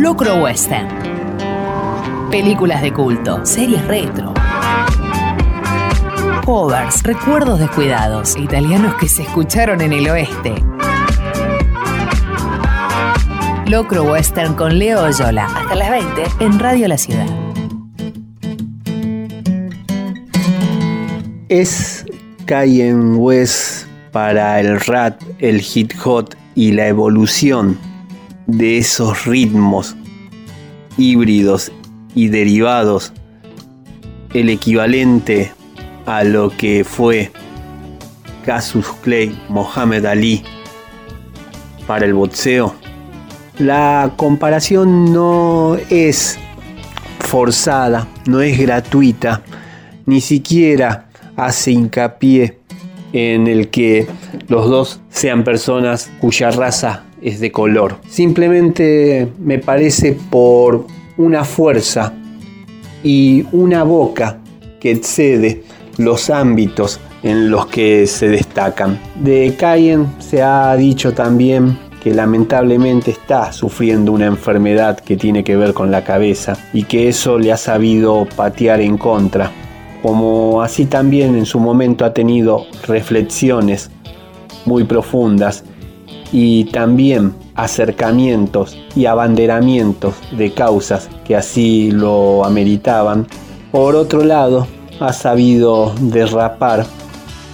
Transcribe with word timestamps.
Locro 0.00 0.36
Western. 0.36 0.88
Películas 2.30 2.80
de 2.80 2.90
culto, 2.90 3.44
series 3.44 3.86
retro. 3.86 4.32
Covers, 6.46 7.02
recuerdos 7.02 7.60
descuidados, 7.60 8.34
italianos 8.38 8.94
que 8.94 9.06
se 9.06 9.24
escucharon 9.24 9.82
en 9.82 9.92
el 9.92 10.08
oeste. 10.08 10.54
Locro 13.66 14.04
Western 14.04 14.54
con 14.54 14.78
Leo 14.78 15.04
Oyola. 15.04 15.44
Hasta 15.44 15.74
las 15.74 15.90
20 15.90 16.22
en 16.40 16.58
Radio 16.58 16.88
La 16.88 16.96
Ciudad. 16.96 17.26
Es 21.50 22.06
Kanye 22.46 22.94
West 22.94 23.86
para 24.12 24.60
el 24.60 24.80
rap, 24.80 25.20
el 25.40 25.62
hip 25.74 25.92
hop 26.02 26.30
y 26.54 26.72
la 26.72 26.86
evolución 26.86 27.78
de 28.50 28.78
esos 28.78 29.26
ritmos 29.26 29.96
híbridos 30.96 31.72
y 32.14 32.28
derivados 32.28 33.12
el 34.34 34.48
equivalente 34.48 35.52
a 36.06 36.24
lo 36.24 36.50
que 36.50 36.84
fue 36.84 37.30
Casus 38.44 38.86
Clay, 39.02 39.36
Mohamed 39.48 40.06
Ali 40.06 40.42
para 41.86 42.06
el 42.06 42.14
boxeo. 42.14 42.74
La 43.58 44.12
comparación 44.16 45.12
no 45.12 45.76
es 45.90 46.38
forzada, 47.18 48.08
no 48.26 48.40
es 48.40 48.58
gratuita, 48.58 49.42
ni 50.06 50.20
siquiera 50.20 51.08
hace 51.36 51.72
hincapié 51.72 52.58
en 53.12 53.46
el 53.46 53.68
que 53.68 54.06
los 54.48 54.68
dos 54.68 55.00
sean 55.10 55.44
personas 55.44 56.10
cuya 56.20 56.50
raza 56.50 57.04
es 57.22 57.40
de 57.40 57.52
color. 57.52 57.96
Simplemente 58.08 59.28
me 59.38 59.58
parece 59.58 60.16
por 60.30 60.86
una 61.16 61.44
fuerza 61.44 62.12
y 63.02 63.46
una 63.52 63.82
boca 63.82 64.38
que 64.80 64.92
excede 64.92 65.62
los 65.98 66.30
ámbitos 66.30 67.00
en 67.22 67.50
los 67.50 67.66
que 67.66 68.06
se 68.06 68.28
destacan. 68.28 68.98
De 69.22 69.54
Cayen 69.58 70.06
se 70.18 70.42
ha 70.42 70.74
dicho 70.76 71.12
también 71.12 71.78
que 72.02 72.14
lamentablemente 72.14 73.10
está 73.10 73.52
sufriendo 73.52 74.12
una 74.12 74.26
enfermedad 74.26 74.98
que 74.98 75.16
tiene 75.16 75.44
que 75.44 75.56
ver 75.56 75.74
con 75.74 75.90
la 75.90 76.02
cabeza 76.02 76.56
y 76.72 76.84
que 76.84 77.08
eso 77.08 77.38
le 77.38 77.52
ha 77.52 77.58
sabido 77.58 78.26
patear 78.36 78.80
en 78.80 78.96
contra 78.96 79.52
como 80.02 80.62
así 80.62 80.86
también 80.86 81.36
en 81.36 81.46
su 81.46 81.60
momento 81.60 82.04
ha 82.04 82.14
tenido 82.14 82.66
reflexiones 82.86 83.90
muy 84.64 84.84
profundas 84.84 85.64
y 86.32 86.64
también 86.66 87.34
acercamientos 87.54 88.78
y 88.94 89.06
abanderamientos 89.06 90.14
de 90.32 90.52
causas 90.52 91.08
que 91.24 91.36
así 91.36 91.90
lo 91.90 92.44
ameritaban. 92.44 93.26
Por 93.72 93.96
otro 93.96 94.24
lado, 94.24 94.66
ha 95.00 95.12
sabido 95.12 95.94
derrapar 96.00 96.86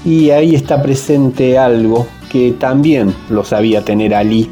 y 0.04 0.30
ahí 0.30 0.54
está 0.54 0.82
presente 0.82 1.58
algo 1.58 2.06
que 2.30 2.52
también 2.52 3.14
lo 3.30 3.44
sabía 3.44 3.82
tener 3.82 4.14
Ali 4.14 4.50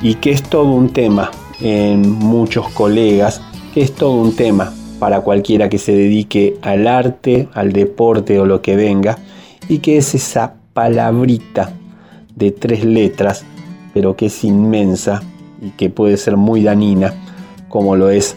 y 0.00 0.14
que 0.14 0.32
es 0.32 0.42
todo 0.42 0.64
un 0.64 0.90
tema 0.90 1.30
en 1.60 2.10
muchos 2.10 2.68
colegas, 2.70 3.40
que 3.72 3.82
es 3.82 3.94
todo 3.94 4.12
un 4.12 4.34
tema 4.34 4.72
para 4.98 5.20
cualquiera 5.20 5.68
que 5.68 5.78
se 5.78 5.92
dedique 5.92 6.58
al 6.62 6.86
arte, 6.86 7.48
al 7.54 7.72
deporte 7.72 8.38
o 8.38 8.46
lo 8.46 8.62
que 8.62 8.76
venga, 8.76 9.18
y 9.68 9.78
que 9.78 9.96
es 9.96 10.14
esa 10.14 10.54
palabrita 10.72 11.72
de 12.34 12.50
tres 12.50 12.84
letras, 12.84 13.44
pero 13.94 14.16
que 14.16 14.26
es 14.26 14.44
inmensa 14.44 15.22
y 15.60 15.70
que 15.70 15.90
puede 15.90 16.16
ser 16.16 16.36
muy 16.36 16.62
danina, 16.62 17.14
como 17.68 17.96
lo 17.96 18.10
es 18.10 18.36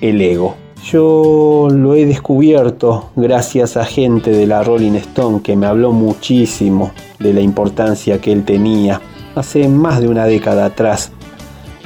el 0.00 0.20
ego. 0.20 0.54
Yo 0.84 1.68
lo 1.70 1.94
he 1.94 2.06
descubierto 2.06 3.10
gracias 3.14 3.76
a 3.76 3.84
gente 3.84 4.30
de 4.30 4.46
la 4.46 4.62
Rolling 4.62 4.94
Stone 4.94 5.42
que 5.42 5.54
me 5.54 5.66
habló 5.66 5.92
muchísimo 5.92 6.92
de 7.18 7.34
la 7.34 7.40
importancia 7.40 8.20
que 8.20 8.32
él 8.32 8.44
tenía 8.44 9.00
hace 9.34 9.68
más 9.68 10.00
de 10.00 10.08
una 10.08 10.24
década 10.24 10.64
atrás 10.64 11.12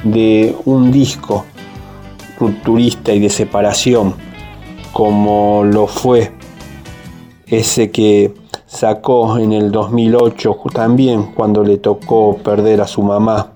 de 0.03 0.55
un 0.65 0.91
disco 0.91 1.45
rupturista 2.39 3.13
y 3.13 3.19
de 3.19 3.29
separación, 3.29 4.13
como 4.93 5.63
lo 5.63 5.87
fue 5.87 6.31
ese 7.47 7.91
que 7.91 8.33
sacó 8.75 9.37
en 9.37 9.53
el 9.53 9.71
2008 9.71 10.57
también 10.73 11.31
cuando 11.33 11.63
le 11.63 11.77
tocó 11.77 12.35
perder 12.37 12.81
a 12.81 12.87
su 12.87 13.01
mamá. 13.01 13.51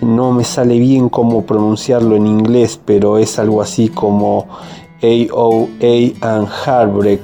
No 0.00 0.32
me 0.32 0.44
sale 0.44 0.78
bien 0.78 1.08
cómo 1.08 1.44
pronunciarlo 1.44 2.16
en 2.16 2.26
inglés, 2.26 2.80
pero 2.82 3.18
es 3.18 3.38
algo 3.38 3.60
así 3.60 3.88
como 3.88 4.46
AOA 5.02 6.14
and 6.22 6.48
Heartbreak, 6.48 7.20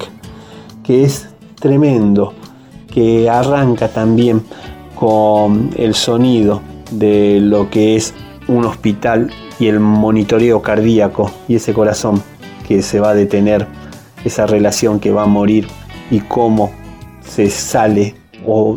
que 0.83 1.05
es 1.05 1.29
tremendo, 1.55 2.35
que 2.93 3.31
arranca 3.31 3.89
también 3.89 4.43
con 4.95 5.71
el 5.77 5.95
sonido 5.95 6.61
de 6.91 7.41
lo 7.41 7.71
que 7.71 7.97
es 7.97 8.13
un 8.49 8.67
hospital 8.67 9.31
y 9.59 9.69
el 9.69 9.81
monitoreo 9.81 10.61
cardíaco 10.61 11.31
y 11.49 11.57
ese 11.57 11.73
corazón 11.73 12.23
que 12.69 12.83
se 12.83 13.01
va 13.01 13.11
a 13.11 13.15
detener, 13.15 13.67
esa 14.25 14.47
relación 14.47 15.01
que 15.01 15.11
va 15.11 15.23
a 15.23 15.27
morir 15.27 15.67
y 16.11 16.21
cómo 16.21 16.71
se 17.35 17.51
sale 17.51 18.15
o 18.47 18.77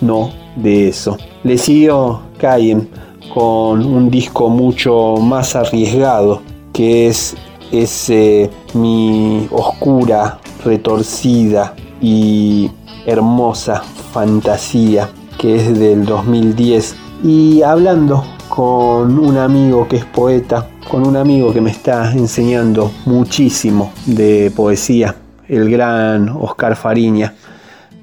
no 0.00 0.30
de 0.56 0.88
eso. 0.88 1.16
Le 1.42 1.58
siguió 1.58 2.20
Cayen 2.38 2.88
con 3.34 3.84
un 3.84 4.10
disco 4.10 4.48
mucho 4.48 5.16
más 5.16 5.56
arriesgado 5.56 6.42
que 6.72 7.08
es 7.08 7.36
ese 7.72 8.50
mi 8.74 9.46
oscura, 9.50 10.38
retorcida 10.64 11.74
y 12.00 12.70
hermosa 13.06 13.82
fantasía 14.12 15.08
que 15.38 15.56
es 15.56 15.78
del 15.78 16.04
2010 16.04 16.96
y 17.24 17.62
hablando 17.62 18.24
con 18.48 19.18
un 19.18 19.36
amigo 19.36 19.86
que 19.88 19.96
es 19.96 20.04
poeta, 20.04 20.68
con 20.88 21.06
un 21.06 21.16
amigo 21.16 21.52
que 21.52 21.60
me 21.60 21.70
está 21.70 22.12
enseñando 22.12 22.90
muchísimo 23.06 23.92
de 24.06 24.52
poesía, 24.54 25.14
el 25.48 25.70
gran 25.70 26.28
Oscar 26.28 26.76
Fariña. 26.76 27.34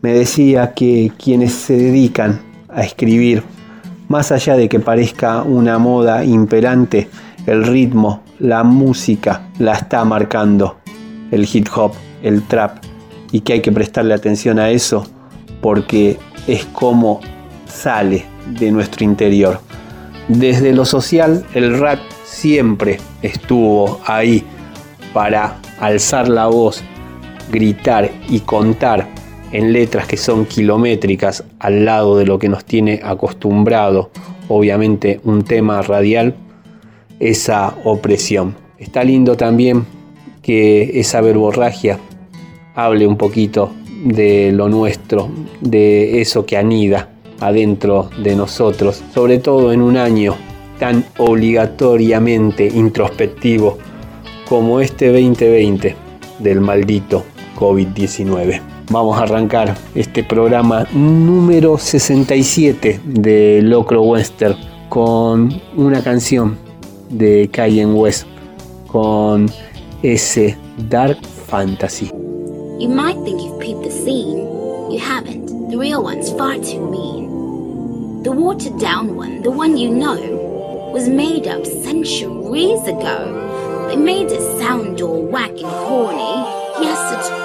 Me 0.05 0.13
decía 0.13 0.75
que 0.75 1.11
quienes 1.17 1.51
se 1.51 1.75
dedican 1.75 2.39
a 2.69 2.83
escribir, 2.83 3.41
más 4.07 4.31
allá 4.31 4.55
de 4.55 4.69
que 4.69 4.79
parezca 4.79 5.41
una 5.41 5.79
moda 5.79 6.23
imperante, 6.23 7.09
el 7.47 7.65
ritmo, 7.65 8.21
la 8.37 8.63
música 8.63 9.49
la 9.57 9.73
está 9.73 10.05
marcando 10.05 10.77
el 11.31 11.49
hip 11.51 11.69
hop, 11.75 11.93
el 12.21 12.43
trap, 12.43 12.83
y 13.31 13.39
que 13.39 13.53
hay 13.53 13.61
que 13.61 13.71
prestarle 13.71 14.13
atención 14.13 14.59
a 14.59 14.69
eso 14.69 15.07
porque 15.59 16.19
es 16.45 16.65
como 16.65 17.19
sale 17.65 18.25
de 18.59 18.69
nuestro 18.69 19.03
interior. 19.05 19.59
Desde 20.27 20.71
lo 20.71 20.85
social, 20.85 21.43
el 21.55 21.79
rap 21.79 21.97
siempre 22.23 22.99
estuvo 23.23 23.99
ahí 24.05 24.43
para 25.15 25.55
alzar 25.79 26.27
la 26.27 26.45
voz, 26.45 26.83
gritar 27.51 28.11
y 28.29 28.41
contar 28.41 29.24
en 29.55 29.71
letras 29.71 30.05
que 30.05 30.17
son 30.17 30.45
kilométricas 30.45 31.45
al 31.59 31.85
lado 31.85 32.17
de 32.17 32.25
lo 32.25 32.37
que 32.37 32.49
nos 32.49 32.65
tiene 32.65 32.99
acostumbrado, 33.01 34.11
obviamente 34.49 35.21
un 35.23 35.43
tema 35.43 35.81
radial, 35.81 36.35
esa 37.21 37.73
opresión. 37.85 38.55
Está 38.77 39.05
lindo 39.05 39.37
también 39.37 39.85
que 40.41 40.99
esa 40.99 41.21
verborragia 41.21 41.99
hable 42.75 43.07
un 43.07 43.15
poquito 43.15 43.71
de 44.03 44.51
lo 44.51 44.67
nuestro, 44.67 45.29
de 45.61 46.19
eso 46.19 46.45
que 46.45 46.57
anida 46.57 47.11
adentro 47.39 48.09
de 48.21 48.35
nosotros, 48.35 49.01
sobre 49.13 49.37
todo 49.37 49.71
en 49.71 49.81
un 49.81 49.95
año 49.95 50.35
tan 50.79 51.05
obligatoriamente 51.17 52.67
introspectivo 52.67 53.77
como 54.49 54.81
este 54.81 55.07
2020 55.13 55.95
del 56.39 56.59
maldito 56.59 57.23
COVID-19. 57.57 58.74
Vamos 58.89 59.17
a 59.17 59.23
arrancar 59.23 59.75
este 59.95 60.23
programa 60.23 60.87
número 60.93 61.77
67 61.77 63.01
de 63.03 63.61
Locro 63.63 64.03
Western 64.03 64.55
con 64.89 65.61
una 65.75 66.03
canción 66.03 66.57
de 67.09 67.49
Kanye 67.51 67.85
West 67.87 68.27
con 68.87 69.47
ese 70.03 70.55
Dark 70.89 71.17
Fantasy. 71.47 72.11
You 72.79 72.89
might 72.89 73.17
think 73.23 73.41
you've 73.41 73.59
peeped 73.59 73.83
the 73.83 73.91
scene. 73.91 74.37
You 74.91 74.99
haven't. 74.99 75.47
The 75.71 75.77
real 75.77 76.03
one's 76.03 76.31
far 76.31 76.55
too 76.59 76.79
mean. 76.91 78.21
The 78.23 78.31
watered 78.31 78.79
down 78.79 79.15
one, 79.15 79.41
the 79.41 79.49
one 79.49 79.77
you 79.77 79.89
know, 79.89 80.91
was 80.93 81.09
made 81.09 81.47
up 81.47 81.65
centuries 81.65 82.81
ago. 82.87 83.87
They 83.89 83.95
made 83.95 84.31
it 84.31 84.41
sound 84.59 85.01
all 85.01 85.25
whack 85.25 85.51
and 85.51 85.71
corny. 85.87 86.45
Yes, 86.81 86.99
it's 87.13 87.44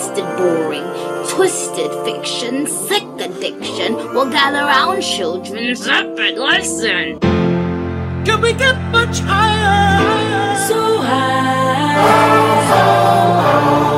blasted 0.00 0.24
boring. 0.36 0.84
Twisted 1.28 1.90
fiction, 2.04 2.66
sick 2.66 3.04
addiction 3.18 3.94
will 4.14 4.30
gather 4.30 4.64
round 4.64 5.02
children. 5.02 5.76
Separate 5.76 6.38
lesson. 6.38 7.20
Can 8.24 8.40
we 8.40 8.52
get 8.52 8.76
much 8.90 9.20
higher? 9.20 10.56
So 10.68 10.98
high. 10.98 11.94
So 12.68 12.76
high. 12.76 13.89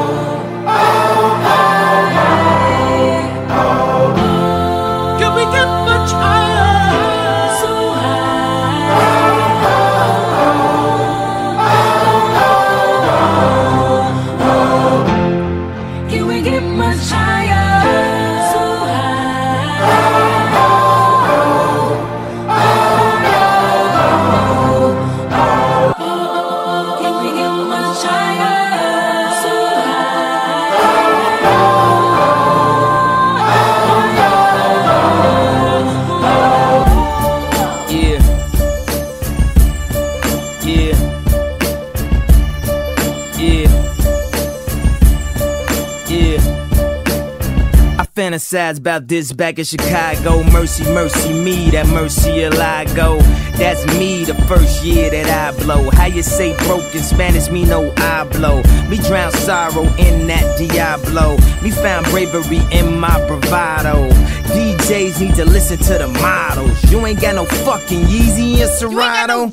Fantasize 48.52 48.78
about 48.78 49.08
this 49.08 49.32
back 49.32 49.58
in 49.58 49.64
Chicago. 49.64 50.42
Mercy, 50.50 50.84
mercy 50.84 51.32
me, 51.32 51.70
that 51.70 51.86
mercy 51.88 52.44
I 52.44 52.84
go. 52.94 53.18
That's 53.56 53.84
me 53.98 54.24
the 54.24 54.34
first 54.46 54.84
year 54.84 55.10
that 55.10 55.26
I 55.26 55.58
blow. 55.62 55.90
How 55.90 56.06
you 56.06 56.22
say 56.22 56.54
broke 56.66 56.94
in 56.94 57.02
Spanish, 57.02 57.48
me 57.50 57.64
no 57.64 57.92
I 57.96 58.24
blow. 58.24 58.62
Me 58.88 58.98
drown 58.98 59.32
sorrow 59.32 59.84
in 59.96 60.26
that 60.26 60.58
Diablo. 60.58 61.36
Me 61.62 61.70
found 61.70 62.06
bravery 62.06 62.60
in 62.72 62.98
my 62.98 63.16
bravado. 63.26 64.10
DJs 64.52 65.20
need 65.20 65.34
to 65.36 65.44
listen 65.46 65.78
to 65.78 65.94
the 65.98 66.08
models. 66.08 66.90
You 66.90 67.04
ain't 67.06 67.20
got 67.20 67.34
no 67.34 67.46
fucking 67.46 68.02
Yeezy 68.02 68.60
and 68.60 68.70
Serato. 68.70 69.50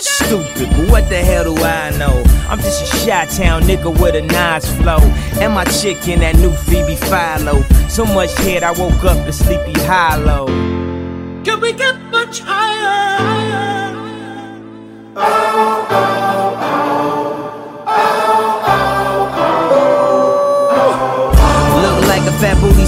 Stupid, 0.00 0.70
but 0.70 0.90
what 0.90 1.08
the 1.10 1.18
hell 1.18 1.44
do 1.44 1.62
I 1.62 1.90
know? 1.98 2.22
I'm 2.48 2.58
just 2.60 2.82
a 2.82 2.96
shot 2.98 3.28
town 3.28 3.62
nigga 3.62 3.90
with 4.00 4.14
a 4.14 4.22
nice 4.22 4.70
flow. 4.76 4.98
And 5.40 5.52
my 5.52 5.64
chick 5.64 6.08
in 6.08 6.20
that 6.20 6.36
new 6.36 6.52
Phoebe 6.52 6.96
Philo. 6.96 7.62
So 7.88 8.04
much 8.04 8.30
head, 8.38 8.62
I 8.62 8.72
woke 8.72 9.04
up 9.04 9.26
in 9.26 9.32
sleepy 9.32 9.72
hollow. 9.80 10.46
Can 11.44 11.60
we 11.60 11.72
get 11.72 11.96
much 12.10 12.40
higher? 12.40 13.48
Look 15.14 15.57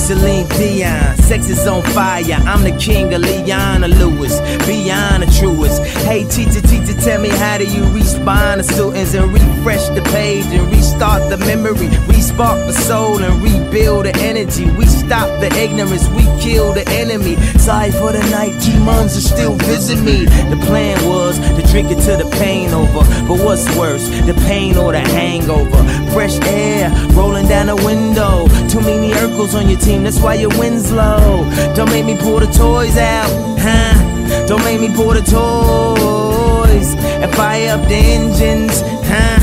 Celine 0.01 0.49
Dion. 0.49 1.17
Sex 1.19 1.49
is 1.51 1.67
on 1.67 1.83
fire. 1.83 2.25
I'm 2.47 2.65
the 2.65 2.77
king 2.79 3.13
of 3.13 3.21
Leona 3.21 3.87
Lewis. 3.87 4.41
Beyond 4.67 5.23
the 5.23 5.31
truest. 5.39 5.85
Hey, 6.09 6.25
teacher, 6.25 6.63
teacher, 6.63 6.95
tell 7.01 7.21
me 7.21 7.29
how 7.29 7.59
do 7.59 7.65
you 7.65 7.83
respawn 7.83 8.57
the 8.57 8.65
students 8.65 9.15
and 9.15 9.33
refresh 9.33 9.87
the 9.91 10.03
page 10.11 10.47
and 10.47 10.71
restart 10.73 11.29
the 11.29 11.37
memory? 11.37 11.89
Respark 12.09 12.67
the 12.67 12.73
soul 12.73 13.23
and 13.23 13.43
rebuild 13.43 14.07
the 14.07 14.17
energy. 14.17 14.71
We 14.71 14.87
stop 14.87 15.29
the 15.41 15.51
ignorance. 15.57 16.09
We 16.09 16.25
kill 16.41 16.73
the 16.73 16.89
enemy. 16.89 17.37
Sorry 17.59 17.93
for 17.93 18.13
the 18.13 18.25
night. 18.31 18.59
Demons 18.63 19.17
are 19.17 19.21
still 19.21 19.55
visit 19.69 20.01
me. 20.03 20.25
The 20.25 20.59
plan 20.67 20.97
was 21.09 21.39
to 21.39 21.63
drink 21.71 21.91
it 21.91 22.01
till 22.03 22.17
the 22.17 22.29
pain 22.39 22.71
over. 22.73 23.05
But 23.29 23.45
what's 23.45 23.67
worse, 23.77 24.09
the 24.25 24.35
pain 24.49 24.77
or 24.77 24.93
the 24.93 25.01
hangover? 25.01 25.85
Fresh 26.13 26.41
air 26.47 26.91
rolling 27.13 27.47
down 27.49 27.67
the 27.67 27.77
window. 27.77 28.49
Too 28.69 28.81
many 28.81 29.11
Urkels 29.11 29.55
on 29.55 29.69
your 29.69 29.79
team, 29.79 29.90
that's 29.99 30.21
why 30.21 30.35
your 30.35 30.51
win's 30.59 30.93
low. 30.93 31.45
Don't 31.75 31.91
make 31.91 32.05
me 32.05 32.17
pull 32.17 32.39
the 32.39 32.47
toys 32.47 32.97
out, 32.97 33.31
huh? 33.59 34.47
Don't 34.47 34.63
make 34.65 34.81
me 34.81 34.95
pull 34.95 35.13
the 35.13 35.23
toys 35.23 36.95
and 37.23 37.35
fire 37.35 37.75
up 37.75 37.89
the 37.89 37.97
engines, 37.97 38.81
huh? 39.05 39.41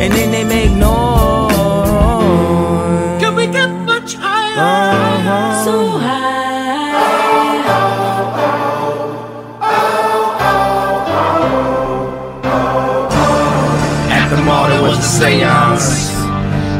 And 0.00 0.12
then 0.12 0.30
they 0.30 0.44
make 0.44 0.70
noise. 0.70 1.52
Can 3.20 3.34
we 3.34 3.46
get 3.46 3.70
much 3.84 4.14
higher? 4.14 4.56
Uh-huh. 4.58 5.64
So 5.64 5.98
high. 5.98 6.28
At 14.10 14.28
the 14.30 14.36
mall 14.42 14.68
there 14.68 14.82
was 14.82 14.98
a 14.98 15.02
seance 15.02 16.12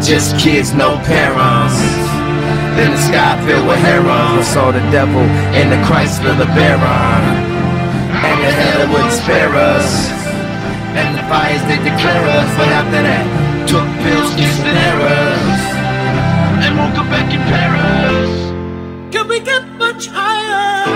Just 0.06 0.38
kids, 0.38 0.73
no 0.73 0.97
parents 1.05 1.68
Then 2.79 2.93
the 2.95 3.03
sky 3.11 3.35
filled 3.45 3.67
with 3.67 3.83
herons 3.83 4.39
I 4.39 4.55
saw 4.55 4.71
the 4.71 4.79
devil 4.95 5.27
in 5.59 5.67
the 5.67 5.81
Chrysler 5.83 6.31
LeBaron 6.39 7.23
And 8.23 8.39
the 8.39 8.53
hell 8.55 8.87
it 8.87 8.89
wouldn't 8.95 9.19
spare 9.19 9.51
us. 9.51 9.91
And 10.95 11.19
the 11.19 11.25
fires 11.27 11.63
they 11.67 11.79
declare 11.83 12.25
us. 12.39 12.49
But 12.55 12.69
after 12.71 13.03
that, 13.03 13.27
took 13.67 13.83
pills, 14.07 14.31
kissed 14.39 14.63
and 14.63 14.79
errors 14.79 15.61
And 16.63 16.79
woke 16.79 17.03
up 17.03 17.11
back 17.11 17.35
in 17.35 17.43
Paris. 17.51 18.31
Can 19.11 19.27
we 19.27 19.41
get 19.41 19.67
much 19.75 20.07
higher? 20.07 20.88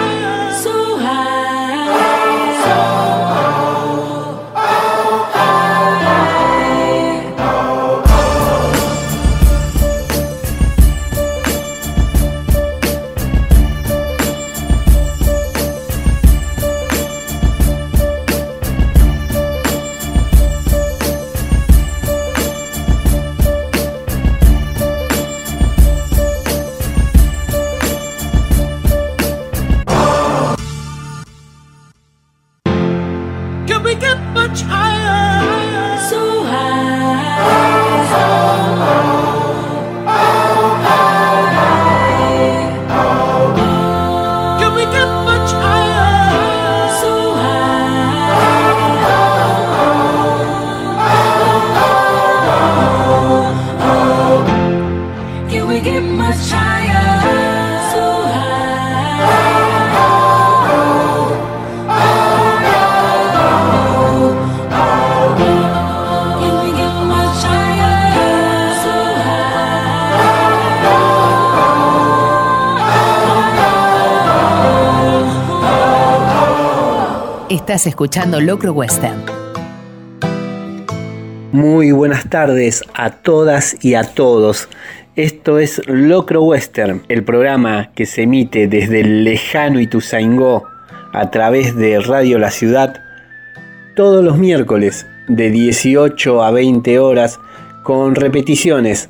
Estás 77.62 77.86
escuchando 77.86 78.40
Locro 78.40 78.72
Western. 78.72 79.22
Muy 81.52 81.92
buenas 81.92 82.28
tardes 82.28 82.82
a 82.92 83.10
todas 83.10 83.76
y 83.84 83.94
a 83.94 84.02
todos. 84.02 84.68
Esto 85.14 85.60
es 85.60 85.80
Locro 85.86 86.42
Western, 86.42 87.02
el 87.08 87.22
programa 87.22 87.92
que 87.94 88.04
se 88.04 88.22
emite 88.22 88.66
desde 88.66 89.02
el 89.02 89.22
lejano 89.22 89.78
Ituzaingó 89.78 90.64
a 91.12 91.30
través 91.30 91.76
de 91.76 92.00
Radio 92.00 92.40
La 92.40 92.50
Ciudad 92.50 93.00
todos 93.94 94.24
los 94.24 94.38
miércoles 94.38 95.06
de 95.28 95.50
18 95.50 96.42
a 96.42 96.50
20 96.50 96.98
horas 96.98 97.38
con 97.84 98.16
repeticiones 98.16 99.08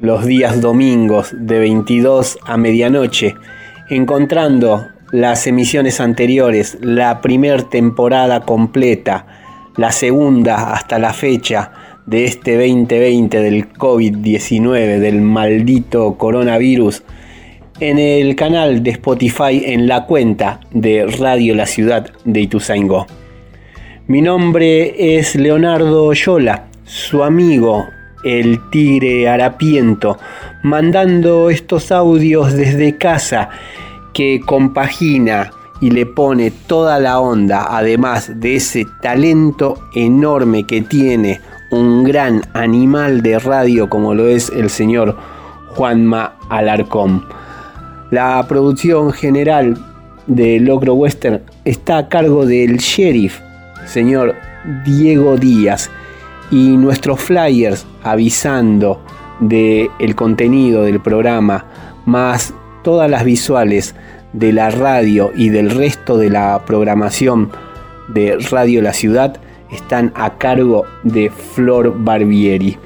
los 0.00 0.24
días 0.24 0.60
domingos 0.60 1.34
de 1.36 1.58
22 1.58 2.38
a 2.46 2.56
medianoche, 2.56 3.34
encontrando 3.90 4.91
las 5.12 5.46
emisiones 5.46 6.00
anteriores, 6.00 6.78
la 6.80 7.20
primer 7.20 7.64
temporada 7.64 8.40
completa, 8.40 9.26
la 9.76 9.92
segunda 9.92 10.72
hasta 10.72 10.98
la 10.98 11.12
fecha 11.12 11.70
de 12.06 12.24
este 12.24 12.56
2020 12.56 13.42
del 13.42 13.70
COVID-19, 13.74 14.98
del 14.98 15.20
maldito 15.20 16.16
coronavirus, 16.16 17.02
en 17.78 17.98
el 17.98 18.34
canal 18.36 18.82
de 18.82 18.92
Spotify 18.92 19.62
en 19.66 19.86
la 19.86 20.06
cuenta 20.06 20.60
de 20.70 21.06
Radio 21.06 21.54
La 21.54 21.66
Ciudad 21.66 22.10
de 22.24 22.40
Ituzaingó. 22.40 23.06
Mi 24.06 24.22
nombre 24.22 25.18
es 25.18 25.34
Leonardo 25.36 26.14
Yola, 26.14 26.68
su 26.84 27.22
amigo, 27.22 27.86
el 28.24 28.70
tigre 28.70 29.28
harapiento, 29.28 30.16
mandando 30.62 31.50
estos 31.50 31.92
audios 31.92 32.54
desde 32.54 32.96
casa 32.96 33.50
que 34.12 34.40
compagina 34.44 35.50
y 35.80 35.90
le 35.90 36.06
pone 36.06 36.50
toda 36.50 37.00
la 37.00 37.18
onda, 37.18 37.66
además 37.68 38.32
de 38.36 38.56
ese 38.56 38.86
talento 39.00 39.78
enorme 39.94 40.64
que 40.64 40.80
tiene 40.82 41.40
un 41.72 42.04
gran 42.04 42.42
animal 42.54 43.22
de 43.22 43.38
radio 43.38 43.88
como 43.88 44.14
lo 44.14 44.28
es 44.28 44.50
el 44.50 44.70
señor 44.70 45.16
Juanma 45.74 46.34
Alarcón. 46.48 47.24
La 48.10 48.44
producción 48.46 49.10
general 49.12 49.76
de 50.26 50.60
Locro 50.60 50.94
Western 50.94 51.40
está 51.64 51.98
a 51.98 52.08
cargo 52.08 52.46
del 52.46 52.76
sheriff, 52.76 53.40
señor 53.86 54.34
Diego 54.84 55.36
Díaz, 55.36 55.90
y 56.50 56.76
nuestros 56.76 57.18
flyers 57.20 57.86
avisando 58.04 59.00
del 59.40 59.88
el 59.98 60.14
contenido 60.14 60.82
del 60.82 61.00
programa, 61.00 61.64
más 62.04 62.54
todas 62.82 63.10
las 63.10 63.24
visuales 63.24 63.94
de 64.32 64.52
la 64.52 64.70
radio 64.70 65.32
y 65.36 65.48
del 65.50 65.70
resto 65.70 66.16
de 66.18 66.30
la 66.30 66.64
programación 66.64 67.50
de 68.08 68.38
Radio 68.50 68.82
La 68.82 68.92
Ciudad 68.92 69.38
están 69.70 70.12
a 70.14 70.38
cargo 70.38 70.84
de 71.02 71.30
Flor 71.30 71.94
Barbieri. 71.96 72.76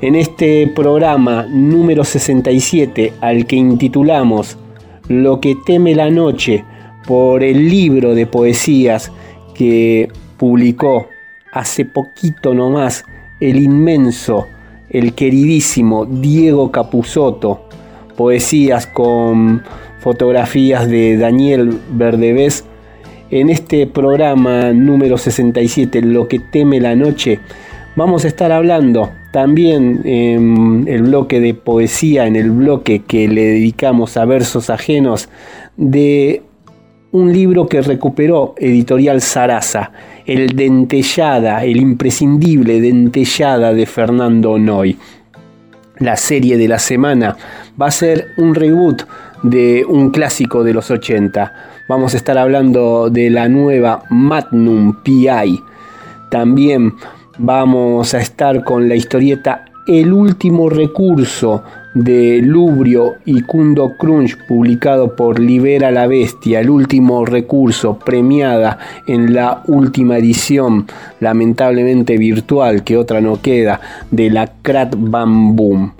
En 0.00 0.14
este 0.14 0.70
programa 0.74 1.46
número 1.48 2.04
67 2.04 3.14
al 3.20 3.46
que 3.46 3.56
intitulamos 3.56 4.58
Lo 5.08 5.40
que 5.40 5.56
teme 5.64 5.94
la 5.94 6.10
noche 6.10 6.64
por 7.06 7.42
el 7.42 7.68
libro 7.68 8.14
de 8.14 8.26
poesías 8.26 9.12
que 9.54 10.08
publicó 10.36 11.08
hace 11.52 11.84
poquito 11.84 12.54
nomás 12.54 13.04
el 13.40 13.56
inmenso, 13.56 14.46
el 14.90 15.14
queridísimo 15.14 16.06
Diego 16.06 16.70
Capusotto, 16.72 17.68
poesías 18.16 18.86
con 18.86 19.62
fotografías 20.00 20.88
de 20.88 21.16
Daniel 21.16 21.78
Verdevés. 21.92 22.64
En 23.30 23.50
este 23.50 23.86
programa 23.86 24.72
número 24.72 25.18
67, 25.18 26.02
Lo 26.02 26.28
que 26.28 26.38
teme 26.38 26.80
la 26.80 26.94
noche, 26.94 27.40
vamos 27.96 28.24
a 28.24 28.28
estar 28.28 28.52
hablando 28.52 29.10
también 29.32 30.02
en 30.04 30.84
el 30.86 31.02
bloque 31.02 31.40
de 31.40 31.54
poesía, 31.54 32.26
en 32.26 32.36
el 32.36 32.50
bloque 32.50 33.00
que 33.00 33.26
le 33.26 33.46
dedicamos 33.46 34.16
a 34.16 34.24
versos 34.24 34.70
ajenos, 34.70 35.28
de 35.76 36.42
un 37.10 37.32
libro 37.32 37.66
que 37.66 37.80
recuperó 37.80 38.54
Editorial 38.58 39.20
Sarasa, 39.20 39.92
el 40.26 40.48
Dentellada, 40.54 41.64
el 41.64 41.78
imprescindible 41.78 42.80
Dentellada 42.80 43.72
de 43.72 43.86
Fernando 43.86 44.58
Noy. 44.58 44.98
La 45.98 46.16
serie 46.16 46.56
de 46.56 46.66
la 46.66 46.80
semana 46.80 47.36
va 47.80 47.86
a 47.86 47.90
ser 47.90 48.28
un 48.36 48.54
reboot 48.54 49.02
de 49.42 49.84
un 49.86 50.10
clásico 50.10 50.64
de 50.64 50.72
los 50.72 50.90
80. 50.90 51.52
Vamos 51.88 52.14
a 52.14 52.16
estar 52.16 52.38
hablando 52.38 53.10
de 53.10 53.30
la 53.30 53.48
nueva 53.48 54.04
Magnum 54.08 55.02
PI. 55.02 55.62
También 56.30 56.94
vamos 57.38 58.14
a 58.14 58.20
estar 58.20 58.64
con 58.64 58.88
la 58.88 58.94
historieta 58.94 59.66
El 59.86 60.12
último 60.12 60.70
recurso 60.70 61.62
de 61.94 62.40
Lubrio 62.42 63.14
y 63.24 63.42
Kundo 63.42 63.96
Crunch, 63.96 64.36
publicado 64.48 65.14
por 65.14 65.38
Libera 65.38 65.92
la 65.92 66.08
Bestia, 66.08 66.60
el 66.60 66.68
último 66.68 67.24
recurso, 67.24 67.98
premiada 67.98 68.78
en 69.06 69.32
la 69.32 69.62
última 69.66 70.18
edición, 70.18 70.86
lamentablemente 71.20 72.18
virtual, 72.18 72.82
que 72.82 72.96
otra 72.96 73.20
no 73.20 73.40
queda, 73.40 73.80
de 74.10 74.30
la 74.30 74.50
Krat 74.62 74.94
Bam 74.98 75.54
Boom. 75.54 75.92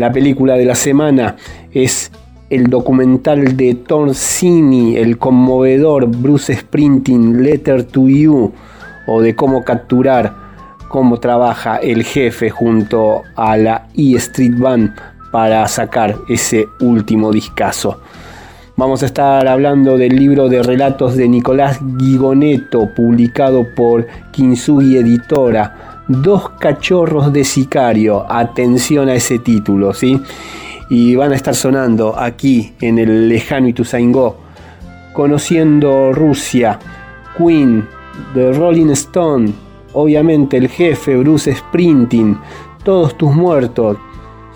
La 0.00 0.10
película 0.10 0.54
de 0.54 0.64
la 0.64 0.74
semana 0.74 1.36
es 1.74 2.10
el 2.48 2.68
documental 2.68 3.54
de 3.54 3.74
Torsini, 3.74 4.96
el 4.96 5.18
conmovedor 5.18 6.06
Bruce 6.06 6.56
Sprinting 6.56 7.42
Letter 7.42 7.84
to 7.84 8.08
You, 8.08 8.50
o 9.06 9.20
de 9.20 9.36
cómo 9.36 9.62
capturar, 9.62 10.34
cómo 10.88 11.20
trabaja 11.20 11.76
el 11.76 12.02
jefe 12.02 12.48
junto 12.48 13.24
a 13.36 13.58
la 13.58 13.88
E 13.94 14.16
Street 14.16 14.56
Band 14.56 14.94
para 15.32 15.68
sacar 15.68 16.16
ese 16.30 16.66
último 16.80 17.30
discazo. 17.30 18.00
Vamos 18.76 19.02
a 19.02 19.06
estar 19.06 19.46
hablando 19.46 19.98
del 19.98 20.16
libro 20.16 20.48
de 20.48 20.62
relatos 20.62 21.14
de 21.14 21.28
Nicolás 21.28 21.78
Gigoneto, 21.98 22.88
publicado 22.96 23.66
por 23.76 24.06
Kinsugi 24.32 24.96
Editora. 24.96 25.89
Dos 26.10 26.50
cachorros 26.58 27.32
de 27.32 27.44
sicario. 27.44 28.26
Atención 28.28 29.08
a 29.08 29.14
ese 29.14 29.38
título, 29.38 29.94
¿sí? 29.94 30.20
y 30.90 31.14
van 31.14 31.30
a 31.32 31.36
estar 31.36 31.54
sonando 31.54 32.18
aquí 32.18 32.74
en 32.80 32.98
el 32.98 33.28
lejano 33.28 33.68
Ituzaingó, 33.68 34.36
conociendo 35.12 36.12
Rusia, 36.12 36.80
Queen, 37.38 37.88
The 38.34 38.52
Rolling 38.52 38.90
Stone, 38.90 39.52
obviamente 39.92 40.56
el 40.56 40.68
jefe 40.68 41.16
Bruce 41.16 41.54
Sprinting, 41.54 42.36
todos 42.82 43.16
tus 43.16 43.32
muertos, 43.32 43.98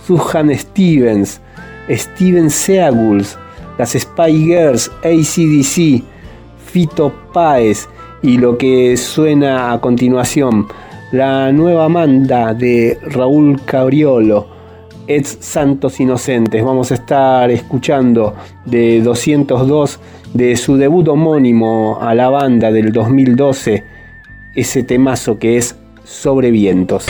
Suhan 0.05 0.53
Stevens, 0.59 1.41
Steven 1.89 2.51
Seaguls, 2.51 3.39
las 3.79 3.93
Spy 3.93 4.47
Girls, 4.47 4.91
ACDC, 5.05 6.03
Fito 6.67 7.13
Páez 7.33 7.89
y 8.23 8.39
lo 8.39 8.59
que 8.59 8.97
suena 8.97 9.73
a 9.73 9.81
continuación, 9.81 10.67
la 11.15 11.53
nueva 11.53 11.89
manda 11.89 12.55
de 12.55 12.99
Raúl 13.01 13.61
Cabriolo 13.65 14.49
Ex 15.07 15.39
Santos 15.41 16.01
Inocentes. 16.01 16.65
Vamos 16.65 16.91
a 16.91 16.95
estar 16.95 17.49
escuchando 17.53 18.35
de 18.65 19.01
202 19.01 20.01
de 20.33 20.57
su 20.57 20.77
debut 20.77 21.07
homónimo 21.07 21.99
a 22.01 22.17
la 22.17 22.31
banda 22.31 22.73
del 22.73 22.91
2012, 22.91 23.85
ese 24.57 24.83
temazo 24.83 25.39
que 25.39 25.57
es 25.57 25.77
Sobre 26.03 26.51
Vientos. 26.51 27.07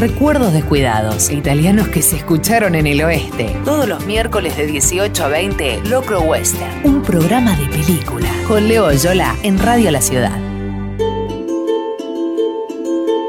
Recuerdos 0.00 0.54
descuidados, 0.54 1.30
italianos 1.30 1.88
que 1.88 2.00
se 2.00 2.16
escucharon 2.16 2.74
en 2.74 2.86
el 2.86 3.02
oeste. 3.02 3.54
Todos 3.66 3.86
los 3.86 4.06
miércoles 4.06 4.56
de 4.56 4.66
18 4.66 5.24
a 5.24 5.28
20, 5.28 5.82
Locro 5.90 6.22
Western, 6.22 6.70
un 6.84 7.02
programa 7.02 7.54
de 7.54 7.66
película. 7.66 8.30
Con 8.48 8.66
Leo 8.66 8.90
Yola 8.92 9.36
en 9.42 9.58
Radio 9.58 9.90
La 9.90 10.00
Ciudad. 10.00 10.38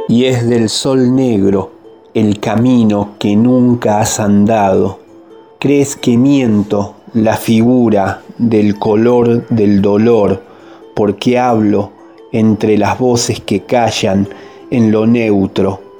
Y 0.07 0.23
es 0.23 0.47
del 0.47 0.69
sol 0.69 1.13
negro 1.13 1.73
el 2.13 2.39
camino 2.39 3.15
que 3.19 3.35
nunca 3.35 3.99
has 3.99 4.21
andado. 4.21 5.01
Crees 5.59 5.97
que 5.97 6.17
miento 6.17 6.95
la 7.13 7.35
figura 7.35 8.21
del 8.37 8.79
color 8.79 9.45
del 9.49 9.81
dolor, 9.81 10.41
porque 10.95 11.37
hablo 11.37 11.91
entre 12.31 12.77
las 12.77 12.97
voces 12.97 13.41
que 13.41 13.63
callan 13.63 14.29
en 14.69 14.89
lo 14.93 15.05
neutro. 15.05 15.90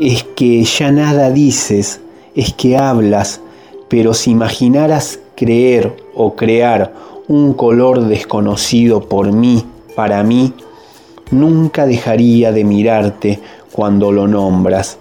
Es 0.00 0.24
que 0.24 0.64
ya 0.64 0.90
nada 0.90 1.30
dices, 1.30 2.00
es 2.34 2.52
que 2.52 2.76
hablas, 2.76 3.40
pero 3.88 4.12
si 4.12 4.32
imaginaras 4.32 5.20
creer 5.36 5.96
o 6.16 6.34
crear 6.34 6.92
un 7.28 7.54
color 7.54 8.00
desconocido 8.06 9.08
por 9.08 9.30
mí, 9.30 9.64
para 9.94 10.24
mí, 10.24 10.52
nunca 11.30 11.86
dejaría 11.86 12.50
de 12.50 12.64
mirarte 12.64 13.38
cuando 13.70 14.10
lo 14.10 14.26
nombras. 14.26 14.98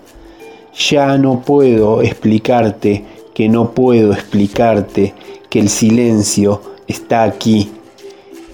Ya 0.77 1.17
no 1.17 1.41
puedo 1.41 2.03
explicarte 2.03 3.03
que 3.33 3.49
no 3.49 3.71
puedo 3.71 4.13
explicarte 4.13 5.15
que 5.49 5.59
el 5.59 5.69
silencio 5.69 6.61
está 6.87 7.23
aquí, 7.23 7.71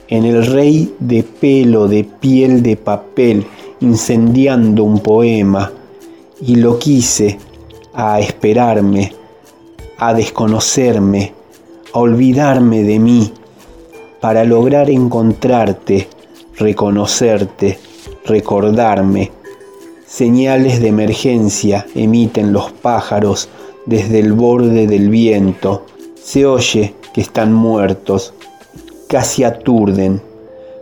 en 0.07 0.23
el 0.23 0.45
rey 0.45 0.95
de 0.99 1.21
pelo, 1.23 1.89
de 1.89 2.05
piel, 2.05 2.63
de 2.63 2.77
papel, 2.77 3.45
incendiando 3.81 4.85
un 4.85 4.99
poema, 4.99 5.73
y 6.41 6.55
lo 6.55 6.79
quise 6.79 7.37
a 7.93 8.19
esperarme, 8.19 9.13
a 9.97 10.13
desconocerme, 10.13 11.33
a 11.93 11.99
olvidarme 11.99 12.83
de 12.83 12.99
mí, 12.99 13.33
para 14.21 14.43
lograr 14.43 14.89
encontrarte, 14.89 16.07
reconocerte, 16.57 17.79
recordarme. 18.25 19.31
Señales 20.05 20.81
de 20.81 20.87
emergencia 20.87 21.85
emiten 21.95 22.51
los 22.51 22.71
pájaros 22.71 23.49
desde 23.85 24.19
el 24.19 24.33
borde 24.33 24.87
del 24.87 25.09
viento. 25.09 25.85
Se 26.21 26.45
oye 26.45 26.95
que 27.13 27.21
están 27.21 27.53
muertos, 27.53 28.33
casi 29.07 29.43
aturden, 29.43 30.21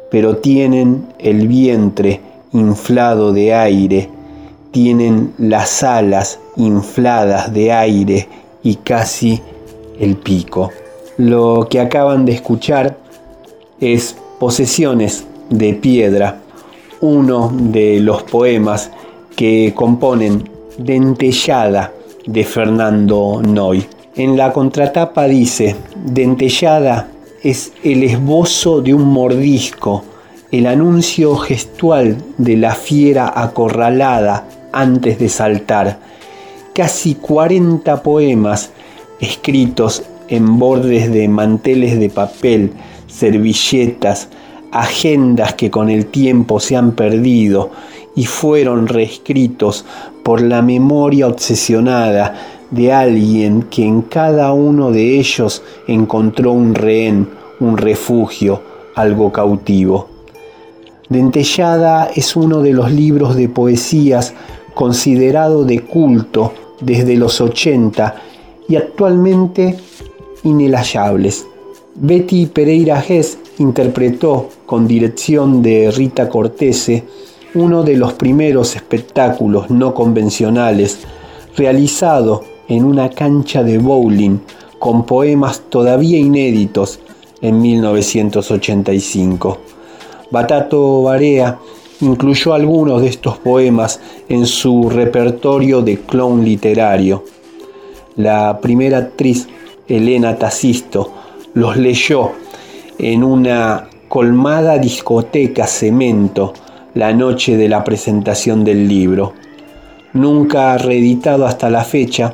pero 0.10 0.38
tienen 0.38 1.08
el 1.20 1.48
vientre 1.48 2.22
inflado 2.54 3.34
de 3.34 3.54
aire, 3.54 4.10
tienen 4.78 5.34
las 5.40 5.82
alas 5.82 6.40
infladas 6.56 7.52
de 7.52 7.72
aire 7.72 8.30
y 8.62 8.76
casi 8.76 9.42
el 10.00 10.18
pico. 10.18 10.70
Lo 11.18 11.68
que 11.68 11.80
acaban 11.80 12.26
de 12.26 12.34
escuchar 12.34 12.96
es 13.80 14.16
Posesiones 14.40 15.26
de 15.50 15.74
Piedra, 15.74 16.42
uno 17.02 17.52
de 17.52 18.00
los 18.02 18.22
poemas 18.22 18.92
que 19.36 19.74
componen 19.76 20.48
Dentellada 20.78 21.92
de 22.28 22.44
Fernando 22.44 23.42
Noy. 23.44 23.84
En 24.16 24.38
la 24.38 24.54
contratapa 24.54 25.26
dice, 25.26 25.76
Dentellada 26.06 27.10
es 27.42 27.74
el 27.84 28.04
esbozo 28.04 28.82
de 28.82 28.94
un 28.94 29.06
mordisco, 29.06 30.04
el 30.52 30.68
anuncio 30.68 31.36
gestual 31.36 32.16
de 32.38 32.58
la 32.58 32.76
fiera 32.76 33.34
acorralada 33.36 34.48
antes 34.80 35.18
de 35.20 35.30
saltar. 35.30 36.00
Casi 36.74 37.16
40 37.16 38.04
poemas 38.04 38.72
escritos 39.20 40.04
en 40.28 40.60
bordes 40.60 41.12
de 41.12 41.28
manteles 41.28 42.00
de 42.00 42.10
papel, 42.10 42.74
servilletas, 43.08 44.30
agendas 44.72 45.56
que 45.56 45.72
con 45.72 45.90
el 45.90 46.06
tiempo 46.06 46.60
se 46.60 46.76
han 46.76 46.92
perdido 46.92 47.72
y 48.16 48.26
fueron 48.26 48.88
reescritos 48.88 49.86
por 50.24 50.42
la 50.42 50.62
memoria 50.62 51.28
obsesionada 51.28 52.36
de 52.70 52.92
alguien 52.92 53.64
que 53.64 53.86
en 53.86 54.02
cada 54.02 54.52
uno 54.54 54.92
de 54.92 55.18
ellos 55.20 55.64
encontró 55.88 56.52
un 56.52 56.76
rehén, 56.76 57.30
un 57.60 57.78
refugio, 57.78 58.62
algo 58.96 59.32
cautivo. 59.32 60.10
Dentellada 61.10 62.10
es 62.14 62.36
uno 62.36 62.62
de 62.62 62.74
los 62.74 62.92
libros 62.92 63.38
de 63.38 63.48
poesías 63.48 64.34
considerado 64.78 65.66
de 65.66 65.80
culto 65.80 66.54
desde 66.82 67.16
los 67.16 67.42
80 67.42 68.14
y 68.70 68.76
actualmente 68.76 69.76
inelayables. 70.44 71.48
Betty 71.96 72.46
Pereira 72.46 73.02
Gess 73.02 73.40
interpretó 73.58 74.50
con 74.68 74.88
dirección 74.88 75.64
de 75.64 75.90
Rita 75.90 76.30
Cortese 76.30 77.04
uno 77.56 77.82
de 77.82 77.98
los 77.98 78.14
primeros 78.14 78.76
espectáculos 78.76 79.72
no 79.72 79.96
convencionales 79.96 81.00
realizado 81.56 82.44
en 82.68 82.86
una 82.86 83.10
cancha 83.10 83.64
de 83.64 83.80
bowling 83.80 84.38
con 84.78 85.08
poemas 85.08 85.64
todavía 85.72 86.20
inéditos 86.20 87.00
en 87.42 87.60
1985. 87.60 89.58
Batato 90.30 91.02
Barea 91.02 91.58
incluyó 92.02 92.54
algunos 92.54 93.02
de 93.02 93.08
estos 93.08 93.38
poemas 93.38 94.00
en 94.30 94.46
su 94.46 94.90
repertorio 94.90 95.82
de 95.82 96.00
clown 96.00 96.44
literario. 96.44 97.24
La 98.16 98.60
primera 98.62 98.98
actriz, 99.00 99.48
Elena 99.88 100.38
Tacisto, 100.38 101.12
los 101.54 101.78
leyó 101.78 102.32
en 103.00 103.24
una 103.24 103.90
colmada 104.08 104.78
discoteca 104.78 105.68
cemento 105.68 106.54
la 106.94 107.14
noche 107.14 107.58
de 107.58 107.70
la 107.70 107.84
presentación 107.84 108.64
del 108.64 108.88
libro. 108.88 109.34
Nunca 110.14 110.78
reeditado 110.78 111.46
hasta 111.46 111.70
la 111.70 111.84
fecha, 111.84 112.34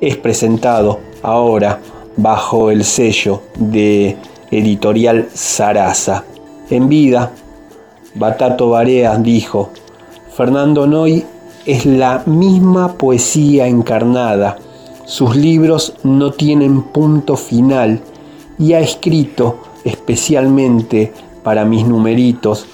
es 0.00 0.16
presentado 0.16 0.98
ahora 1.22 1.78
bajo 2.16 2.70
el 2.70 2.84
sello 2.84 3.42
de 3.56 4.16
editorial 4.50 5.28
Sarasa. 5.32 6.24
En 6.70 6.88
vida, 6.88 7.32
Batato 8.14 8.70
Barea 8.70 9.16
dijo, 9.16 9.70
Fernando 10.36 10.86
Noy 10.86 11.24
es 11.66 11.86
la 11.86 12.22
misma 12.26 12.94
poesía 12.94 13.66
encarnada, 13.66 14.58
sus 15.06 15.34
libros 15.36 15.94
no 16.02 16.32
tienen 16.32 16.82
punto 16.82 17.36
final 17.36 18.00
y 18.58 18.74
ha 18.74 18.80
escrito 18.80 19.58
especialmente 19.84 21.12
para 21.42 21.64
mis 21.64 21.86
numeritos 21.86 22.66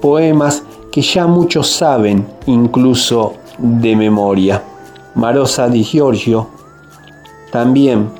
poemas 0.00 0.62
que 0.90 1.00
ya 1.00 1.26
muchos 1.26 1.68
saben, 1.68 2.26
incluso 2.46 3.34
de 3.58 3.96
memoria. 3.96 4.62
Marosa 5.14 5.68
di 5.68 5.82
Giorgio 5.84 6.48
también 7.50 8.10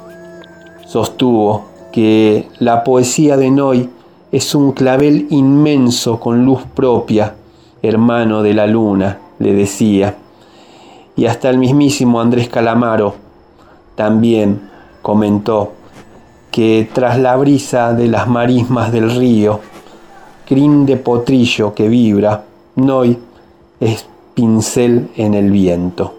sostuvo 0.86 1.66
que 1.92 2.48
la 2.58 2.82
poesía 2.84 3.36
de 3.36 3.50
Noy 3.50 3.90
es 4.32 4.54
un 4.54 4.72
clavel 4.72 5.26
inmenso 5.28 6.18
con 6.18 6.46
luz 6.46 6.62
propia, 6.74 7.34
hermano 7.82 8.42
de 8.42 8.54
la 8.54 8.66
luna, 8.66 9.18
le 9.38 9.52
decía. 9.52 10.16
Y 11.14 11.26
hasta 11.26 11.50
el 11.50 11.58
mismísimo 11.58 12.18
Andrés 12.18 12.48
Calamaro 12.48 13.14
también 13.94 14.70
comentó 15.02 15.72
que 16.50 16.88
tras 16.90 17.18
la 17.18 17.36
brisa 17.36 17.92
de 17.92 18.08
las 18.08 18.26
marismas 18.26 18.90
del 18.90 19.14
río, 19.14 19.60
crin 20.46 20.86
de 20.86 20.96
potrillo 20.96 21.74
que 21.74 21.88
vibra, 21.88 22.44
Noy 22.76 23.18
es 23.80 24.06
pincel 24.32 25.10
en 25.16 25.34
el 25.34 25.50
viento. 25.50 26.14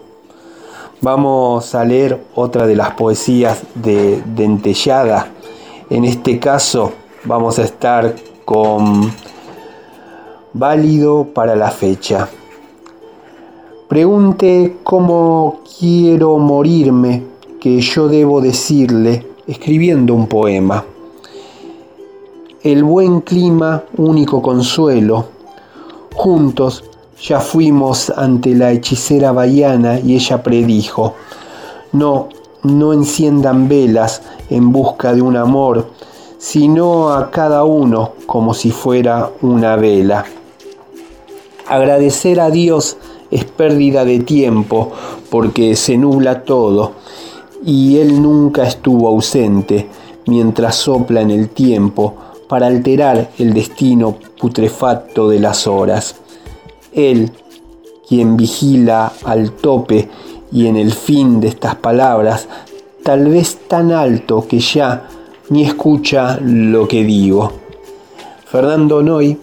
Vamos 1.00 1.74
a 1.74 1.84
leer 1.84 2.24
otra 2.36 2.66
de 2.68 2.76
las 2.76 2.92
poesías 2.92 3.62
de 3.74 4.22
Dentellada. 4.24 5.26
En 5.90 6.04
este 6.04 6.38
caso 6.38 6.92
vamos 7.24 7.58
a 7.58 7.64
estar 7.64 8.14
con 8.44 9.10
Válido 10.52 11.26
para 11.34 11.56
la 11.56 11.70
fecha. 11.70 12.28
Pregunte 13.88 14.76
cómo 14.84 15.60
quiero 15.78 16.38
morirme, 16.38 17.24
que 17.60 17.80
yo 17.80 18.08
debo 18.08 18.40
decirle, 18.40 19.26
escribiendo 19.46 20.14
un 20.14 20.28
poema. 20.28 20.84
El 22.62 22.84
buen 22.84 23.20
clima, 23.22 23.82
único 23.96 24.40
consuelo. 24.40 25.26
Juntos 26.14 26.84
ya 27.20 27.40
fuimos 27.40 28.10
ante 28.10 28.54
la 28.54 28.70
hechicera 28.70 29.32
baiana 29.32 29.98
y 29.98 30.14
ella 30.14 30.42
predijo, 30.42 31.14
no, 31.92 32.28
no 32.62 32.92
enciendan 32.92 33.68
velas 33.68 34.22
en 34.50 34.70
busca 34.70 35.14
de 35.14 35.22
un 35.22 35.36
amor, 35.36 35.90
sino 36.44 37.14
a 37.14 37.30
cada 37.30 37.64
uno 37.64 38.12
como 38.26 38.52
si 38.52 38.70
fuera 38.70 39.30
una 39.40 39.76
vela. 39.76 40.26
Agradecer 41.66 42.38
a 42.38 42.50
Dios 42.50 42.98
es 43.30 43.46
pérdida 43.46 44.04
de 44.04 44.18
tiempo 44.18 44.92
porque 45.30 45.74
se 45.74 45.96
nubla 45.96 46.42
todo 46.42 46.92
y 47.64 47.96
Él 47.96 48.20
nunca 48.20 48.64
estuvo 48.64 49.08
ausente 49.08 49.88
mientras 50.26 50.76
sopla 50.76 51.22
en 51.22 51.30
el 51.30 51.48
tiempo 51.48 52.14
para 52.46 52.66
alterar 52.66 53.30
el 53.38 53.54
destino 53.54 54.14
putrefacto 54.38 55.30
de 55.30 55.40
las 55.40 55.66
horas. 55.66 56.16
Él, 56.92 57.32
quien 58.06 58.36
vigila 58.36 59.14
al 59.24 59.52
tope 59.52 60.10
y 60.52 60.66
en 60.66 60.76
el 60.76 60.92
fin 60.92 61.40
de 61.40 61.48
estas 61.48 61.76
palabras, 61.76 62.48
tal 63.02 63.28
vez 63.28 63.60
tan 63.66 63.92
alto 63.92 64.46
que 64.46 64.58
ya 64.58 65.08
ni 65.50 65.64
escucha 65.64 66.38
lo 66.40 66.88
que 66.88 67.04
digo. 67.04 67.52
Fernando 68.46 69.02
Noy 69.02 69.36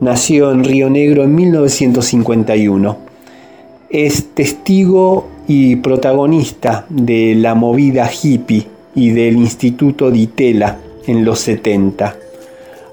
nació 0.00 0.50
en 0.50 0.64
Río 0.64 0.90
Negro 0.90 1.22
en 1.22 1.34
1951. 1.34 2.96
Es 3.90 4.34
testigo 4.34 5.28
y 5.46 5.76
protagonista 5.76 6.86
de 6.88 7.34
la 7.36 7.54
movida 7.54 8.10
hippie 8.10 8.66
y 8.94 9.10
del 9.10 9.36
Instituto 9.36 10.10
Di 10.10 10.28
Tella 10.28 10.78
en 11.06 11.24
los 11.24 11.40
70. 11.40 12.16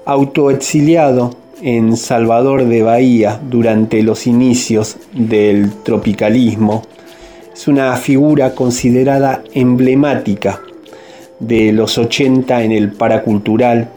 Autoexiliado 0.04 1.34
en 1.62 1.96
Salvador 1.96 2.64
de 2.64 2.82
Bahía 2.82 3.40
durante 3.50 4.02
los 4.02 4.26
inicios 4.26 4.96
del 5.12 5.70
tropicalismo, 5.82 6.82
es 7.52 7.68
una 7.68 7.94
figura 7.96 8.54
considerada 8.54 9.42
emblemática 9.52 10.60
de 11.40 11.72
los 11.72 11.98
80 11.98 12.62
en 12.62 12.72
el 12.72 12.92
paracultural, 12.92 13.88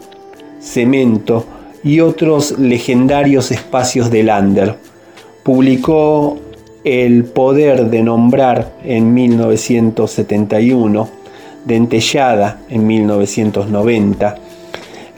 cemento 0.60 1.46
y 1.84 2.00
otros 2.00 2.58
legendarios 2.58 3.52
espacios 3.52 4.10
de 4.10 4.22
Lander. 4.22 4.76
Publicó 5.42 6.38
El 6.84 7.24
poder 7.24 7.90
de 7.90 8.02
nombrar 8.02 8.72
en 8.82 9.14
1971, 9.14 11.08
Dentellada 11.66 12.60
en 12.68 12.86
1990, 12.86 14.36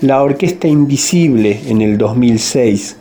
La 0.02 0.22
Orquesta 0.22 0.68
Invisible 0.68 1.60
en 1.66 1.82
el 1.82 1.98
2006, 1.98 2.96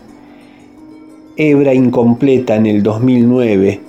Hebra 1.38 1.74
Incompleta 1.74 2.56
en 2.56 2.66
el 2.66 2.82
2009 2.82 3.82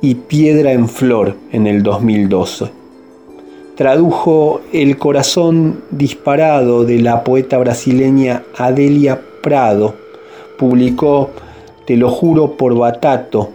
y 0.00 0.14
Piedra 0.14 0.72
en 0.72 0.88
Flor 0.88 1.36
en 1.52 1.66
el 1.66 1.82
2012. 1.82 2.85
Tradujo 3.76 4.62
El 4.72 4.96
corazón 4.96 5.82
disparado 5.90 6.86
de 6.86 6.98
la 6.98 7.22
poeta 7.22 7.58
brasileña 7.58 8.42
Adelia 8.56 9.20
Prado. 9.42 9.94
Publicó 10.58 11.28
Te 11.84 11.98
lo 11.98 12.08
juro 12.08 12.56
por 12.56 12.74
Batato, 12.74 13.50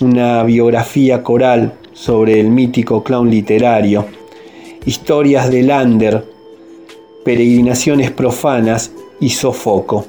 una 0.00 0.42
biografía 0.44 1.22
coral 1.22 1.74
sobre 1.92 2.40
el 2.40 2.48
mítico 2.48 3.04
clown 3.04 3.28
literario. 3.28 4.06
Historias 4.86 5.50
de 5.50 5.62
Lander, 5.62 6.24
Peregrinaciones 7.22 8.10
profanas 8.12 8.92
y 9.20 9.28
Sofoco. 9.28 10.06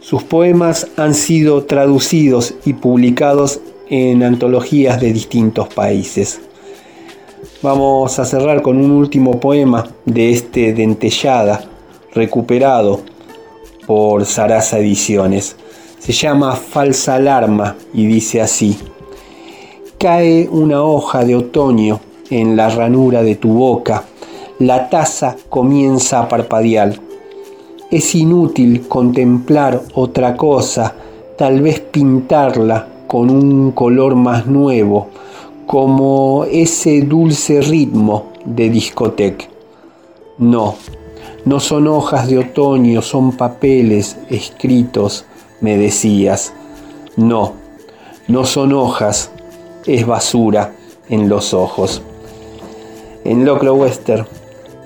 Sus 0.00 0.22
poemas 0.22 0.86
han 0.98 1.14
sido 1.14 1.64
traducidos 1.64 2.56
y 2.66 2.74
publicados 2.74 3.58
en 3.88 4.22
antologías 4.22 5.00
de 5.00 5.14
distintos 5.14 5.72
países. 5.72 6.42
Vamos 7.62 8.18
a 8.18 8.24
cerrar 8.24 8.62
con 8.62 8.78
un 8.78 8.90
último 8.90 9.38
poema 9.38 9.86
de 10.06 10.30
este 10.30 10.72
Dentellada, 10.72 11.62
recuperado 12.14 13.00
por 13.86 14.24
Sarasa 14.24 14.78
Ediciones. 14.78 15.56
Se 15.98 16.14
llama 16.14 16.56
Falsa 16.56 17.16
Alarma 17.16 17.76
y 17.92 18.06
dice 18.06 18.40
así. 18.40 18.78
Cae 19.98 20.48
una 20.50 20.82
hoja 20.82 21.22
de 21.26 21.36
otoño 21.36 22.00
en 22.30 22.56
la 22.56 22.70
ranura 22.70 23.22
de 23.22 23.36
tu 23.36 23.52
boca, 23.52 24.04
la 24.58 24.88
taza 24.88 25.36
comienza 25.50 26.20
a 26.20 26.28
parpadear. 26.28 26.94
Es 27.90 28.14
inútil 28.14 28.88
contemplar 28.88 29.82
otra 29.92 30.34
cosa, 30.34 30.94
tal 31.36 31.60
vez 31.60 31.80
pintarla 31.80 32.88
con 33.06 33.28
un 33.28 33.72
color 33.72 34.14
más 34.14 34.46
nuevo, 34.46 35.08
como 35.70 36.46
ese 36.50 37.02
dulce 37.02 37.60
ritmo 37.60 38.32
de 38.44 38.68
discoteca. 38.68 39.44
No, 40.36 40.74
no 41.44 41.60
son 41.60 41.86
hojas 41.86 42.28
de 42.28 42.38
otoño, 42.38 43.02
son 43.02 43.36
papeles 43.36 44.16
escritos, 44.30 45.26
me 45.60 45.78
decías. 45.78 46.52
No, 47.14 47.52
no 48.26 48.44
son 48.46 48.72
hojas, 48.72 49.30
es 49.86 50.04
basura 50.04 50.74
en 51.08 51.28
los 51.28 51.54
ojos. 51.54 52.02
En 53.22 53.44
Locro 53.44 53.74
Western, 53.74 54.26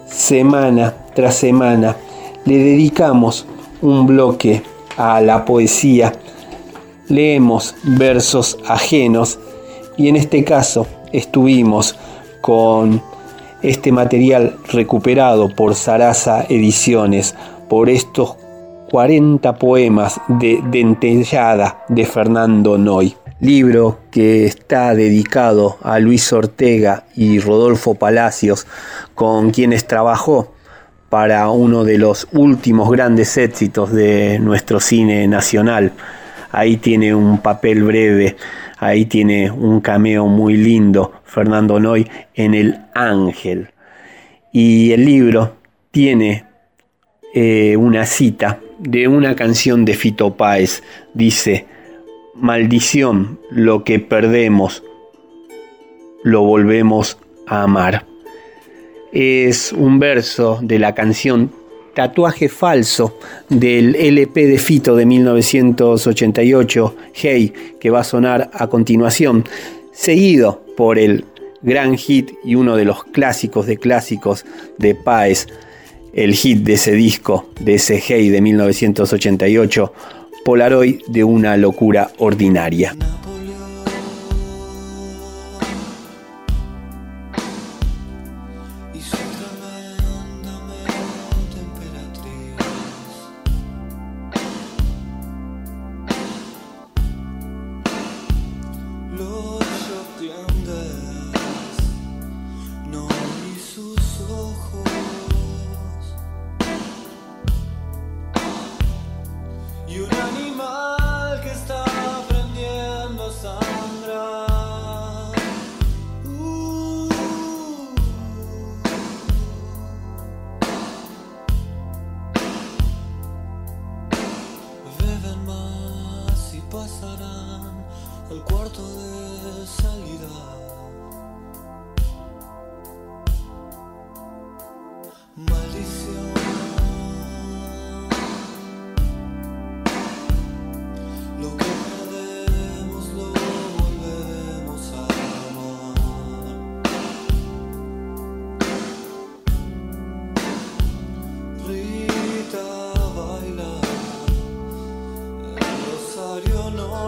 semana 0.07 0.95
tras 1.15 1.37
semana, 1.37 1.97
le 2.45 2.59
dedicamos 2.59 3.47
un 3.81 4.07
bloque 4.07 4.63
a 4.99 5.23
la 5.23 5.47
poesía 5.47 6.13
leemos 7.09 7.75
versos 7.83 8.59
ajenos 8.67 9.39
y 9.97 10.09
en 10.09 10.17
este 10.17 10.45
caso 10.45 10.87
estuvimos 11.13 11.97
con 12.41 13.03
este 13.63 13.93
material 13.93 14.57
recuperado 14.71 15.49
por 15.49 15.75
Sarasa 15.75 16.45
Ediciones, 16.49 17.35
por 17.69 17.89
estos 17.89 18.37
40 18.91 19.55
poemas 19.55 20.21
de 20.29 20.61
Dentellada 20.71 21.85
de 21.89 22.05
Fernando 22.05 22.77
Noy. 22.77 23.17
Libro 23.41 23.99
que 24.11 24.47
está 24.47 24.95
dedicado 24.95 25.79
a 25.83 25.99
Luis 25.99 26.33
Ortega 26.33 27.05
y 27.17 27.41
Rodolfo 27.41 27.95
Palacios, 27.95 28.67
con 29.15 29.51
quienes 29.51 29.87
trabajó 29.87 30.53
para 31.09 31.49
uno 31.49 31.85
de 31.85 31.99
los 31.99 32.29
últimos 32.33 32.91
grandes 32.91 33.37
éxitos 33.37 33.93
de 33.93 34.39
nuestro 34.39 34.81
cine 34.81 35.27
nacional, 35.27 35.93
ahí 36.53 36.77
tiene 36.77 37.15
un 37.15 37.39
papel 37.39 37.83
breve, 37.83 38.37
ahí 38.85 39.07
tiene 39.07 39.51
un 39.51 39.81
cameo 39.81 40.27
muy 40.27 40.59
lindo, 40.59 41.13
Fernando 41.25 41.81
Noy, 41.81 42.07
en 42.35 42.55
El 42.55 42.81
Ángel. 42.95 43.69
Y 44.53 44.93
el 44.93 45.07
libro 45.07 45.57
tiene 45.91 46.45
eh, 47.33 47.77
una 47.79 48.05
cita 48.05 48.61
de 48.79 49.09
una 49.09 49.35
canción 49.37 49.87
de 49.87 49.95
Fito 49.95 50.37
Páez. 50.37 50.83
Dice, 51.15 51.67
maldición, 52.35 53.41
lo 53.51 53.85
que 53.85 54.01
perdemos, 54.01 54.83
lo 56.23 56.43
volvemos 56.43 57.19
a 57.47 57.63
amar. 57.63 58.05
Es 59.13 59.73
un 59.73 59.99
verso 59.99 60.59
de 60.61 60.79
la 60.79 60.95
canción 60.95 61.51
tatuaje 61.95 62.49
falso 62.49 63.19
del 63.49 63.95
LP 63.97 64.47
de 64.47 64.59
Fito 64.59 64.97
de 64.97 65.07
1988, 65.07 66.97
Hey, 67.15 67.53
que 67.81 67.91
va 67.91 68.01
a 68.01 68.05
sonar 68.05 68.51
a 68.53 68.67
continuación, 68.67 69.45
seguido 69.93 70.65
por 70.77 70.99
el 70.99 71.25
gran 71.63 71.97
hit 71.97 72.33
y 72.45 72.57
uno 72.57 72.77
de 72.77 72.85
los 72.85 73.05
clásicos 73.05 73.67
de 73.67 73.79
clásicos 73.79 74.45
de 74.79 74.95
Paez, 74.95 75.47
el 76.13 76.35
hit 76.35 76.59
de 76.59 76.75
ese 76.75 76.93
disco, 76.93 77.47
de 77.61 77.77
ese 77.77 78.03
Hey 78.05 78.29
de 78.29 78.41
1988, 78.41 79.93
Polaroid 80.45 81.01
de 81.09 81.25
una 81.25 81.57
locura 81.57 82.11
ordinaria. 82.19 82.95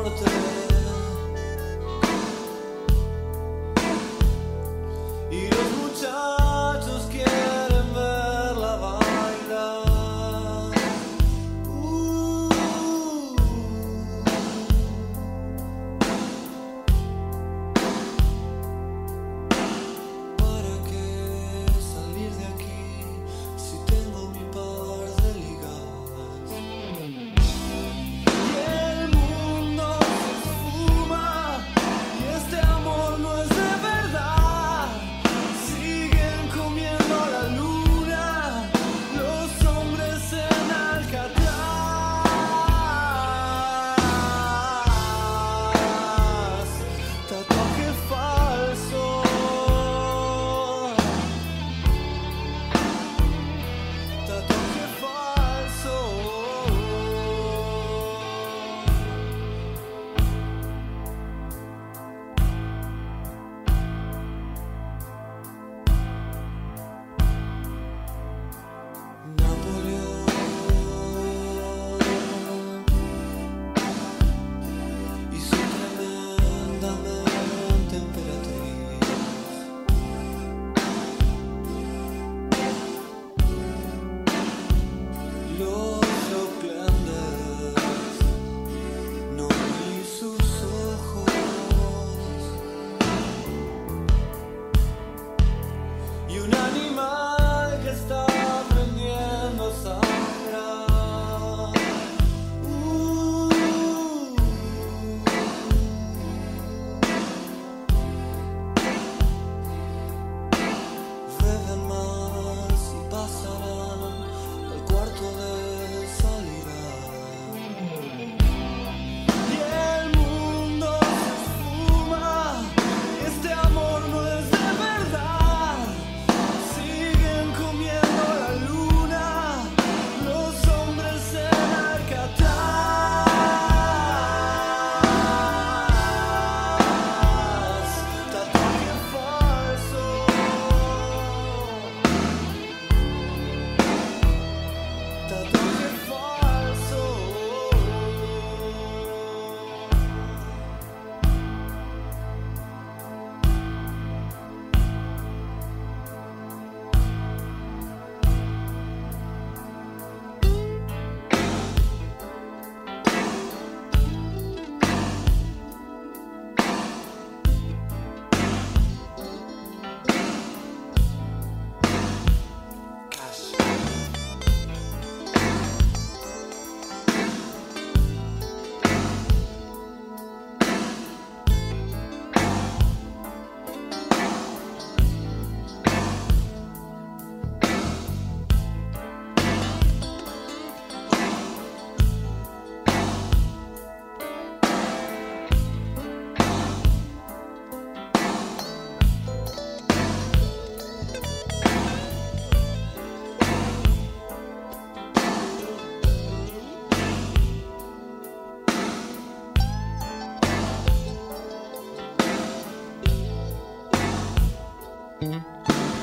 all 0.07 0.13
the. 0.15 0.46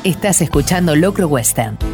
Estás 0.03 0.41
escuchando 0.41 0.97
Locro 0.97 1.29
Western. 1.29 1.92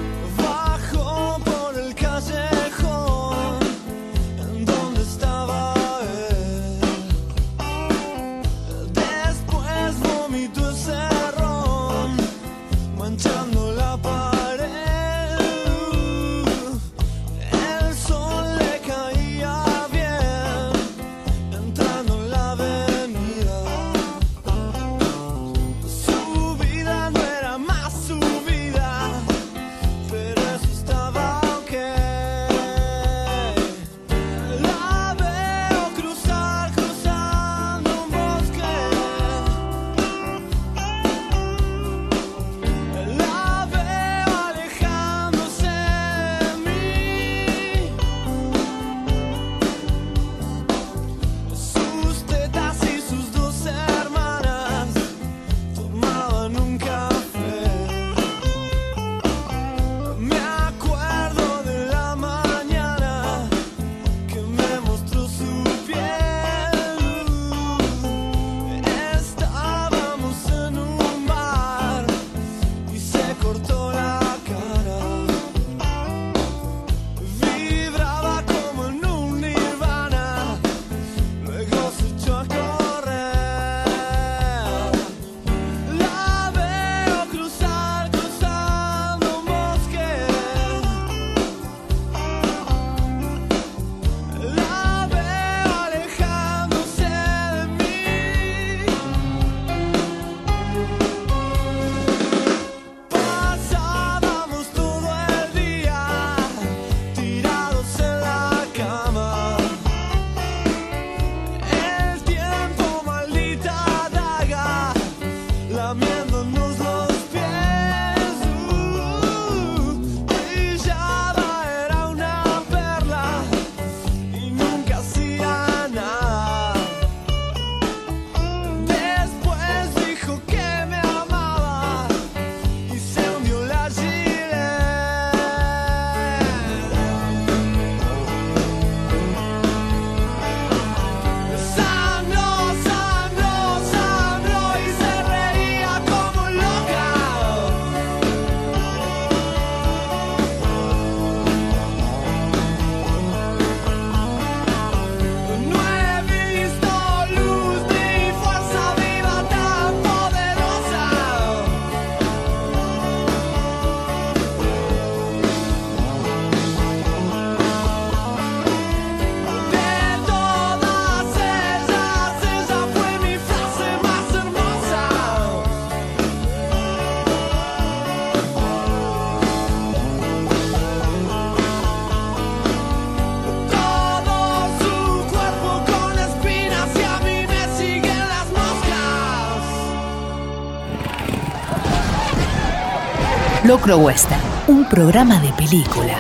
Western, 193.98 194.42
un 194.68 194.88
programa 194.88 195.42
de 195.42 195.52
película. 195.54 196.18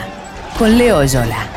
Con 0.58 0.77
Leo 0.77 1.03
Yola. 1.03 1.47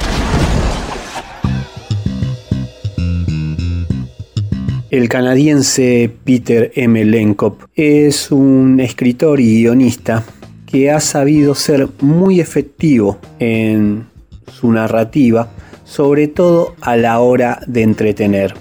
El 4.91 5.09
canadiense 5.09 6.11
Peter 6.25 6.71
M. 6.75 7.05
Lenkop 7.05 7.63
es 7.75 8.31
un 8.31 8.79
escritor 8.81 9.41
y 9.41 9.63
guionista 9.63 10.23
que 10.67 10.91
ha 10.91 11.01
sabido 11.01 11.55
ser 11.55 11.89
muy 12.01 12.41
efectivo 12.41 13.19
en 13.39 14.07
su 14.53 14.71
narrativa, 14.71 15.49
sobre 15.85 16.29
todo 16.29 16.75
a 16.81 16.97
la 16.97 17.21
hora 17.21 17.61
de 17.67 17.83
entretener. 17.83 18.55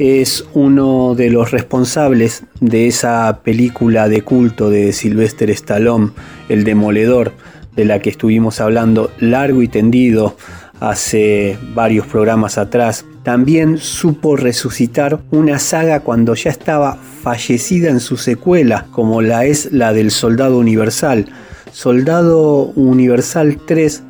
Es 0.00 0.46
uno 0.54 1.14
de 1.14 1.28
los 1.28 1.50
responsables 1.50 2.44
de 2.60 2.86
esa 2.86 3.40
película 3.44 4.08
de 4.08 4.22
culto 4.22 4.70
de 4.70 4.94
Sylvester 4.94 5.50
Stallone, 5.50 6.12
El 6.48 6.64
Demoledor, 6.64 7.32
de 7.76 7.84
la 7.84 7.98
que 7.98 8.08
estuvimos 8.08 8.62
hablando 8.62 9.10
largo 9.18 9.60
y 9.60 9.68
tendido 9.68 10.38
hace 10.80 11.58
varios 11.74 12.06
programas 12.06 12.56
atrás. 12.56 13.04
También 13.24 13.76
supo 13.76 14.36
resucitar 14.38 15.20
una 15.32 15.58
saga 15.58 16.00
cuando 16.00 16.34
ya 16.34 16.48
estaba 16.48 16.96
fallecida 16.96 17.90
en 17.90 18.00
su 18.00 18.16
secuela, 18.16 18.86
como 18.92 19.20
la 19.20 19.44
es 19.44 19.70
la 19.70 19.92
del 19.92 20.10
Soldado 20.10 20.56
Universal. 20.56 21.26
Soldado 21.72 22.72
Universal 22.74 23.58
3 23.66 24.02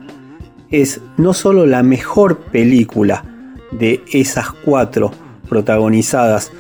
es 0.70 1.00
no 1.16 1.34
solo 1.34 1.66
la 1.66 1.82
mejor 1.82 2.38
película 2.38 3.24
de 3.72 4.04
esas 4.12 4.52
cuatro 4.52 5.10
protagonizadas 5.50 6.50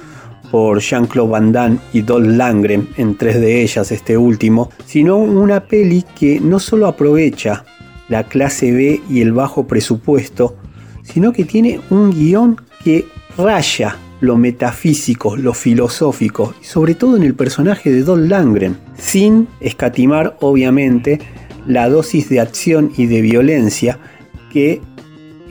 por 0.50 0.80
Jean-Claude 0.80 1.30
Van 1.30 1.52
Damme 1.52 1.78
y 1.92 2.02
Dolph 2.02 2.26
Lundgren, 2.26 2.88
en 2.96 3.16
tres 3.16 3.40
de 3.40 3.62
ellas 3.62 3.92
este 3.92 4.18
último, 4.18 4.70
sino 4.84 5.16
una 5.16 5.64
peli 5.64 6.04
que 6.18 6.40
no 6.40 6.58
solo 6.58 6.86
aprovecha 6.86 7.64
la 8.08 8.24
clase 8.24 8.72
B 8.72 9.00
y 9.08 9.22
el 9.22 9.32
bajo 9.32 9.66
presupuesto, 9.66 10.56
sino 11.02 11.32
que 11.32 11.44
tiene 11.44 11.80
un 11.90 12.10
guion 12.10 12.60
que 12.84 13.06
raya 13.38 13.96
lo 14.20 14.36
metafísico, 14.36 15.36
lo 15.36 15.54
filosófico, 15.54 16.54
y 16.60 16.64
sobre 16.64 16.94
todo 16.94 17.16
en 17.16 17.22
el 17.22 17.34
personaje 17.34 17.90
de 17.90 18.02
Dolph 18.02 18.28
Lundgren, 18.28 18.76
sin 18.98 19.48
escatimar 19.60 20.36
obviamente 20.40 21.20
la 21.66 21.88
dosis 21.88 22.28
de 22.28 22.40
acción 22.40 22.92
y 22.96 23.06
de 23.06 23.22
violencia 23.22 23.98
que 24.52 24.80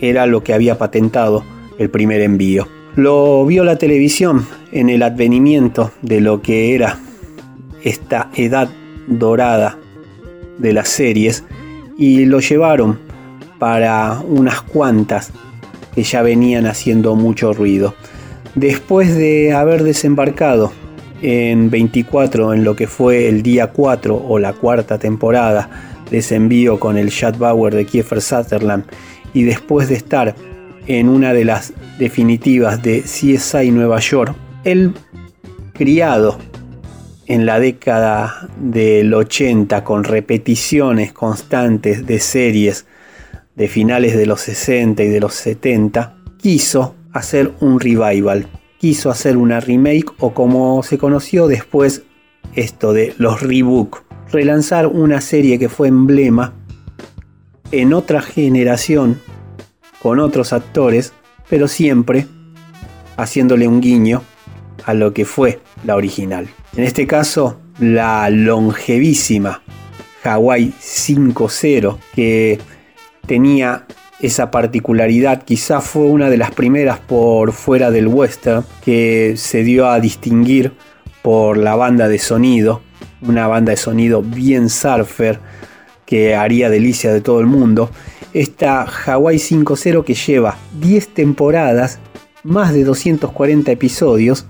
era 0.01 0.25
lo 0.25 0.43
que 0.43 0.53
había 0.53 0.77
patentado 0.77 1.43
el 1.77 1.89
primer 1.89 2.21
envío. 2.21 2.67
Lo 2.95 3.45
vio 3.45 3.63
la 3.63 3.77
televisión 3.77 4.45
en 4.71 4.89
el 4.89 5.03
advenimiento 5.03 5.91
de 6.01 6.21
lo 6.21 6.41
que 6.41 6.75
era 6.75 6.99
esta 7.83 8.29
edad 8.35 8.69
dorada 9.07 9.77
de 10.57 10.73
las 10.73 10.89
series 10.89 11.43
y 11.97 12.25
lo 12.25 12.39
llevaron 12.39 12.99
para 13.59 14.21
unas 14.27 14.61
cuantas 14.61 15.31
que 15.93 16.03
ya 16.03 16.21
venían 16.21 16.65
haciendo 16.65 17.15
mucho 17.15 17.53
ruido. 17.53 17.93
Después 18.55 19.15
de 19.15 19.53
haber 19.53 19.83
desembarcado 19.83 20.71
en 21.21 21.69
24 21.69 22.53
en 22.53 22.63
lo 22.63 22.75
que 22.75 22.87
fue 22.87 23.27
el 23.27 23.43
día 23.43 23.67
4 23.67 24.25
o 24.27 24.39
la 24.39 24.53
cuarta 24.53 24.97
temporada 24.97 25.69
de 26.09 26.19
ese 26.19 26.35
envío 26.35 26.79
con 26.79 26.97
el 26.97 27.11
Chad 27.11 27.37
Bauer 27.37 27.75
de 27.75 27.85
Kiefer 27.85 28.21
Sutherland 28.21 28.85
y 29.33 29.43
después 29.43 29.89
de 29.89 29.95
estar 29.95 30.35
en 30.89 31.07
una 31.07 31.33
de 31.33 31.45
las 31.45 31.71
definitivas 31.99 32.81
de 32.81 33.01
CSI 33.03 33.69
Nueva 33.69 33.99
York, 33.99 34.35
el 34.63 34.93
criado 35.73 36.39
en 37.27 37.45
la 37.45 37.59
década 37.59 38.49
del 38.57 39.13
80 39.13 39.83
con 39.83 40.03
repeticiones 40.03 41.13
constantes 41.13 42.07
de 42.07 42.19
series 42.19 42.87
de 43.55 43.67
finales 43.67 44.17
de 44.17 44.25
los 44.25 44.41
60 44.41 45.03
y 45.03 45.09
de 45.09 45.19
los 45.19 45.35
70, 45.35 46.17
quiso 46.39 46.95
hacer 47.13 47.53
un 47.59 47.79
revival, 47.79 48.47
quiso 48.79 49.11
hacer 49.11 49.37
una 49.37 49.59
remake 49.59 50.11
o 50.17 50.33
como 50.33 50.81
se 50.81 50.97
conoció 50.97 51.45
después 51.45 52.01
esto 52.55 52.93
de 52.93 53.13
los 53.19 53.43
rebook, 53.43 54.01
relanzar 54.31 54.87
una 54.87 55.21
serie 55.21 55.59
que 55.59 55.69
fue 55.69 55.87
emblema 55.87 56.55
en 57.71 57.93
otra 57.93 58.23
generación 58.23 59.19
con 60.01 60.19
otros 60.19 60.53
actores, 60.53 61.13
pero 61.49 61.67
siempre 61.67 62.27
haciéndole 63.17 63.67
un 63.67 63.81
guiño 63.81 64.23
a 64.85 64.93
lo 64.93 65.13
que 65.13 65.25
fue 65.25 65.59
la 65.83 65.95
original. 65.95 66.47
En 66.75 66.83
este 66.83 67.07
caso, 67.07 67.59
la 67.79 68.29
longevísima 68.29 69.61
Hawaii 70.23 70.73
5.0, 70.81 71.97
que 72.13 72.59
tenía 73.25 73.85
esa 74.19 74.51
particularidad, 74.51 75.43
quizá 75.43 75.81
fue 75.81 76.03
una 76.03 76.29
de 76.29 76.37
las 76.37 76.51
primeras 76.51 76.99
por 76.99 77.53
fuera 77.53 77.89
del 77.91 78.07
western 78.07 78.65
que 78.83 79.35
se 79.37 79.63
dio 79.63 79.87
a 79.87 79.99
distinguir 79.99 80.73
por 81.21 81.57
la 81.57 81.75
banda 81.75 82.07
de 82.07 82.19
sonido, 82.19 82.81
una 83.21 83.47
banda 83.47 83.71
de 83.71 83.77
sonido 83.77 84.21
bien 84.21 84.69
surfer 84.69 85.39
que 86.05 86.35
haría 86.35 86.69
delicia 86.69 87.13
de 87.13 87.21
todo 87.21 87.39
el 87.39 87.45
mundo. 87.45 87.91
Esta 88.33 88.83
Hawaii 88.83 89.37
5.0 89.37 90.03
que 90.03 90.13
lleva 90.13 90.57
10 90.79 91.07
temporadas, 91.09 91.99
más 92.43 92.73
de 92.73 92.83
240 92.83 93.71
episodios, 93.71 94.45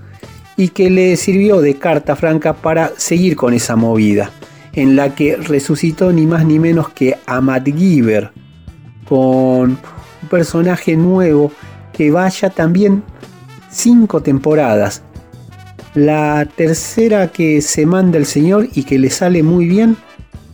y 0.58 0.70
que 0.70 0.90
le 0.90 1.16
sirvió 1.16 1.62
de 1.62 1.76
carta 1.76 2.16
franca 2.18 2.54
para 2.54 2.92
seguir 2.98 3.38
con 3.38 3.54
esa 3.54 3.78
movida, 3.78 4.32
en 4.74 4.98
la 4.98 5.16
que 5.16 5.38
resucitó 5.38 6.12
ni 6.12 6.26
más 6.26 6.46
ni 6.46 6.60
menos 6.60 6.90
que 6.90 7.18
a 7.26 7.40
Matt 7.40 7.68
Giver, 7.68 8.32
con 9.08 9.78
un 10.22 10.30
personaje 10.30 10.98
nuevo 10.98 11.52
que 11.94 12.12
vaya 12.12 12.50
también 12.50 13.04
cinco 13.72 14.22
temporadas. 14.22 15.04
La 15.96 16.46
tercera 16.56 17.30
que 17.30 17.62
se 17.62 17.86
manda 17.86 18.18
el 18.18 18.26
señor 18.26 18.68
y 18.74 18.84
que 18.84 19.00
le 19.00 19.10
sale 19.10 19.44
muy 19.44 19.66
bien 19.68 19.96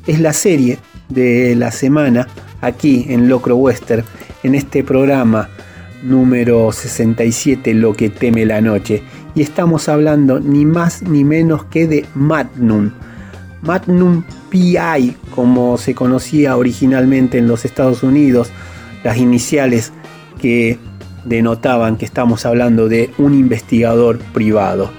es 0.07 0.19
la 0.19 0.33
serie 0.33 0.79
de 1.09 1.55
la 1.55 1.71
semana 1.71 2.27
aquí 2.65 3.05
en 3.09 3.29
Locro 3.29 3.55
Western, 3.55 4.03
en 4.43 4.55
este 4.55 4.83
programa 4.83 5.49
número 6.03 6.71
67, 6.71 7.73
Lo 7.73 7.93
que 7.93 8.09
teme 8.09 8.45
la 8.45 8.61
noche 8.61 9.03
y 9.35 9.41
estamos 9.41 9.89
hablando 9.89 10.39
ni 10.39 10.65
más 10.65 11.03
ni 11.03 11.23
menos 11.23 11.65
que 11.65 11.87
de 11.87 12.05
Magnum. 12.15 12.91
Magnum 13.61 14.23
PI, 14.49 15.15
como 15.33 15.77
se 15.77 15.93
conocía 15.93 16.55
originalmente 16.57 17.37
en 17.37 17.47
los 17.47 17.65
Estados 17.65 18.03
Unidos, 18.03 18.49
las 19.03 19.17
iniciales 19.17 19.91
que 20.39 20.77
denotaban 21.25 21.97
que 21.97 22.05
estamos 22.05 22.45
hablando 22.45 22.87
de 22.87 23.09
un 23.17 23.33
investigador 23.33 24.19
privado. 24.19 24.91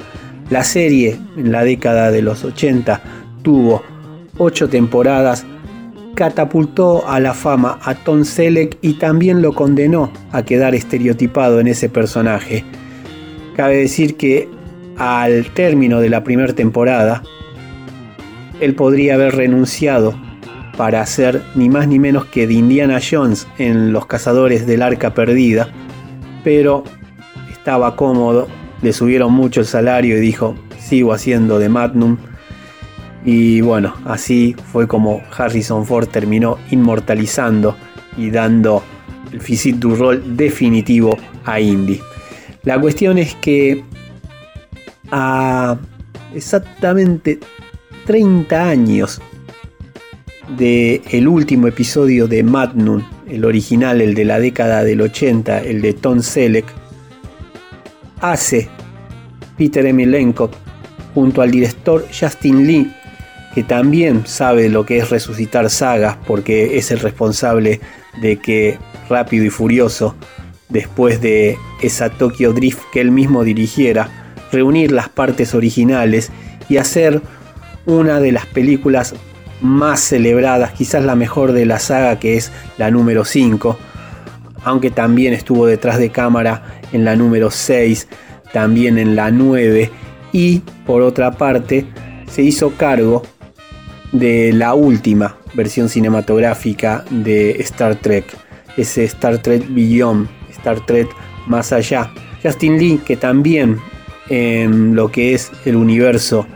La 0.51 0.65
serie 0.65 1.19
en 1.37 1.53
la 1.53 1.65
década 1.65 2.11
de 2.11 2.23
los 2.23 2.45
80 2.45 3.01
tuvo 3.43 3.83
8 4.39 4.69
temporadas, 4.69 5.47
catapultó 6.17 7.09
a 7.09 7.21
la 7.21 7.35
fama 7.35 7.79
a 7.83 7.95
Tom 7.95 8.25
Selleck 8.25 8.79
y 8.81 8.95
también 8.95 9.43
lo 9.43 9.53
condenó 9.53 10.11
a 10.33 10.43
quedar 10.43 10.75
estereotipado 10.75 11.61
en 11.61 11.69
ese 11.69 11.89
personaje. 11.89 12.65
Cabe 13.55 13.77
decir 13.77 14.17
que 14.17 14.49
al 14.97 15.47
término 15.53 16.01
de 16.01 16.09
la 16.09 16.25
primera 16.25 16.53
temporada, 16.55 17.23
él 18.61 18.75
podría 18.75 19.15
haber 19.15 19.37
renunciado 19.37 20.19
para 20.77 21.01
hacer 21.01 21.43
ni 21.55 21.69
más 21.69 21.87
ni 21.87 21.99
menos 21.99 22.25
que 22.27 22.47
de 22.47 22.55
Indiana 22.55 22.99
Jones 22.99 23.47
en 23.59 23.93
Los 23.93 24.07
Cazadores 24.07 24.67
del 24.67 24.83
Arca 24.83 25.15
Perdida, 25.15 25.69
pero 26.43 26.85
estaba 27.53 27.95
cómodo, 27.95 28.49
le 28.83 28.93
subieron 28.93 29.33
mucho 29.33 29.61
el 29.61 29.67
salario 29.67 30.17
y 30.17 30.21
dijo, 30.21 30.55
sigo 30.79 31.13
haciendo 31.13 31.59
de 31.59 31.69
Magnum. 31.69 32.17
Y 33.27 33.61
bueno, 33.61 33.93
así 34.05 34.55
fue 34.73 34.87
como 34.87 35.21
Harrison 35.37 35.85
Ford 35.85 36.07
terminó 36.07 36.59
inmortalizando 36.71 37.77
y 38.17 38.31
dando 38.31 38.85
el 39.33 39.41
physique 39.41 39.79
du 39.79 39.97
rol 39.97 40.37
definitivo 40.37 41.19
a 41.45 41.59
Indy. 41.59 42.01
La 42.63 42.81
cuestión 42.81 43.19
es 43.19 43.35
que 43.35 43.85
a 45.11 45.77
exactamente 46.33 47.41
30 48.07 48.69
años 48.69 49.21
de 50.57 51.03
el 51.11 51.27
último 51.27 51.67
episodio 51.67 52.29
de 52.29 52.45
Magnum, 52.45 53.03
el 53.29 53.45
original, 53.45 54.01
el 54.01 54.15
de 54.15 54.25
la 54.25 54.39
década 54.39 54.85
del 54.85 55.01
80, 55.01 55.63
el 55.63 55.83
de 55.83 55.95
Tom 55.95 56.21
Selleck, 56.21 56.67
hace 58.21 58.69
Peter 59.59 59.85
Emilenko 59.85 60.49
junto 61.13 61.43
al 61.43 61.51
director 61.51 62.07
Justin 62.09 62.67
Lee, 62.67 62.93
que 63.57 63.63
también 63.63 64.27
sabe 64.27 64.69
lo 64.69 64.85
que 64.85 64.99
es 64.99 65.09
resucitar 65.09 65.71
sagas 65.71 66.19
porque 66.27 66.77
es 66.77 66.91
el 66.91 66.99
responsable 66.99 67.81
de 68.21 68.37
que 68.37 68.79
Rápido 69.09 69.47
y 69.47 69.49
Furioso 69.49 70.15
después 70.69 71.23
de 71.23 71.57
esa 71.81 72.11
Tokyo 72.11 72.53
Drift 72.53 72.83
que 72.93 73.01
él 73.01 73.11
mismo 73.11 73.45
dirigiera, 73.45 74.35
reunir 74.53 74.93
las 74.93 75.09
partes 75.09 75.55
originales 75.55 76.31
y 76.69 76.77
hacer 76.77 77.23
una 77.87 78.21
de 78.21 78.33
las 78.33 78.45
películas 78.45 79.15
más 79.63 80.01
celebradas, 80.01 80.73
quizás 80.73 81.03
la 81.03 81.15
mejor 81.15 81.53
de 81.53 81.65
la 81.65 81.79
saga 81.79 82.19
que 82.19 82.37
es 82.37 82.53
la 82.77 82.91
número 82.91 83.25
5, 83.25 83.79
aunque 84.65 84.91
también 84.91 85.33
estuvo 85.33 85.65
detrás 85.65 85.99
de 85.99 86.11
cámara 86.11 86.63
en 86.93 87.07
la 87.07 87.17
número 87.17 87.51
6, 87.51 88.07
también 88.53 88.99
en 88.99 89.17
la 89.17 89.31
9 89.31 89.91
y 90.33 90.59
por 90.85 91.01
otra 91.01 91.31
parte 91.31 91.87
se 92.29 92.43
hizo 92.43 92.73
cargo 92.77 93.23
de 94.19 94.53
la 94.53 94.75
última 94.75 95.37
versión 95.55 95.89
cinematográfica 95.89 97.05
de 97.11 97.53
Star 97.63 97.97
Trek, 97.97 98.25
ese 98.77 99.05
Star 99.05 99.39
Trek 99.39 99.65
Beyond 99.69 100.29
Star 100.51 100.85
Trek 100.85 101.09
más 101.47 101.73
allá. 101.73 102.11
Justin 102.43 102.79
Lee, 102.79 103.01
que 103.05 103.17
también 103.17 103.79
en 104.29 104.95
lo 104.95 105.11
que 105.11 105.35
es 105.35 105.51
el 105.65 105.77
universo 105.77 106.47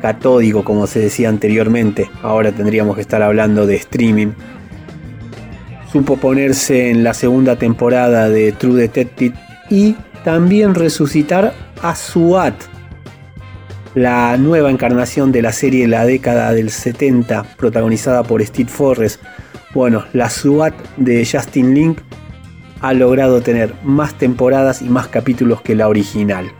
catódico, 0.00 0.64
como 0.64 0.86
se 0.86 1.00
decía 1.00 1.28
anteriormente, 1.28 2.10
ahora 2.22 2.52
tendríamos 2.52 2.94
que 2.94 3.02
estar 3.02 3.22
hablando 3.22 3.66
de 3.66 3.76
streaming, 3.76 4.28
supo 5.92 6.16
ponerse 6.16 6.90
en 6.90 7.02
la 7.02 7.14
segunda 7.14 7.56
temporada 7.56 8.28
de 8.28 8.52
True 8.52 8.80
Detective 8.80 9.34
y 9.70 9.96
también 10.24 10.74
resucitar 10.74 11.54
a 11.82 11.94
SWAT, 11.94 12.54
la 13.94 14.36
nueva 14.36 14.70
encarnación 14.70 15.32
de 15.32 15.42
la 15.42 15.52
serie 15.52 15.88
la 15.88 16.04
década 16.04 16.52
del 16.52 16.70
70, 16.70 17.56
protagonizada 17.56 18.22
por 18.22 18.44
Steve 18.44 18.68
Forrest. 18.68 19.22
Bueno, 19.74 20.04
la 20.12 20.30
SWAT 20.30 20.74
de 20.96 21.26
Justin 21.26 21.74
Link 21.74 21.98
ha 22.80 22.92
logrado 22.92 23.40
tener 23.40 23.74
más 23.82 24.14
temporadas 24.14 24.82
y 24.82 24.86
más 24.88 25.08
capítulos 25.08 25.60
que 25.62 25.74
la 25.74 25.88
original. 25.88 26.50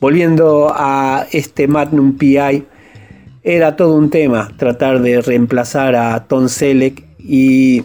Volviendo 0.00 0.72
a 0.74 1.26
este 1.32 1.68
Magnum 1.68 2.16
PI, 2.16 2.64
era 3.42 3.76
todo 3.76 3.94
un 3.96 4.10
tema 4.10 4.50
tratar 4.56 5.00
de 5.00 5.20
reemplazar 5.20 5.96
a 5.96 6.26
Tom 6.26 6.48
Selleck 6.48 7.04
y 7.18 7.84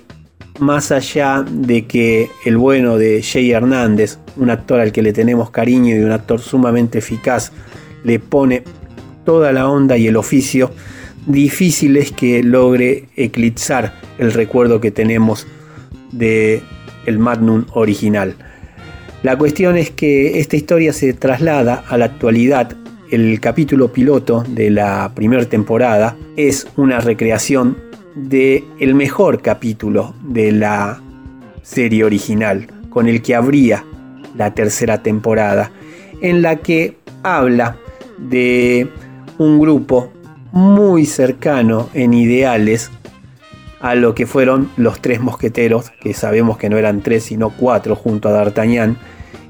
más 0.60 0.92
allá 0.92 1.44
de 1.50 1.86
que 1.86 2.30
el 2.46 2.58
bueno 2.58 2.98
de 2.98 3.24
Jay 3.24 3.52
Hernández, 3.52 4.20
un 4.38 4.50
actor 4.50 4.80
al 4.80 4.92
que 4.92 5.02
le 5.02 5.14
tenemos 5.14 5.50
cariño 5.50 5.96
y 5.96 6.00
un 6.00 6.12
actor 6.12 6.40
sumamente 6.40 7.00
eficaz, 7.00 7.52
le 8.04 8.20
pone 8.20 8.64
toda 9.26 9.52
la 9.52 9.70
onda 9.70 9.98
y 9.98 10.08
el 10.08 10.18
oficio, 10.18 10.72
difícil 11.26 11.98
es 11.98 12.12
que 12.12 12.44
logre 12.44 13.06
eclipsar 13.16 13.94
el 14.18 14.34
recuerdo 14.34 14.82
que 14.82 14.92
tenemos 14.92 15.48
de 16.12 16.62
el 17.06 17.20
Magnum 17.20 17.66
original. 17.74 18.36
La 19.24 19.38
cuestión 19.38 19.78
es 19.78 19.90
que 19.90 20.40
esta 20.40 20.58
historia 20.58 20.92
se 20.92 21.14
traslada 21.14 21.84
a 21.88 21.98
la 21.98 22.06
actualidad. 22.06 22.76
El 23.10 23.40
capítulo 23.40 23.94
piloto 23.94 24.44
de 24.48 24.70
la 24.70 25.12
primera 25.16 25.46
temporada 25.46 26.18
es 26.36 26.68
una 26.76 27.00
recreación 27.00 27.78
de 28.16 28.64
el 28.80 28.96
mejor 28.96 29.42
capítulo 29.42 30.14
de 30.24 30.52
la 30.52 31.02
serie 31.62 32.04
original, 32.04 32.68
con 32.90 33.08
el 33.08 33.22
que 33.22 33.36
abría 33.36 33.86
la 34.36 34.54
tercera 34.54 35.02
temporada, 35.02 35.72
en 36.22 36.42
la 36.42 36.58
que 36.58 36.98
habla 37.24 37.78
de 38.18 38.88
un 39.38 39.60
grupo 39.60 40.12
muy 40.52 41.06
cercano 41.06 41.90
en 41.94 42.14
ideales 42.14 42.92
a 43.80 43.96
lo 43.96 44.16
que 44.16 44.26
fueron 44.26 44.70
los 44.78 45.02
tres 45.02 45.20
mosqueteros, 45.20 45.92
que 46.02 46.14
sabemos 46.14 46.58
que 46.58 46.70
no 46.70 46.78
eran 46.78 47.02
tres 47.02 47.24
sino 47.24 47.50
cuatro 47.50 47.96
junto 47.96 48.30
a 48.30 48.32
D'Artagnan, 48.32 48.98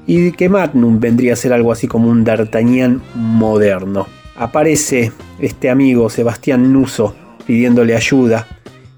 y 0.06 0.32
que 0.32 0.48
Magnum 0.48 0.98
vendría 0.98 1.34
a 1.34 1.36
ser 1.36 1.52
algo 1.52 1.72
así 1.72 1.86
como 1.86 2.08
un 2.08 2.24
D'Artagnan 2.24 3.00
moderno. 3.14 4.06
Aparece 4.36 5.12
este 5.38 5.70
amigo 5.70 6.10
Sebastián 6.10 6.72
Nuso 6.72 7.14
pidiéndole 7.46 7.94
ayuda 7.94 8.46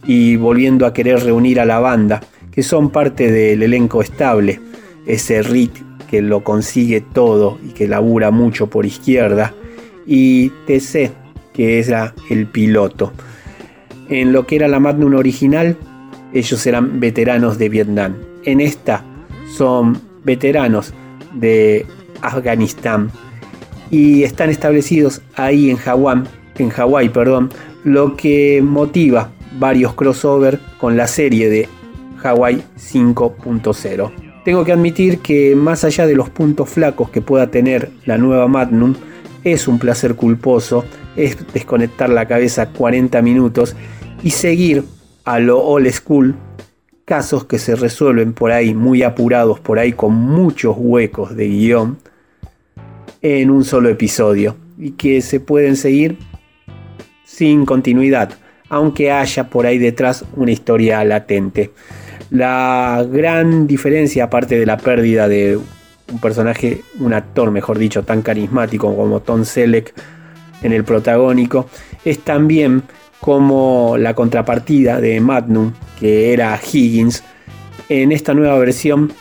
y 0.06 0.36
volviendo 0.36 0.86
a 0.86 0.94
querer 0.94 1.22
reunir 1.22 1.60
a 1.60 1.66
la 1.66 1.80
banda, 1.80 2.22
que 2.50 2.62
son 2.62 2.90
parte 2.90 3.30
del 3.30 3.62
elenco 3.62 4.00
estable, 4.00 4.60
ese 5.06 5.42
Rick 5.42 5.85
que 6.08 6.22
lo 6.22 6.44
consigue 6.44 7.00
todo 7.00 7.58
y 7.66 7.70
que 7.70 7.88
labura 7.88 8.30
mucho 8.30 8.68
por 8.68 8.86
izquierda, 8.86 9.54
y 10.06 10.50
TC, 10.66 11.12
que 11.52 11.80
era 11.80 12.14
el 12.30 12.46
piloto. 12.46 13.12
En 14.08 14.32
lo 14.32 14.46
que 14.46 14.56
era 14.56 14.68
la 14.68 14.78
Magnum 14.78 15.14
original, 15.14 15.76
ellos 16.32 16.66
eran 16.66 17.00
veteranos 17.00 17.58
de 17.58 17.68
Vietnam. 17.68 18.16
En 18.44 18.60
esta 18.60 19.04
son 19.56 20.00
veteranos 20.24 20.92
de 21.34 21.86
Afganistán 22.22 23.10
y 23.90 24.22
están 24.22 24.50
establecidos 24.50 25.22
ahí 25.34 25.70
en 25.70 25.76
Hawái, 25.76 26.22
en 26.58 26.70
Hawái, 26.70 27.08
perdón, 27.08 27.50
lo 27.84 28.16
que 28.16 28.62
motiva 28.62 29.30
varios 29.58 29.94
crossover 29.94 30.58
con 30.78 30.96
la 30.96 31.06
serie 31.06 31.48
de 31.48 31.68
Hawaii 32.22 32.62
5.0. 32.76 34.25
Tengo 34.46 34.64
que 34.64 34.70
admitir 34.70 35.18
que 35.18 35.56
más 35.56 35.82
allá 35.82 36.06
de 36.06 36.14
los 36.14 36.30
puntos 36.30 36.70
flacos 36.70 37.10
que 37.10 37.20
pueda 37.20 37.50
tener 37.50 37.90
la 38.04 38.16
nueva 38.16 38.46
Magnum, 38.46 38.94
es 39.42 39.66
un 39.66 39.80
placer 39.80 40.14
culposo, 40.14 40.84
es 41.16 41.36
desconectar 41.52 42.08
la 42.10 42.28
cabeza 42.28 42.68
40 42.68 43.22
minutos 43.22 43.74
y 44.22 44.30
seguir 44.30 44.84
a 45.24 45.40
lo 45.40 45.60
old 45.64 45.90
school 45.90 46.36
casos 47.04 47.46
que 47.46 47.58
se 47.58 47.74
resuelven 47.74 48.34
por 48.34 48.52
ahí 48.52 48.72
muy 48.72 49.02
apurados, 49.02 49.58
por 49.58 49.80
ahí 49.80 49.94
con 49.94 50.14
muchos 50.14 50.76
huecos 50.78 51.34
de 51.34 51.48
guion 51.48 51.98
en 53.22 53.50
un 53.50 53.64
solo 53.64 53.88
episodio 53.88 54.54
y 54.78 54.92
que 54.92 55.22
se 55.22 55.40
pueden 55.40 55.74
seguir 55.74 56.18
sin 57.24 57.66
continuidad, 57.66 58.34
aunque 58.68 59.10
haya 59.10 59.50
por 59.50 59.66
ahí 59.66 59.78
detrás 59.78 60.24
una 60.36 60.52
historia 60.52 61.02
latente. 61.02 61.72
La 62.30 63.06
gran 63.08 63.66
diferencia, 63.66 64.24
aparte 64.24 64.58
de 64.58 64.66
la 64.66 64.76
pérdida 64.76 65.28
de 65.28 65.58
un 66.12 66.20
personaje, 66.20 66.82
un 66.98 67.12
actor, 67.14 67.50
mejor 67.50 67.78
dicho, 67.78 68.02
tan 68.02 68.22
carismático 68.22 68.94
como 68.94 69.20
Tom 69.20 69.44
Selleck 69.44 69.94
en 70.62 70.72
el 70.72 70.84
protagónico, 70.84 71.68
es 72.04 72.20
también 72.20 72.82
como 73.20 73.96
la 73.98 74.14
contrapartida 74.14 75.00
de 75.00 75.20
Magnum, 75.20 75.72
que 75.98 76.32
era 76.32 76.58
Higgins, 76.60 77.22
en 77.88 78.12
esta 78.12 78.34
nueva 78.34 78.58
versión 78.58 79.12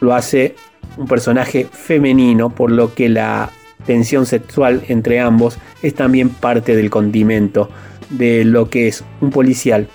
lo 0.00 0.14
hace 0.14 0.54
un 0.96 1.06
personaje 1.06 1.66
femenino, 1.70 2.50
por 2.50 2.70
lo 2.70 2.94
que 2.94 3.08
la 3.08 3.50
tensión 3.86 4.26
sexual 4.26 4.82
entre 4.88 5.20
ambos 5.20 5.58
es 5.82 5.94
también 5.94 6.30
parte 6.30 6.76
del 6.76 6.90
condimento 6.90 7.70
de 8.10 8.44
lo 8.44 8.70
que 8.70 8.88
es 8.88 9.04
un 9.20 9.30
policial 9.30 9.88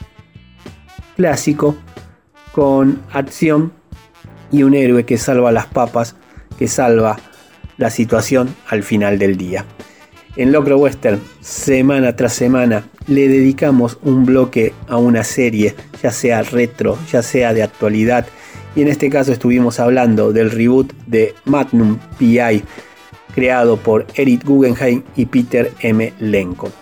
clásico 1.16 1.76
con 2.52 3.02
acción 3.12 3.72
y 4.52 4.64
un 4.64 4.74
héroe 4.74 5.06
que 5.06 5.18
salva 5.18 5.52
las 5.52 5.68
papas, 5.68 6.16
que 6.58 6.68
salva 6.68 7.18
la 7.78 7.90
situación 7.90 8.54
al 8.68 8.84
final 8.84 9.18
del 9.18 9.38
día. 9.38 9.66
En 10.36 10.52
Locro 10.52 10.78
Western, 10.78 11.22
semana 11.42 12.16
tras 12.16 12.34
semana, 12.34 12.84
le 13.08 13.28
dedicamos 13.28 13.98
un 14.04 14.26
bloque 14.26 14.74
a 14.88 14.98
una 14.98 15.24
serie, 15.24 15.76
ya 16.02 16.12
sea 16.12 16.42
retro, 16.42 16.98
ya 17.12 17.22
sea 17.22 17.54
de 17.54 17.64
actualidad, 17.64 18.26
y 18.76 18.82
en 18.82 18.88
este 18.88 19.10
caso 19.10 19.34
estuvimos 19.34 19.80
hablando 19.80 20.32
del 20.32 20.52
reboot 20.52 20.94
de 21.06 21.36
Magnum 21.44 21.98
PI, 22.18 22.64
creado 23.36 23.76
por 23.76 24.06
Eric 24.16 24.46
Guggenheim 24.46 25.04
y 25.18 25.26
Peter 25.26 25.72
M. 25.82 26.14
Lenkot. 26.20 26.74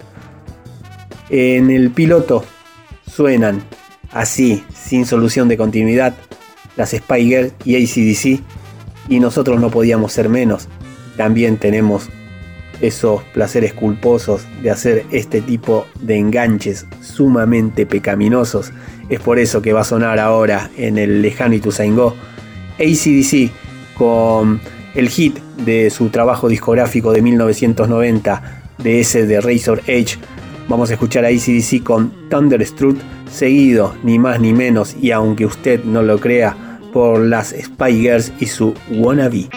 En 1.29 1.71
el 1.71 1.89
piloto 1.91 2.43
suenan 3.07 3.63
así, 4.11 4.63
sin 4.73 5.05
solución 5.05 5.47
de 5.47 5.57
continuidad, 5.57 6.13
las 6.75 6.91
Spy 6.91 7.25
Girls 7.25 7.53
y 7.65 7.75
ACDC, 7.75 8.41
y 9.09 9.19
nosotros 9.19 9.59
no 9.59 9.69
podíamos 9.69 10.13
ser 10.13 10.29
menos. 10.29 10.67
También 11.17 11.57
tenemos 11.57 12.09
esos 12.81 13.23
placeres 13.33 13.73
culposos 13.73 14.45
de 14.61 14.71
hacer 14.71 15.05
este 15.11 15.41
tipo 15.41 15.85
de 15.99 16.17
enganches 16.17 16.85
sumamente 17.01 17.85
pecaminosos. 17.85 18.71
Es 19.09 19.19
por 19.19 19.39
eso 19.39 19.61
que 19.61 19.73
va 19.73 19.81
a 19.81 19.85
sonar 19.85 20.19
ahora 20.19 20.69
en 20.77 20.97
el 20.97 21.21
lejano 21.21 21.55
Ituzaingó 21.55 22.15
ACDC 22.79 23.51
con 23.95 24.61
el 24.95 25.09
hit 25.09 25.37
de 25.65 25.89
su 25.89 26.09
trabajo 26.09 26.47
discográfico 26.47 27.11
de 27.11 27.21
1990, 27.21 28.63
de 28.77 29.01
ese 29.01 29.25
de 29.25 29.41
Razor 29.41 29.81
Edge. 29.87 30.17
Vamos 30.69 30.89
a 30.89 30.93
escuchar 30.93 31.25
a 31.25 31.27
ACDC 31.27 31.83
con 31.83 32.29
Thunderstruck, 32.29 32.97
seguido 33.31 33.95
ni 34.03 34.19
más 34.19 34.39
ni 34.39 34.53
menos, 34.53 34.95
y 35.01 35.11
aunque 35.11 35.45
usted 35.45 35.83
no 35.83 36.01
lo 36.01 36.19
crea, 36.19 36.55
por 36.91 37.19
las 37.19 37.49
Spy 37.49 38.01
Girls 38.01 38.33
y 38.39 38.47
su 38.47 38.73
Wannabe. 38.89 39.47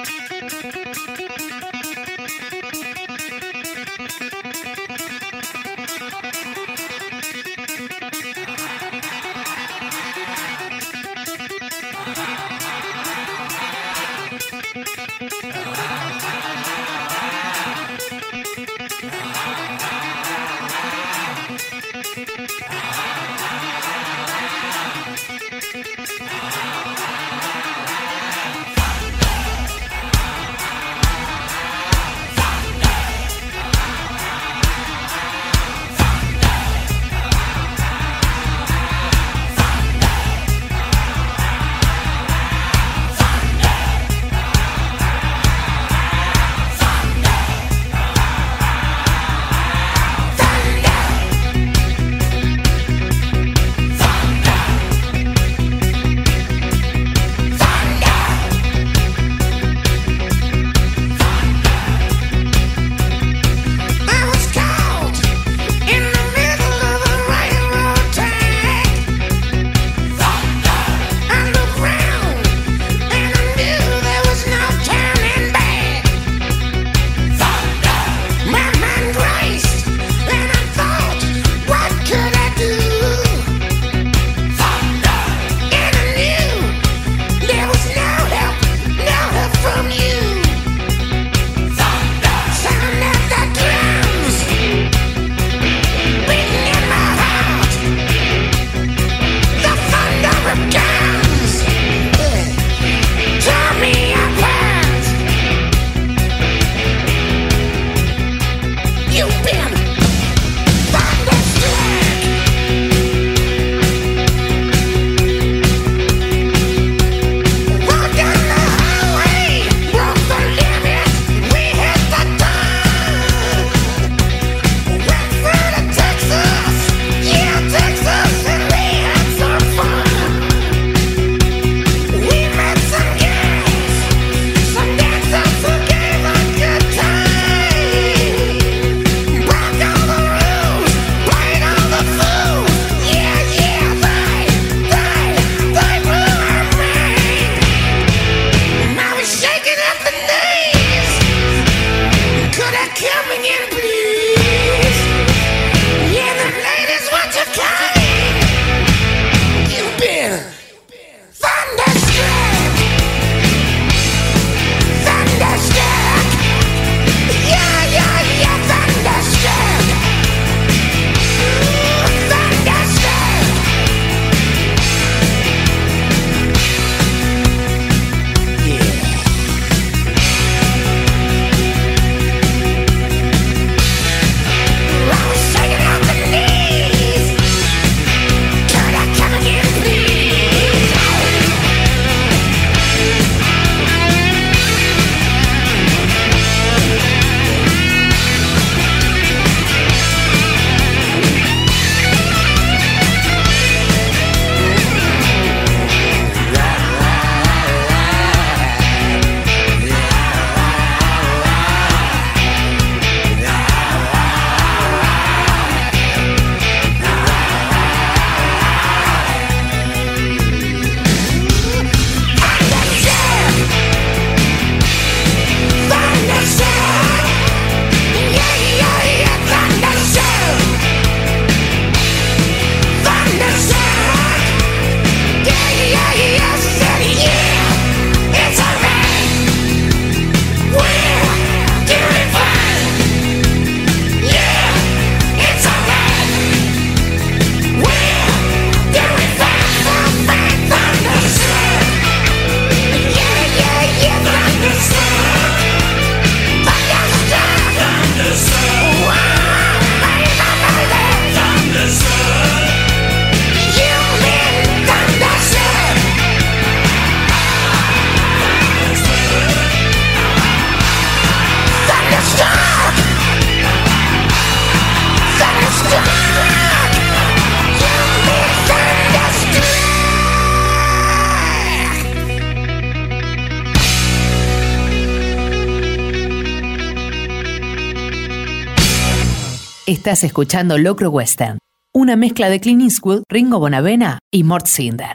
Estás 290.12 290.24
escuchando 290.24 290.76
Locro 290.76 291.08
Western, 291.08 291.56
una 291.94 292.16
mezcla 292.16 292.50
de 292.50 292.60
Clint 292.60 292.82
Eastwood, 292.82 293.22
Ringo 293.30 293.58
Bonavena 293.58 294.18
y 294.30 294.44
Mort 294.44 294.66
Cinder. 294.66 295.14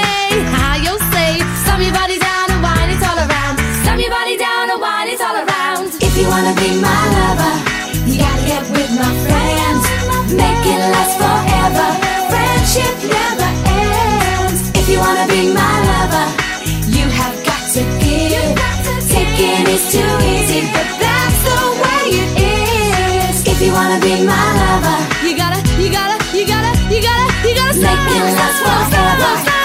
your 1.83 1.93
body 1.93 2.19
down 2.19 2.51
and 2.51 2.61
wine 2.61 2.89
it 2.93 3.01
all 3.01 3.17
around. 3.17 3.55
Slam 3.81 3.99
your 3.99 4.11
body 4.11 4.37
down 4.37 4.69
and 4.69 4.79
wine 4.79 5.09
it 5.09 5.21
all 5.21 5.35
around. 5.35 5.87
If 5.97 6.13
you 6.17 6.27
wanna 6.27 6.53
be 6.61 6.69
my 6.77 7.01
lover, 7.17 7.53
you 8.05 8.15
gotta 8.21 8.43
get 8.45 8.63
with 8.69 8.91
my 9.01 9.11
friends. 9.25 9.83
Make 10.29 10.63
it 10.73 10.81
last 10.93 11.15
forever. 11.17 11.87
Friendship 12.29 12.95
never 13.17 13.49
ends. 13.65 14.61
If 14.77 14.85
you 14.89 14.99
wanna 14.99 15.25
be 15.27 15.53
my 15.53 15.75
lover, 15.89 16.25
you 16.95 17.05
have 17.19 17.35
got 17.49 17.63
to 17.75 17.81
give. 18.03 18.53
Taking 19.09 19.65
is 19.75 19.83
too 19.91 20.11
easy, 20.33 20.61
but 20.75 20.87
that's 21.01 21.39
the 21.49 21.61
way 21.81 22.03
it 22.21 22.31
is. 22.37 23.35
If 23.47 23.57
you 23.61 23.71
wanna 23.73 23.99
be 23.99 24.13
my 24.23 24.47
lover, 24.61 24.97
You 25.25 25.33
gotta, 25.37 25.59
you 25.81 25.89
gotta, 25.89 26.17
you 26.37 26.45
gotta, 26.45 26.71
you 26.93 26.99
gotta, 27.01 27.25
you 27.47 27.53
gotta 27.55 27.79
Make 27.79 28.05
it 28.17 28.23
last 28.37 28.57
slam, 28.59 28.91
slam, 28.91 29.17
forever. 29.17 29.60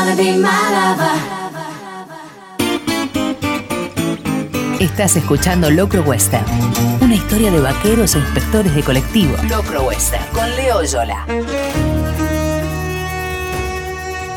Wanna 0.00 0.16
be 0.16 0.32
my 0.32 0.48
lover. 0.72 1.18
Estás 4.80 5.16
escuchando 5.16 5.70
Locro 5.70 6.02
Western, 6.02 6.44
una 7.02 7.14
historia 7.14 7.50
de 7.50 7.60
vaqueros 7.60 8.14
e 8.14 8.18
inspectores 8.18 8.74
de 8.74 8.82
colectivo. 8.82 9.36
Locro 9.48 9.82
Western, 9.82 10.24
con 10.32 10.48
Leo 10.56 10.82
Yola. 10.84 11.26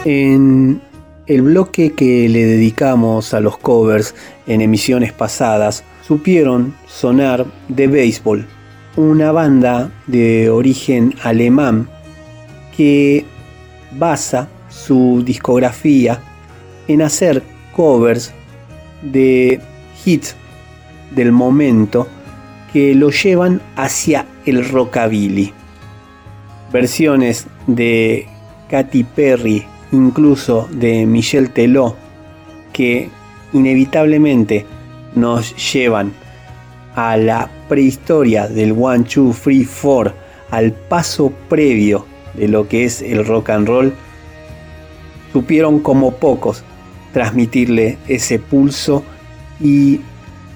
En 0.03 0.81
el 1.27 1.41
bloque 1.43 1.93
que 1.93 2.27
le 2.27 2.43
dedicamos 2.43 3.33
a 3.33 3.39
los 3.39 3.57
covers 3.57 4.15
en 4.47 4.59
emisiones 4.59 5.13
pasadas, 5.13 5.85
supieron 6.05 6.75
sonar 6.87 7.45
The 7.73 7.87
Baseball, 7.87 8.45
una 8.97 9.31
banda 9.31 9.89
de 10.07 10.49
origen 10.49 11.15
alemán 11.23 11.87
que 12.75 13.25
basa 13.91 14.49
su 14.73 15.21
discografía 15.23 16.19
en 16.87 17.01
hacer 17.01 17.43
covers 17.75 18.33
de 19.01 19.59
hits 20.05 20.35
del 21.11 21.31
momento 21.31 22.07
que 22.71 22.95
lo 22.95 23.11
llevan 23.11 23.61
hacia 23.75 24.25
el 24.45 24.67
rockabilly. 24.67 25.53
Versiones 26.71 27.45
de 27.67 28.27
Katy 28.69 29.03
Perry, 29.03 29.65
incluso 29.91 30.67
de 30.71 31.05
Michel 31.05 31.51
Teló, 31.51 31.95
que 32.71 33.09
inevitablemente 33.53 34.65
nos 35.13 35.55
llevan 35.71 36.11
a 36.95 37.15
la 37.17 37.49
prehistoria 37.69 38.47
del 38.47 38.71
1, 38.71 39.05
2, 39.15 39.39
3, 39.39 39.67
4, 39.81 40.13
al 40.49 40.71
paso 40.71 41.31
previo 41.47 42.05
de 42.33 42.47
lo 42.47 42.67
que 42.67 42.85
es 42.85 43.01
el 43.01 43.25
rock 43.25 43.51
and 43.51 43.67
roll, 43.67 43.93
supieron 45.33 45.79
como 45.79 46.11
pocos 46.11 46.63
transmitirle 47.11 47.97
ese 48.07 48.39
pulso 48.39 49.03
y 49.59 49.99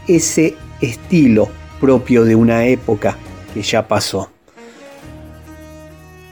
ese 0.07 0.55
estilo 0.79 1.49
propio 1.81 2.23
de 2.23 2.35
una 2.35 2.65
época 2.65 3.17
que 3.53 3.61
ya 3.63 3.87
pasó. 3.87 4.29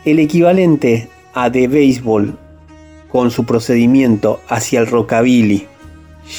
El 0.06 0.20
equivalente 0.20 1.10
a 1.34 1.52
The 1.52 1.68
Baseball 1.68 2.38
con 3.12 3.32
su 3.32 3.46
procedimiento 3.46 4.39
hacia 4.48 4.80
el 4.80 4.88
rockabilly, 4.88 5.68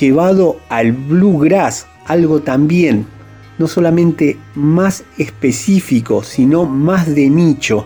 llevado 0.01 0.59
al 0.69 0.93
bluegrass, 0.93 1.87
algo 2.07 2.41
también 2.41 3.07
no 3.59 3.67
solamente 3.67 4.37
más 4.55 5.05
específico, 5.19 6.23
sino 6.23 6.67
más 6.67 7.13
de 7.15 7.31
nicho 7.31 7.85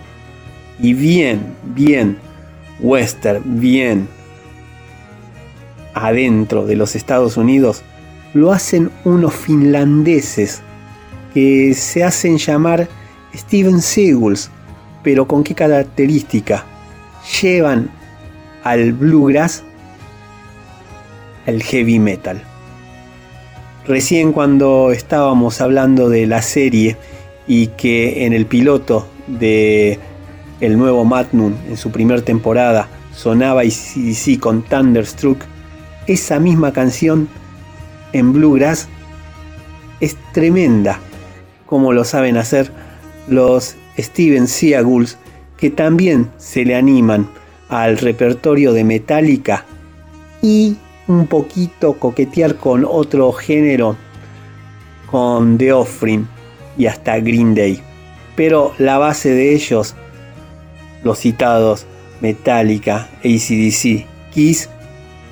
y 0.81 0.95
bien, 0.95 1.55
bien 1.75 2.30
western, 2.83 3.43
bien 3.61 4.09
adentro 5.95 6.66
de 6.66 6.76
los 6.76 6.97
Estados 6.97 7.37
Unidos, 7.37 7.83
lo 8.35 8.53
hacen 8.53 8.91
unos 9.05 9.35
finlandeses 9.35 10.62
que 11.35 11.74
se 11.74 12.05
hacen 12.05 12.39
llamar 12.39 12.89
Steven 13.35 13.81
Seagulls, 13.81 14.51
pero 15.03 15.26
con 15.26 15.45
qué 15.45 15.55
característica? 15.55 16.64
Llevan 17.41 17.91
al 18.64 18.93
bluegrass 18.93 19.62
al 21.47 21.62
heavy 21.62 21.99
metal. 21.99 22.43
Recién 23.87 24.33
cuando 24.33 24.93
estábamos 24.93 25.61
hablando 25.61 26.09
de 26.09 26.26
la 26.26 26.43
serie 26.43 26.97
y 27.47 27.68
que 27.68 28.26
en 28.26 28.33
el 28.33 28.47
piloto 28.47 29.09
de 29.26 29.99
el 30.61 30.79
nuevo 30.79 31.05
Magnum 31.05 31.55
en 31.69 31.77
su 31.77 31.91
primera 31.91 32.23
temporada 32.23 32.89
sonaba 33.15 33.65
ICDC 33.65 34.39
con 34.39 34.63
Thunderstruck, 34.63 35.43
esa 36.07 36.39
misma 36.39 36.73
canción 36.73 37.29
en 38.13 38.33
Bluegrass 38.33 38.89
es 40.01 40.17
tremenda 40.33 40.99
como 41.71 41.93
lo 41.93 42.05
saben 42.05 42.37
hacer 42.37 42.71
los 43.29 43.77
Steven 43.97 44.49
Seagulls 44.49 45.17
que 45.57 45.71
también 45.71 46.29
se 46.37 46.65
le 46.65 46.75
animan 46.75 47.29
al 47.69 47.97
repertorio 47.99 48.73
de 48.73 48.83
Metallica 48.83 49.65
y 50.43 50.77
un 51.07 51.29
poquito 51.29 51.95
coquetear 51.95 52.57
con 52.57 52.85
otro 52.85 53.31
género, 53.33 53.97
con 55.11 55.59
The 55.59 55.73
Offering 55.73 56.27
y 56.77 56.87
hasta 56.87 57.21
Green 57.21 57.55
Day. 57.55 57.81
Pero 58.37 58.73
la 58.79 58.99
base 58.99 59.31
de 59.31 59.55
ellos, 59.55 59.95
los 61.03 61.19
citados 61.19 61.87
Metallica, 62.21 63.09
ACDC, 63.25 64.07
Kiss 64.33 64.69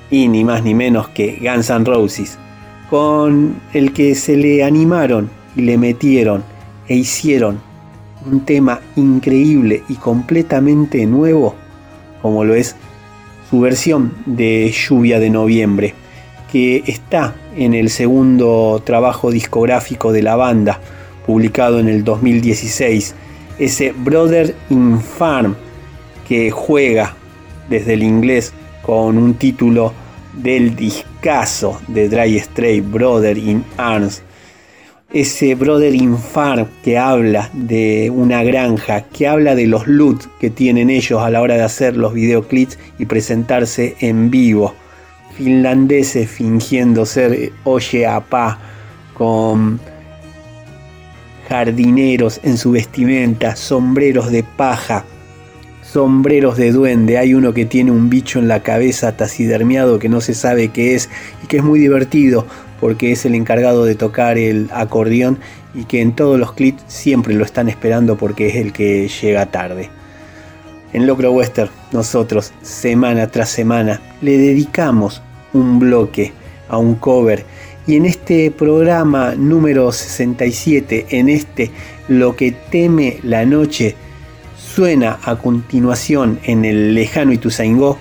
y 0.09 0.27
ni 0.27 0.43
más 0.43 0.63
ni 0.63 0.73
menos 0.73 1.09
que 1.09 1.39
Guns 1.41 1.69
N' 1.69 1.85
Roses, 1.85 2.37
con 2.89 3.55
el 3.73 3.93
que 3.93 4.15
se 4.15 4.35
le 4.35 4.63
animaron 4.63 5.29
y 5.55 5.61
le 5.61 5.77
metieron 5.77 6.43
e 6.87 6.95
hicieron 6.95 7.61
un 8.25 8.41
tema 8.41 8.81
increíble 8.95 9.83
y 9.87 9.95
completamente 9.95 11.05
nuevo, 11.05 11.55
como 12.21 12.43
lo 12.43 12.55
es 12.55 12.75
su 13.49 13.61
versión 13.61 14.13
de 14.25 14.71
Lluvia 14.71 15.19
de 15.19 15.29
Noviembre, 15.29 15.93
que 16.51 16.83
está 16.87 17.35
en 17.55 17.73
el 17.73 17.89
segundo 17.89 18.81
trabajo 18.83 19.31
discográfico 19.31 20.11
de 20.11 20.23
la 20.23 20.35
banda, 20.35 20.79
publicado 21.25 21.79
en 21.79 21.87
el 21.87 22.03
2016, 22.03 23.15
ese 23.59 23.91
Brother 23.91 24.55
in 24.69 24.99
Farm, 24.99 25.55
que 26.27 26.49
juega 26.49 27.15
desde 27.69 27.93
el 27.93 28.03
inglés 28.03 28.53
con 28.81 29.17
un 29.17 29.35
título 29.35 29.93
del 30.33 30.75
discazo 30.75 31.79
de 31.87 32.09
Dry 32.09 32.39
Strait, 32.39 32.83
Brother 32.89 33.37
in 33.37 33.63
Arms, 33.77 34.23
ese 35.11 35.55
Brother 35.55 35.95
Infar 35.95 36.67
que 36.83 36.97
habla 36.97 37.49
de 37.53 38.11
una 38.13 38.43
granja, 38.43 39.01
que 39.01 39.27
habla 39.27 39.55
de 39.55 39.65
los 39.65 39.87
loot 39.87 40.25
que 40.39 40.49
tienen 40.49 40.89
ellos 40.89 41.21
a 41.21 41.31
la 41.31 41.41
hora 41.41 41.55
de 41.55 41.63
hacer 41.63 41.97
los 41.97 42.13
videoclips 42.13 42.77
y 42.99 43.05
presentarse 43.05 43.95
en 43.99 44.29
vivo. 44.29 44.73
Finlandeses 45.35 46.29
fingiendo 46.29 47.05
ser 47.05 47.51
Oye 47.63 48.05
Apá 48.05 48.59
con 49.15 49.79
jardineros 51.49 52.39
en 52.43 52.57
su 52.57 52.71
vestimenta, 52.71 53.55
sombreros 53.55 54.31
de 54.31 54.43
paja, 54.43 55.03
sombreros 55.81 56.57
de 56.57 56.71
duende. 56.71 57.17
Hay 57.17 57.33
uno 57.33 57.55
que 57.55 57.65
tiene 57.65 57.89
un 57.89 58.07
bicho 58.09 58.37
en 58.37 58.47
la 58.47 58.61
cabeza 58.61 59.17
taxidermiado 59.17 59.97
que 59.97 60.09
no 60.09 60.21
se 60.21 60.35
sabe 60.35 60.67
qué 60.67 60.93
es 60.93 61.09
y 61.43 61.47
que 61.47 61.57
es 61.57 61.63
muy 61.63 61.79
divertido 61.79 62.45
porque 62.79 63.11
es 63.11 63.25
el 63.25 63.33
encargado 63.33 63.83
de 63.83 63.95
tocar 63.95 64.37
el 64.37 64.69
acordeón 64.71 65.39
y 65.73 65.85
que 65.85 66.01
en 66.01 66.15
todos 66.15 66.39
los 66.39 66.53
clips 66.53 66.83
siempre 66.87 67.33
lo 67.33 67.43
están 67.43 67.67
esperando 67.67 68.15
porque 68.15 68.47
es 68.47 68.55
el 68.55 68.71
que 68.71 69.07
llega 69.07 69.47
tarde. 69.47 69.89
En 70.93 71.07
Locro 71.07 71.31
Western 71.31 71.71
nosotros 71.91 72.53
semana 72.61 73.27
tras 73.27 73.49
semana 73.49 73.99
le 74.21 74.37
dedicamos 74.37 75.23
un 75.53 75.79
bloque 75.79 76.31
a 76.69 76.77
un 76.77 76.93
cover 76.93 77.43
y 77.87 77.95
en 77.95 78.05
este 78.05 78.51
programa 78.51 79.35
número 79.35 79.91
67, 79.91 81.07
en 81.09 81.29
este 81.29 81.71
Lo 82.07 82.35
que 82.35 82.51
teme 82.51 83.19
la 83.23 83.45
noche, 83.45 83.95
suena 84.57 85.19
a 85.23 85.35
continuación 85.35 86.39
en 86.43 86.65
el 86.65 86.93
lejano 86.93 87.33
Ituzaingó 87.33 87.97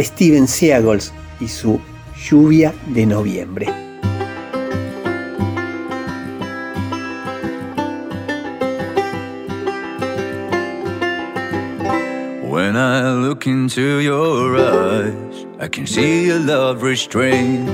Steven 0.00 0.48
Seagulls 0.48 1.12
y 1.40 1.48
su 1.48 1.80
lluvia 2.28 2.74
de 2.86 3.06
noviembre. 3.06 3.66
When 12.42 12.76
I 12.76 13.12
look 13.12 13.46
into 13.46 14.00
your 14.00 14.56
eyes, 14.56 15.46
I 15.60 15.68
can 15.68 15.86
see 15.86 16.30
a 16.30 16.38
love 16.38 16.82
restrained. 16.82 17.68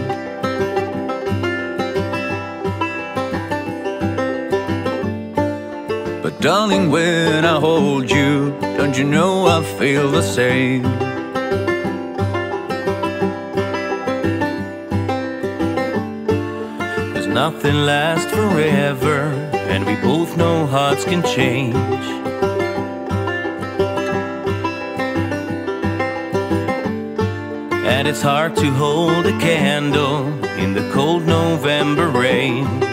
Darling, 6.41 6.91
when 6.91 7.45
I 7.45 7.61
hold 7.61 8.11
you, 8.11 8.59
don't 8.79 8.97
you 8.97 9.05
know 9.05 9.47
I 9.47 9.63
feel 9.63 10.11
the 10.11 10.23
same? 10.23 10.85
Cause 17.13 17.27
nothing 17.27 17.85
lasts 17.85 18.33
forever, 18.33 19.29
and 19.69 19.85
we 19.85 19.97
both 19.97 20.39
know 20.39 20.67
hearts 20.67 21.05
can 21.05 21.23
change. 21.23 21.77
And 27.85 28.09
it's 28.09 28.23
hard 28.23 28.57
to 28.57 28.71
hold 28.71 29.27
a 29.27 29.39
candle 29.41 30.27
in 30.57 30.73
the 30.73 30.91
cold 30.95 31.27
November 31.27 32.09
rain. 32.09 32.90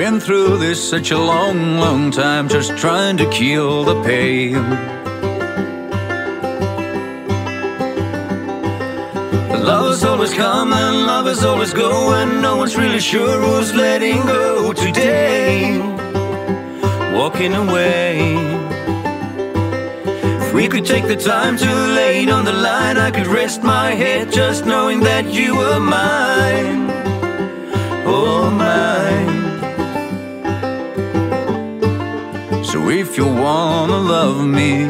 Been 0.00 0.18
through 0.18 0.56
this 0.56 0.80
such 0.82 1.10
a 1.10 1.18
long, 1.18 1.76
long 1.76 2.10
time, 2.10 2.48
just 2.48 2.74
trying 2.78 3.18
to 3.18 3.28
kill 3.28 3.84
the 3.84 4.02
pain. 4.02 4.54
Love 9.62 9.92
is 9.92 10.02
always 10.02 10.32
come 10.32 10.70
love 10.70 11.26
is 11.26 11.44
always 11.44 11.74
going, 11.74 12.40
no 12.40 12.56
one's 12.56 12.78
really 12.78 12.98
sure 12.98 13.38
who's 13.42 13.74
letting 13.74 14.16
go 14.24 14.72
today. 14.72 15.78
Walking 17.12 17.52
away. 17.52 18.20
If 20.42 20.54
we 20.54 20.66
could 20.66 20.86
take 20.86 21.08
the 21.08 21.16
time 21.16 21.58
to 21.58 21.70
lay 21.98 22.26
on 22.30 22.46
the 22.46 22.54
line, 22.54 22.96
I 22.96 23.10
could 23.10 23.26
rest 23.26 23.62
my 23.62 23.90
head 23.90 24.32
just 24.32 24.64
knowing 24.64 25.00
that 25.00 25.26
you 25.26 25.56
were 25.56 25.78
mine. 25.78 26.88
Oh, 28.06 28.50
mine. 28.50 28.69
If 33.10 33.16
you 33.16 33.26
wanna 33.26 33.98
love 33.98 34.46
me, 34.46 34.84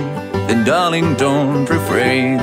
then 0.47 0.65
darling, 0.65 1.15
don't 1.15 1.65
refrain. 1.71 2.39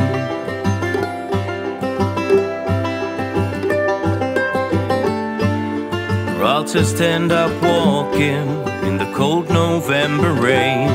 Or 6.35 6.43
I'll 6.43 6.63
just 6.63 6.99
end 6.99 7.31
up 7.31 7.51
walking 7.61 8.47
in 8.87 8.97
the 8.97 9.11
cold 9.13 9.49
November 9.49 10.31
rain. 10.33 10.89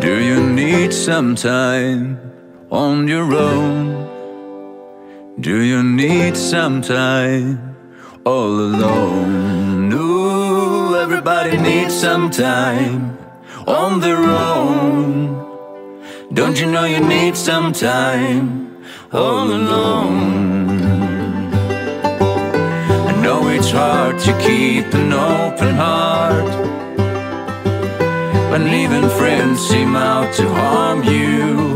Do 0.00 0.20
you 0.20 0.38
need 0.44 0.92
some 0.92 1.34
time 1.34 2.18
on 2.70 3.08
your 3.08 3.32
own? 3.32 4.08
Do 5.40 5.62
you 5.62 5.82
need 5.82 6.36
some 6.36 6.82
time 6.82 7.76
all 8.24 8.50
alone? 8.68 9.61
No, 9.92 10.94
everybody 10.94 11.58
needs 11.58 11.92
some 11.92 12.30
time 12.30 13.18
on 13.66 14.00
their 14.00 14.22
own. 14.50 15.04
Don't 16.32 16.58
you 16.58 16.64
know 16.64 16.84
you 16.84 17.00
need 17.00 17.36
some 17.36 17.74
time 17.74 18.82
all 19.12 19.48
alone? 19.60 20.80
I 23.10 23.12
know 23.22 23.48
it's 23.48 23.70
hard 23.70 24.18
to 24.20 24.32
keep 24.46 24.86
an 24.94 25.12
open 25.12 25.74
heart 25.74 26.52
when 28.50 28.62
even 28.68 29.10
friends 29.18 29.60
seem 29.60 29.94
out 29.94 30.32
to 30.36 30.48
harm 30.48 31.02
you. 31.02 31.74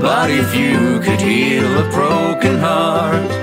But 0.00 0.30
if 0.30 0.48
you 0.56 0.98
could 1.04 1.20
heal 1.20 1.70
a 1.84 1.86
broken 1.90 2.58
heart, 2.58 3.34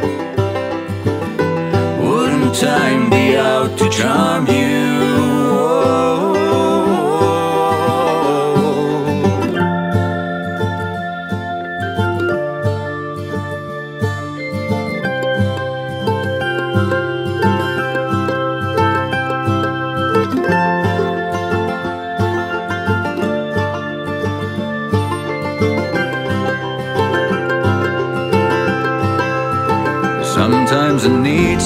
time 2.53 3.09
be 3.09 3.37
out 3.37 3.77
to 3.77 3.89
charm 3.89 4.45
you? 4.47 4.80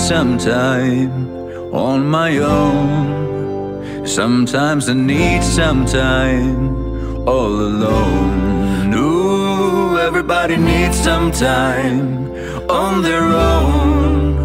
Need 0.05 0.09
some 0.09 0.37
time 0.37 1.73
on 1.73 2.07
my 2.07 2.37
own. 2.37 4.05
Sometimes 4.05 4.87
I 4.87 4.93
need 4.93 5.41
some 5.41 5.83
time 5.87 7.27
all 7.27 7.51
alone. 7.69 8.91
No, 8.91 9.97
everybody 9.97 10.57
needs 10.57 10.95
some 10.99 11.31
time 11.31 12.29
on 12.69 13.01
their 13.01 13.23
own. 13.23 14.35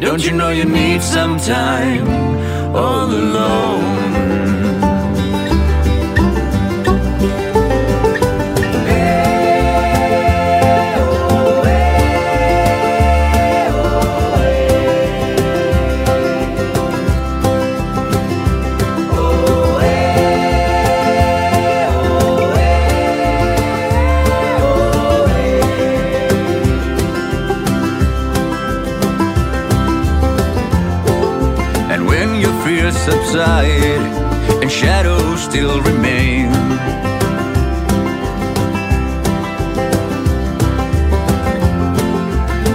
Don't 0.00 0.22
you 0.22 0.32
know 0.32 0.50
you 0.50 0.66
need 0.66 1.02
some 1.02 1.38
time 1.38 2.06
all 2.76 3.06
alone? 3.06 3.97
Subside 33.38 34.02
and 34.62 34.70
shadows 34.70 35.40
still 35.40 35.80
remain, 35.82 36.48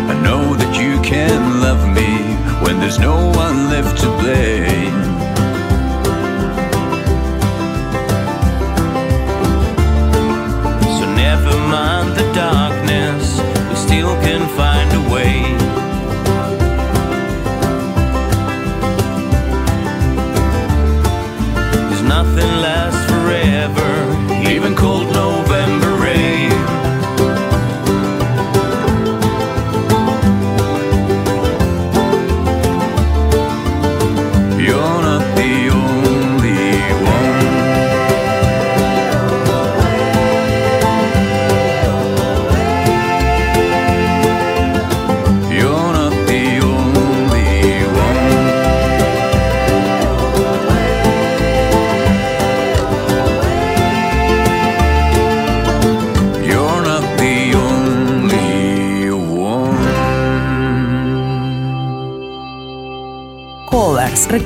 I 0.09 0.21
know 0.23 0.55
that 0.55 0.73
you 0.79 1.01
can 1.01 1.59
love 1.59 1.85
me 1.89 2.11
when 2.65 2.79
there's 2.79 2.99
no 2.99 3.27
one 3.31 3.69
left 3.69 3.99
to 4.03 4.07
blame. 4.21 5.02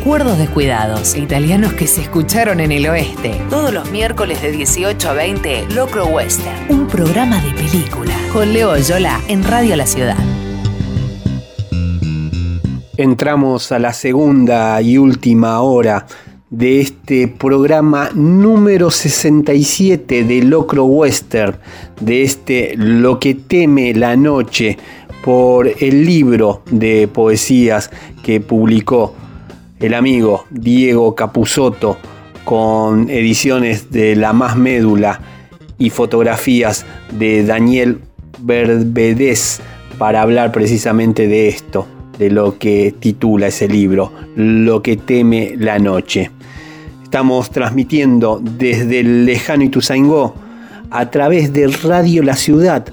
Recuerdos 0.07 0.37
descuidados, 0.37 1.17
italianos 1.17 1.73
que 1.73 1.85
se 1.85 1.99
escucharon 1.99 2.61
en 2.61 2.71
el 2.71 2.87
oeste. 2.87 3.41
Todos 3.49 3.73
los 3.73 3.91
miércoles 3.91 4.41
de 4.41 4.53
18 4.53 5.09
a 5.09 5.11
20, 5.11 5.65
Locro 5.75 6.05
Western, 6.05 6.55
un 6.69 6.87
programa 6.87 7.41
de 7.41 7.51
película. 7.51 8.13
Con 8.31 8.53
Leo 8.53 8.77
Yola 8.77 9.19
en 9.27 9.43
Radio 9.43 9.75
La 9.75 9.85
Ciudad. 9.85 10.15
Entramos 12.95 13.73
a 13.73 13.79
la 13.79 13.91
segunda 13.91 14.81
y 14.81 14.97
última 14.97 15.59
hora 15.59 16.05
de 16.49 16.79
este 16.79 17.27
programa 17.27 18.09
número 18.13 18.89
67 18.89 20.23
de 20.23 20.41
Locro 20.41 20.85
Western, 20.85 21.57
de 21.99 22.23
este 22.23 22.75
Lo 22.77 23.19
que 23.19 23.35
teme 23.35 23.93
la 23.93 24.15
noche, 24.15 24.77
por 25.21 25.67
el 25.67 26.05
libro 26.05 26.61
de 26.71 27.09
poesías 27.09 27.91
que 28.23 28.39
publicó 28.39 29.13
el 29.79 29.93
amigo 29.93 30.45
Diego 30.49 31.13
Capusotto 31.15 31.97
con 32.43 33.09
ediciones 33.09 33.91
de 33.91 34.15
La 34.15 34.33
Más 34.33 34.55
Médula 34.57 35.21
y 35.77 35.89
fotografías 35.89 36.85
de 37.11 37.45
Daniel 37.45 37.99
Berbedes 38.39 39.61
para 39.97 40.21
hablar 40.21 40.51
precisamente 40.51 41.27
de 41.27 41.49
esto, 41.49 41.85
de 42.17 42.31
lo 42.31 42.57
que 42.57 42.95
titula 42.99 43.47
ese 43.47 43.67
libro, 43.67 44.11
Lo 44.35 44.81
que 44.81 44.97
teme 44.97 45.53
la 45.57 45.77
noche. 45.77 46.31
Estamos 47.03 47.51
transmitiendo 47.51 48.41
desde 48.41 49.01
el 49.01 49.25
lejano 49.25 49.63
Ituzaingó 49.63 50.33
a 50.89 51.09
través 51.11 51.53
de 51.53 51.67
Radio 51.67 52.23
La 52.23 52.35
Ciudad, 52.35 52.85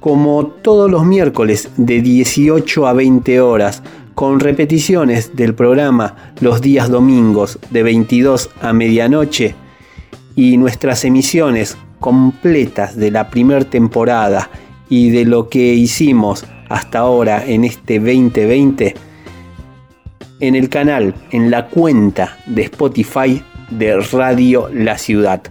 como 0.00 0.46
todos 0.46 0.90
los 0.90 1.04
miércoles 1.04 1.70
de 1.76 2.02
18 2.02 2.86
a 2.86 2.92
20 2.92 3.40
horas, 3.40 3.82
con 4.14 4.40
repeticiones 4.40 5.36
del 5.36 5.54
programa 5.54 6.32
los 6.40 6.60
días 6.60 6.88
domingos 6.88 7.58
de 7.70 7.82
22 7.82 8.50
a 8.60 8.72
medianoche 8.72 9.54
y 10.36 10.56
nuestras 10.56 11.04
emisiones 11.04 11.76
completas 12.00 12.96
de 12.96 13.10
la 13.10 13.30
primera 13.30 13.64
temporada 13.64 14.50
y 14.88 15.10
de 15.10 15.24
lo 15.24 15.48
que 15.48 15.74
hicimos 15.74 16.44
hasta 16.68 17.00
ahora 17.00 17.44
en 17.46 17.64
este 17.64 17.98
2020 17.98 18.94
en 20.40 20.54
el 20.54 20.68
canal, 20.68 21.14
en 21.30 21.50
la 21.50 21.68
cuenta 21.68 22.36
de 22.46 22.62
Spotify 22.62 23.42
de 23.70 23.98
Radio 24.00 24.68
La 24.72 24.98
Ciudad. 24.98 25.42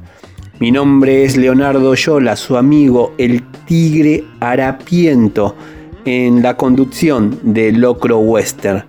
Mi 0.59 0.71
nombre 0.71 1.23
es 1.23 1.35
Leonardo 1.35 1.95
Yola, 1.95 2.35
su 2.35 2.57
amigo 2.57 3.13
el 3.17 3.43
Tigre 3.65 4.23
Harapiento, 4.39 5.55
en 6.05 6.41
la 6.41 6.57
conducción 6.57 7.39
de 7.43 7.71
Locro 7.71 8.19
Western. 8.19 8.83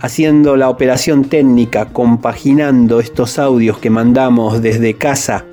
Haciendo 0.00 0.56
la 0.56 0.68
operación 0.68 1.24
técnica, 1.24 1.86
compaginando 1.86 3.00
estos 3.00 3.38
audios 3.38 3.78
que 3.78 3.90
mandamos 3.90 4.62
desde 4.62 4.94
casa, 4.94 5.44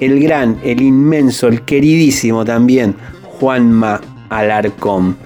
el 0.00 0.20
gran, 0.20 0.58
el 0.64 0.82
inmenso, 0.82 1.48
el 1.48 1.62
queridísimo 1.62 2.44
también, 2.44 2.94
Juanma 3.22 4.00
Alarcón. 4.28 5.16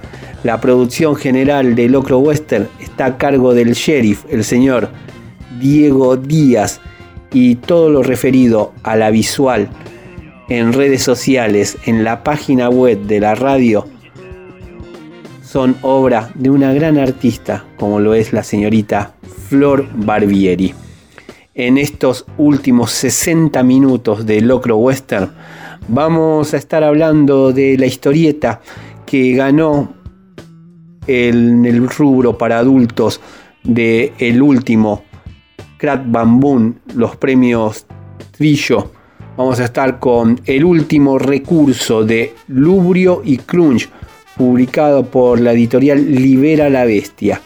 La 0.43 0.61
producción 0.61 1.15
general 1.15 1.75
de 1.75 1.89
Locro 1.89 2.19
Western 2.19 2.67
está 2.79 3.05
a 3.05 3.17
cargo 3.17 3.53
del 3.53 3.73
sheriff, 3.73 4.25
el 4.29 4.43
señor 4.43 4.89
Diego 5.59 6.15
Díaz, 6.15 6.79
y 7.33 7.55
todo 7.55 7.89
lo 7.89 8.03
referido 8.03 8.73
a 8.83 8.95
la 8.95 9.11
visual 9.11 9.69
en 10.47 10.73
redes 10.73 11.03
sociales, 11.03 11.77
en 11.85 12.03
la 12.03 12.23
página 12.23 12.69
web 12.69 13.01
de 13.03 13.19
la 13.19 13.35
radio, 13.35 13.85
son 15.51 15.77
obra 15.81 16.29
de 16.35 16.51
una 16.51 16.73
gran 16.73 16.99
artista 16.99 17.65
como 17.79 17.99
lo 17.99 18.13
es 18.13 18.33
la 18.33 18.43
señorita 18.43 19.15
Flor 19.47 19.87
Barbieri. 19.95 20.75
En 21.55 21.79
estos 21.79 22.27
últimos 22.37 22.91
60 22.91 23.63
minutos 23.63 24.27
de 24.27 24.41
Locro 24.41 24.77
Western 24.77 25.31
vamos 25.87 26.53
a 26.53 26.57
estar 26.57 26.83
hablando 26.83 27.51
de 27.51 27.79
la 27.79 27.87
historieta 27.87 28.61
que 29.07 29.33
ganó 29.33 29.91
en 31.07 31.65
el 31.65 31.89
rubro 31.89 32.37
para 32.37 32.59
adultos 32.59 33.19
de 33.63 34.13
el 34.19 34.43
último 34.43 35.03
Crack 35.77 36.03
Bamboo, 36.05 36.75
los 36.93 37.15
premios 37.15 37.87
Trillo. 38.37 38.91
Vamos 39.35 39.59
a 39.59 39.65
estar 39.65 39.97
con 39.97 40.39
el 40.45 40.63
último 40.63 41.17
recurso 41.17 42.03
de 42.03 42.35
Lubrio 42.49 43.23
y 43.25 43.37
Crunch, 43.37 43.89
publicado 44.39 45.03
por 45.03 45.41
la 45.41 45.51
editorial 45.51 46.15
Libera 46.15 46.69
la 46.69 46.85
Bestia. 46.85 47.41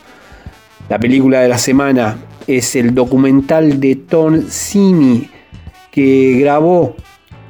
La 0.90 1.00
película 1.00 1.40
de 1.40 1.50
la 1.50 1.58
semana 1.58 2.20
es 2.46 2.76
el 2.76 2.94
documental 2.94 3.80
de 3.80 3.96
Tom 3.96 4.44
Simi 4.48 5.28
que 5.92 6.38
grabó 6.40 6.96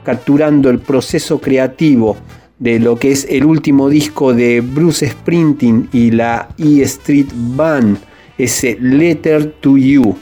capturando 0.06 0.70
el 0.70 0.80
proceso 0.80 1.42
creativo 1.42 2.16
de 2.58 2.80
lo 2.80 2.96
que 2.96 3.12
es 3.12 3.28
el 3.30 3.44
último 3.44 3.90
disco 3.90 4.34
de 4.34 4.62
Bruce 4.62 5.10
Sprinting 5.10 5.90
y 5.92 6.12
la 6.12 6.48
E 6.58 6.82
Street 6.84 7.28
Band, 7.36 7.98
ese 8.38 8.78
Letter 8.80 9.56
to 9.60 9.78
You. 9.78 10.16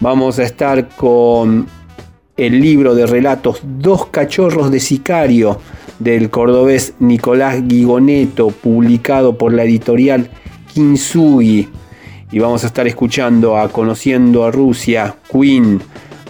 Vamos 0.00 0.40
a 0.40 0.42
estar 0.42 0.88
con 0.96 1.68
el 2.36 2.60
libro 2.60 2.96
de 2.96 3.06
relatos 3.06 3.60
Dos 3.62 4.06
cachorros 4.06 4.72
de 4.72 4.80
sicario 4.80 5.60
del 5.98 6.30
cordobés 6.30 6.94
Nicolás 6.98 7.62
Gigoneto, 7.68 8.48
publicado 8.48 9.36
por 9.38 9.52
la 9.52 9.64
editorial 9.64 10.28
Kinsugi 10.72 11.68
Y 12.30 12.38
vamos 12.38 12.64
a 12.64 12.66
estar 12.66 12.86
escuchando 12.86 13.56
a 13.56 13.68
Conociendo 13.68 14.44
a 14.44 14.50
Rusia, 14.50 15.16
Queen, 15.30 15.80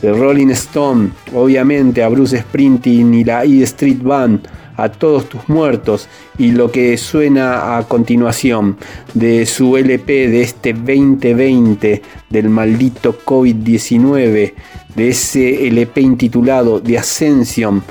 The 0.00 0.12
Rolling 0.12 0.50
Stone, 0.50 1.10
obviamente 1.34 2.02
a 2.02 2.08
Bruce 2.08 2.38
Sprinting 2.38 3.14
y 3.14 3.24
la 3.24 3.44
E 3.44 3.62
Street 3.62 4.02
Band, 4.02 4.46
a 4.76 4.90
todos 4.90 5.28
tus 5.28 5.48
muertos 5.48 6.08
y 6.38 6.52
lo 6.52 6.70
que 6.70 6.96
suena 6.98 7.78
a 7.78 7.88
continuación 7.88 8.76
de 9.14 9.46
su 9.46 9.76
LP 9.76 10.28
de 10.28 10.42
este 10.42 10.74
2020 10.74 12.02
del 12.28 12.48
maldito 12.50 13.18
COVID-19, 13.24 14.52
de 14.94 15.08
ese 15.08 15.66
LP 15.66 16.00
intitulado 16.02 16.80
The 16.80 16.98
Ascension 16.98 17.82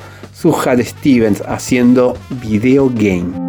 Sujat 0.45 0.79
Stevens 0.83 1.41
haciendo 1.41 2.15
Video 2.29 2.87
Game. 2.87 3.44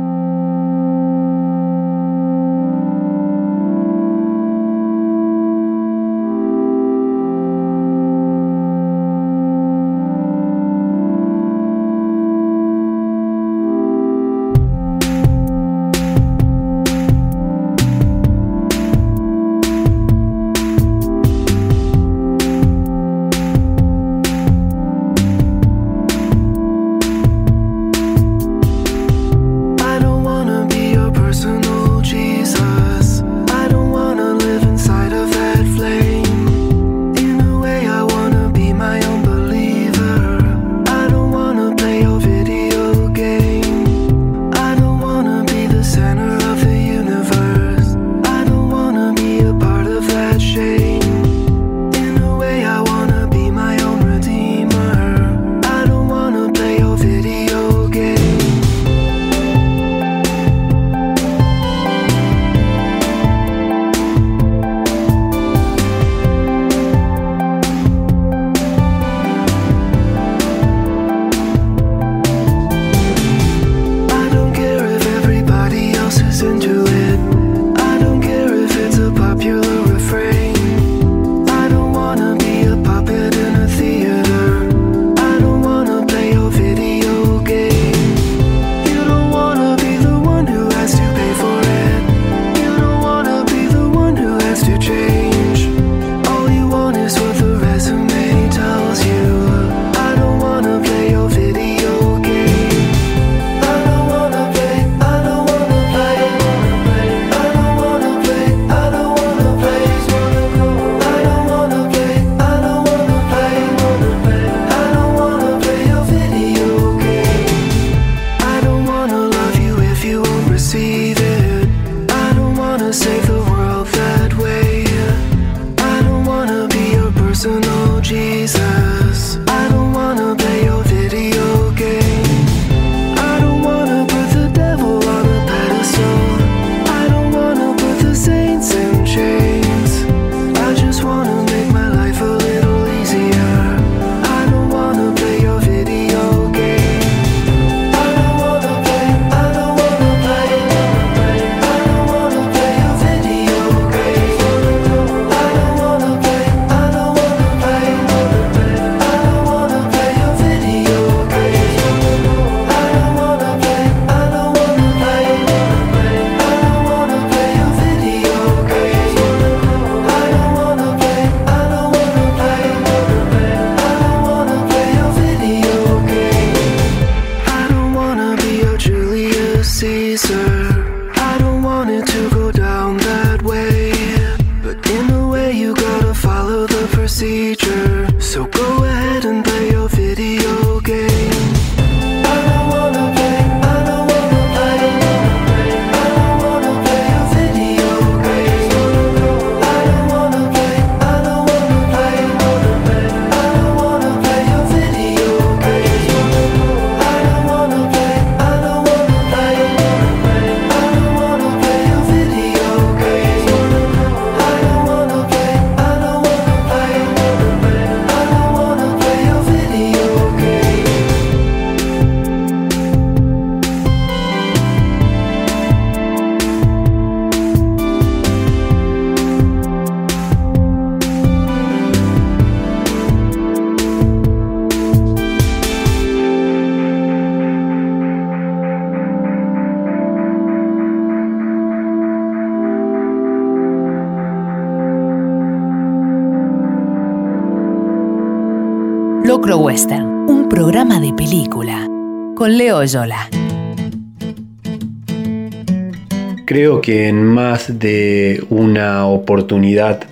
Creo 256.45 256.81
que 256.81 257.09
en 257.09 257.25
más 257.25 257.79
de 257.79 258.45
una 258.51 259.07
oportunidad 259.07 260.05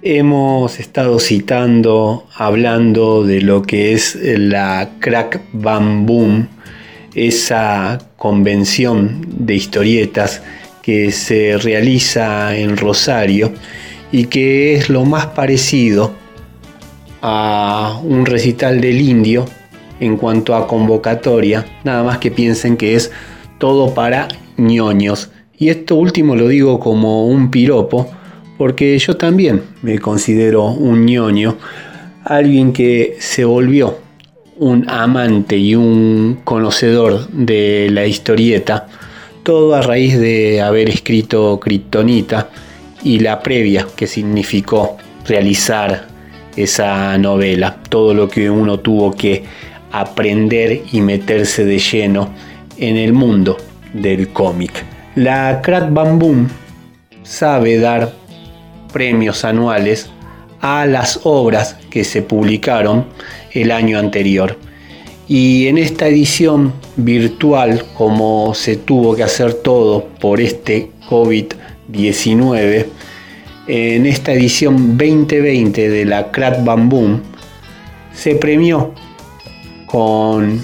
hemos 0.00 0.80
estado 0.80 1.18
citando, 1.18 2.26
hablando 2.34 3.24
de 3.24 3.40
lo 3.40 3.62
que 3.62 3.92
es 3.92 4.16
la 4.22 4.90
Crack 4.98 5.42
bamboom, 5.52 6.46
esa 7.14 7.98
convención 8.16 9.26
de 9.28 9.54
historietas 9.54 10.42
que 10.82 11.12
se 11.12 11.58
realiza 11.58 12.56
en 12.56 12.76
Rosario 12.76 13.52
y 14.10 14.26
que 14.26 14.74
es 14.74 14.88
lo 14.88 15.04
más 15.04 15.26
parecido 15.26 16.12
a 17.20 18.00
un 18.02 18.24
recital 18.24 18.80
del 18.80 19.00
indio 19.00 19.46
en 20.02 20.16
cuanto 20.16 20.56
a 20.56 20.66
convocatoria, 20.66 21.64
nada 21.84 22.02
más 22.02 22.18
que 22.18 22.32
piensen 22.32 22.76
que 22.76 22.96
es 22.96 23.12
todo 23.58 23.94
para 23.94 24.26
ñoños. 24.56 25.30
Y 25.56 25.68
esto 25.68 25.94
último 25.94 26.34
lo 26.34 26.48
digo 26.48 26.80
como 26.80 27.28
un 27.28 27.52
piropo, 27.52 28.10
porque 28.58 28.98
yo 28.98 29.16
también 29.16 29.62
me 29.80 30.00
considero 30.00 30.64
un 30.64 31.06
ñoño, 31.06 31.56
alguien 32.24 32.72
que 32.72 33.16
se 33.20 33.44
volvió 33.44 33.98
un 34.56 34.90
amante 34.90 35.56
y 35.56 35.76
un 35.76 36.40
conocedor 36.42 37.28
de 37.28 37.88
la 37.92 38.04
historieta, 38.04 38.88
todo 39.44 39.76
a 39.76 39.82
raíz 39.82 40.18
de 40.18 40.60
haber 40.60 40.88
escrito 40.88 41.60
Kryptonita 41.60 42.48
y 43.04 43.20
la 43.20 43.40
previa 43.40 43.86
que 43.94 44.08
significó 44.08 44.96
realizar 45.28 46.08
esa 46.56 47.16
novela, 47.18 47.78
todo 47.88 48.14
lo 48.14 48.28
que 48.28 48.50
uno 48.50 48.80
tuvo 48.80 49.12
que 49.12 49.44
aprender 49.92 50.82
y 50.90 51.00
meterse 51.00 51.64
de 51.64 51.78
lleno 51.78 52.30
en 52.78 52.96
el 52.96 53.12
mundo 53.12 53.56
del 53.92 54.28
cómic. 54.30 54.84
La 55.14 55.60
Crack 55.62 55.92
Bamboo 55.92 56.46
sabe 57.22 57.78
dar 57.78 58.12
premios 58.92 59.44
anuales 59.44 60.10
a 60.60 60.86
las 60.86 61.20
obras 61.24 61.76
que 61.90 62.04
se 62.04 62.22
publicaron 62.22 63.06
el 63.52 63.70
año 63.70 63.98
anterior. 63.98 64.56
Y 65.28 65.66
en 65.66 65.78
esta 65.78 66.08
edición 66.08 66.72
virtual, 66.96 67.84
como 67.94 68.54
se 68.54 68.76
tuvo 68.76 69.14
que 69.14 69.22
hacer 69.22 69.54
todo 69.54 70.04
por 70.20 70.40
este 70.40 70.90
COVID-19, 71.08 72.86
en 73.68 74.06
esta 74.06 74.32
edición 74.32 74.98
2020 74.98 75.88
de 75.88 76.04
la 76.04 76.30
Crack 76.32 76.64
Bamboo 76.64 77.20
se 78.12 78.34
premió 78.34 78.92
con 79.92 80.58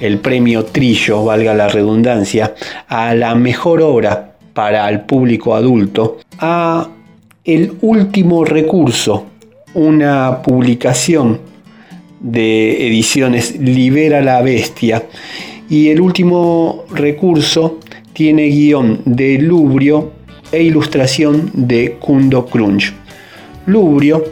el 0.00 0.18
premio 0.18 0.66
Trillo, 0.66 1.24
valga 1.24 1.54
la 1.54 1.66
redundancia, 1.66 2.54
a 2.88 3.14
la 3.14 3.34
mejor 3.34 3.80
obra 3.80 4.34
para 4.52 4.86
el 4.90 5.00
público 5.00 5.54
adulto, 5.54 6.18
a 6.38 6.86
El 7.42 7.72
último 7.80 8.44
recurso, 8.44 9.28
una 9.72 10.42
publicación 10.42 11.40
de 12.20 12.86
ediciones 12.86 13.58
Libera 13.58 14.20
la 14.20 14.42
Bestia, 14.42 15.04
y 15.70 15.88
el 15.88 16.02
último 16.02 16.84
recurso 16.90 17.78
tiene 18.12 18.48
guion 18.48 19.00
de 19.06 19.38
Lubrio 19.38 20.12
e 20.52 20.62
ilustración 20.62 21.50
de 21.54 21.92
Kundo 21.98 22.44
Crunch. 22.44 22.92
Lubrio 23.64 24.22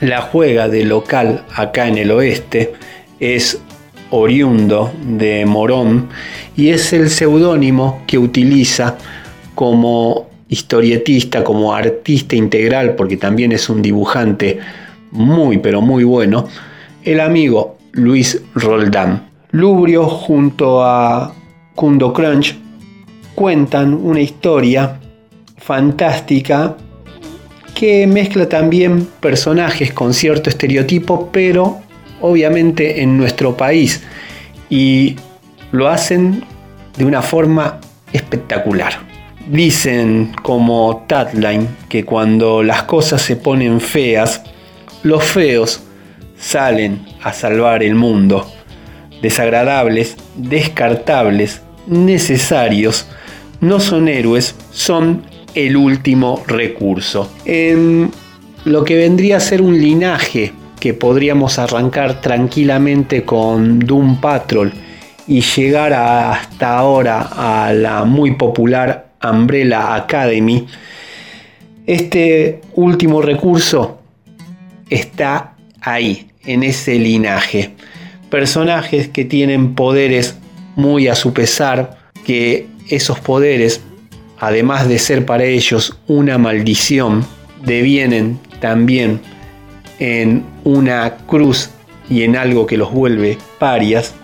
la 0.00 0.20
juega 0.20 0.68
de 0.68 0.84
local 0.84 1.44
acá 1.56 1.88
en 1.88 1.98
el 1.98 2.12
oeste, 2.12 2.74
es 3.20 3.60
oriundo 4.10 4.92
de 5.04 5.44
Morón 5.44 6.08
y 6.56 6.70
es 6.70 6.92
el 6.92 7.10
seudónimo 7.10 8.02
que 8.06 8.18
utiliza 8.18 8.96
como 9.54 10.28
historietista, 10.48 11.44
como 11.44 11.74
artista 11.74 12.36
integral, 12.36 12.94
porque 12.94 13.16
también 13.16 13.52
es 13.52 13.68
un 13.68 13.82
dibujante 13.82 14.58
muy 15.10 15.58
pero 15.58 15.80
muy 15.80 16.04
bueno, 16.04 16.48
el 17.04 17.20
amigo 17.20 17.78
Luis 17.92 18.40
Roldán. 18.54 19.28
Lubrio 19.50 20.06
junto 20.06 20.82
a 20.84 21.32
Kundo 21.74 22.12
Crunch 22.12 22.56
cuentan 23.34 23.94
una 23.94 24.20
historia 24.20 24.98
fantástica 25.56 26.76
que 27.74 28.06
mezcla 28.06 28.48
también 28.48 29.06
personajes 29.20 29.92
con 29.92 30.12
cierto 30.12 30.50
estereotipo, 30.50 31.30
pero 31.32 31.78
obviamente 32.20 33.02
en 33.02 33.16
nuestro 33.16 33.56
país 33.56 34.02
y 34.70 35.16
lo 35.72 35.88
hacen 35.88 36.44
de 36.96 37.04
una 37.04 37.22
forma 37.22 37.80
espectacular. 38.12 38.94
Dicen 39.48 40.32
como 40.42 41.04
tagline 41.06 41.68
que 41.88 42.04
cuando 42.04 42.62
las 42.62 42.82
cosas 42.82 43.22
se 43.22 43.36
ponen 43.36 43.80
feas, 43.80 44.42
los 45.02 45.24
feos 45.24 45.82
salen 46.38 47.06
a 47.22 47.32
salvar 47.32 47.82
el 47.82 47.94
mundo. 47.94 48.50
Desagradables, 49.22 50.16
descartables, 50.36 51.62
necesarios, 51.86 53.08
no 53.60 53.80
son 53.80 54.08
héroes, 54.08 54.54
son 54.70 55.22
el 55.54 55.76
último 55.76 56.42
recurso. 56.46 57.32
En 57.44 58.10
lo 58.64 58.84
que 58.84 58.96
vendría 58.96 59.38
a 59.38 59.40
ser 59.40 59.62
un 59.62 59.80
linaje 59.80 60.52
que 60.78 60.94
podríamos 60.94 61.58
arrancar 61.58 62.20
tranquilamente 62.20 63.24
con 63.24 63.78
Doom 63.78 64.20
Patrol 64.20 64.72
y 65.26 65.40
llegar 65.40 65.92
hasta 65.92 66.78
ahora 66.78 67.28
a 67.32 67.72
la 67.72 68.04
muy 68.04 68.34
popular 68.34 69.10
Umbrella 69.22 69.94
Academy, 69.94 70.66
este 71.86 72.60
último 72.74 73.20
recurso 73.22 74.00
está 74.88 75.54
ahí, 75.80 76.28
en 76.44 76.62
ese 76.62 76.98
linaje. 76.98 77.74
Personajes 78.30 79.08
que 79.08 79.24
tienen 79.24 79.74
poderes 79.74 80.36
muy 80.76 81.08
a 81.08 81.14
su 81.14 81.32
pesar, 81.32 81.98
que 82.24 82.66
esos 82.88 83.20
poderes, 83.20 83.82
además 84.38 84.88
de 84.88 84.98
ser 84.98 85.26
para 85.26 85.44
ellos 85.44 85.98
una 86.06 86.38
maldición, 86.38 87.26
devienen 87.64 88.38
también 88.60 89.20
en 89.98 90.44
una 90.68 91.16
cruz 91.26 91.70
y 92.10 92.24
en 92.24 92.36
algo 92.36 92.66
que 92.66 92.76
los 92.76 92.92
vuelve 92.92 93.38
parias 93.58 94.14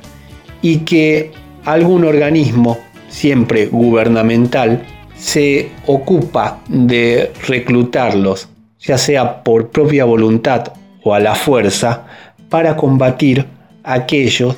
y 0.61 0.81
que 0.81 1.33
algún 1.65 2.05
organismo, 2.05 2.77
siempre 3.09 3.67
gubernamental, 3.67 4.85
se 5.17 5.71
ocupa 5.87 6.61
de 6.69 7.33
reclutarlos, 7.49 8.51
ya 8.79 8.99
sea 8.99 9.43
por 9.43 9.71
propia 9.71 10.05
voluntad 10.05 10.75
o 11.03 11.15
a 11.15 11.21
la 11.21 11.35
fuerza, 11.35 12.05
para 12.51 12.77
combatir 12.77 13.47
aquello 13.83 14.55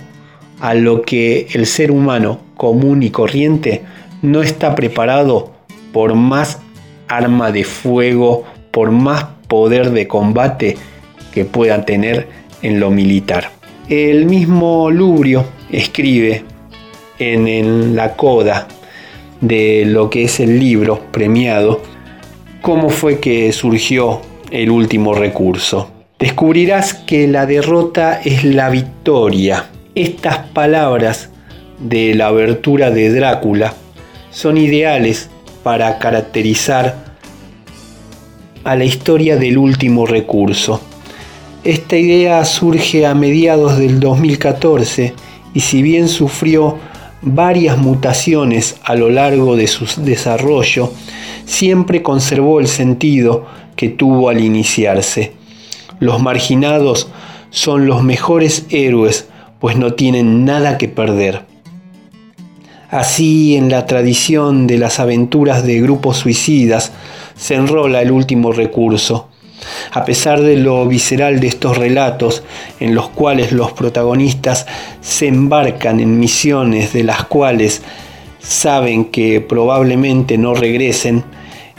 a 0.58 0.74
lo 0.74 1.02
que 1.02 1.46
el 1.52 1.66
ser 1.66 1.92
humano 1.92 2.40
común 2.56 3.04
y 3.04 3.10
corriente 3.10 3.84
no 4.22 4.42
está 4.42 4.74
preparado 4.74 5.52
por 5.92 6.16
más 6.16 6.58
arma 7.06 7.52
de 7.52 7.62
fuego, 7.62 8.42
por 8.72 8.90
más 8.90 9.26
poder 9.46 9.92
de 9.92 10.08
combate 10.08 10.76
que 11.36 11.44
pueda 11.44 11.84
tener 11.84 12.28
en 12.62 12.80
lo 12.80 12.90
militar. 12.90 13.50
El 13.90 14.24
mismo 14.24 14.90
Lubrio 14.90 15.44
escribe 15.70 16.44
en, 17.18 17.46
en 17.46 17.94
la 17.94 18.16
coda 18.16 18.66
de 19.42 19.84
lo 19.84 20.08
que 20.08 20.24
es 20.24 20.40
el 20.40 20.58
libro 20.58 20.98
premiado 21.12 21.82
cómo 22.62 22.88
fue 22.88 23.20
que 23.20 23.52
surgió 23.52 24.22
el 24.50 24.70
último 24.70 25.12
recurso. 25.12 25.90
Descubrirás 26.18 26.94
que 26.94 27.28
la 27.28 27.44
derrota 27.44 28.18
es 28.24 28.42
la 28.42 28.70
victoria. 28.70 29.66
Estas 29.94 30.38
palabras 30.38 31.28
de 31.78 32.14
la 32.14 32.28
abertura 32.28 32.90
de 32.90 33.12
Drácula 33.12 33.74
son 34.30 34.56
ideales 34.56 35.28
para 35.62 35.98
caracterizar 35.98 36.96
a 38.64 38.74
la 38.74 38.84
historia 38.84 39.36
del 39.36 39.58
último 39.58 40.06
recurso. 40.06 40.80
Esta 41.66 41.96
idea 41.96 42.44
surge 42.44 43.06
a 43.06 43.14
mediados 43.16 43.76
del 43.76 43.98
2014 43.98 45.14
y 45.52 45.58
si 45.58 45.82
bien 45.82 46.08
sufrió 46.08 46.78
varias 47.22 47.76
mutaciones 47.76 48.76
a 48.84 48.94
lo 48.94 49.10
largo 49.10 49.56
de 49.56 49.66
su 49.66 49.84
desarrollo, 50.02 50.92
siempre 51.44 52.04
conservó 52.04 52.60
el 52.60 52.68
sentido 52.68 53.46
que 53.74 53.88
tuvo 53.88 54.28
al 54.28 54.44
iniciarse. 54.44 55.32
Los 55.98 56.22
marginados 56.22 57.08
son 57.50 57.88
los 57.88 58.04
mejores 58.04 58.66
héroes, 58.70 59.26
pues 59.58 59.76
no 59.76 59.94
tienen 59.94 60.44
nada 60.44 60.78
que 60.78 60.86
perder. 60.86 61.46
Así, 62.90 63.56
en 63.56 63.70
la 63.70 63.86
tradición 63.86 64.68
de 64.68 64.78
las 64.78 65.00
aventuras 65.00 65.66
de 65.66 65.80
grupos 65.80 66.18
suicidas, 66.18 66.92
se 67.34 67.56
enrola 67.56 68.02
el 68.02 68.12
último 68.12 68.52
recurso, 68.52 69.25
a 69.92 70.04
pesar 70.04 70.40
de 70.40 70.56
lo 70.56 70.86
visceral 70.86 71.40
de 71.40 71.48
estos 71.48 71.78
relatos, 71.78 72.42
en 72.80 72.94
los 72.94 73.08
cuales 73.08 73.52
los 73.52 73.72
protagonistas 73.72 74.66
se 75.00 75.28
embarcan 75.28 76.00
en 76.00 76.18
misiones 76.18 76.92
de 76.92 77.04
las 77.04 77.24
cuales 77.24 77.82
saben 78.40 79.06
que 79.06 79.40
probablemente 79.40 80.38
no 80.38 80.54
regresen, 80.54 81.24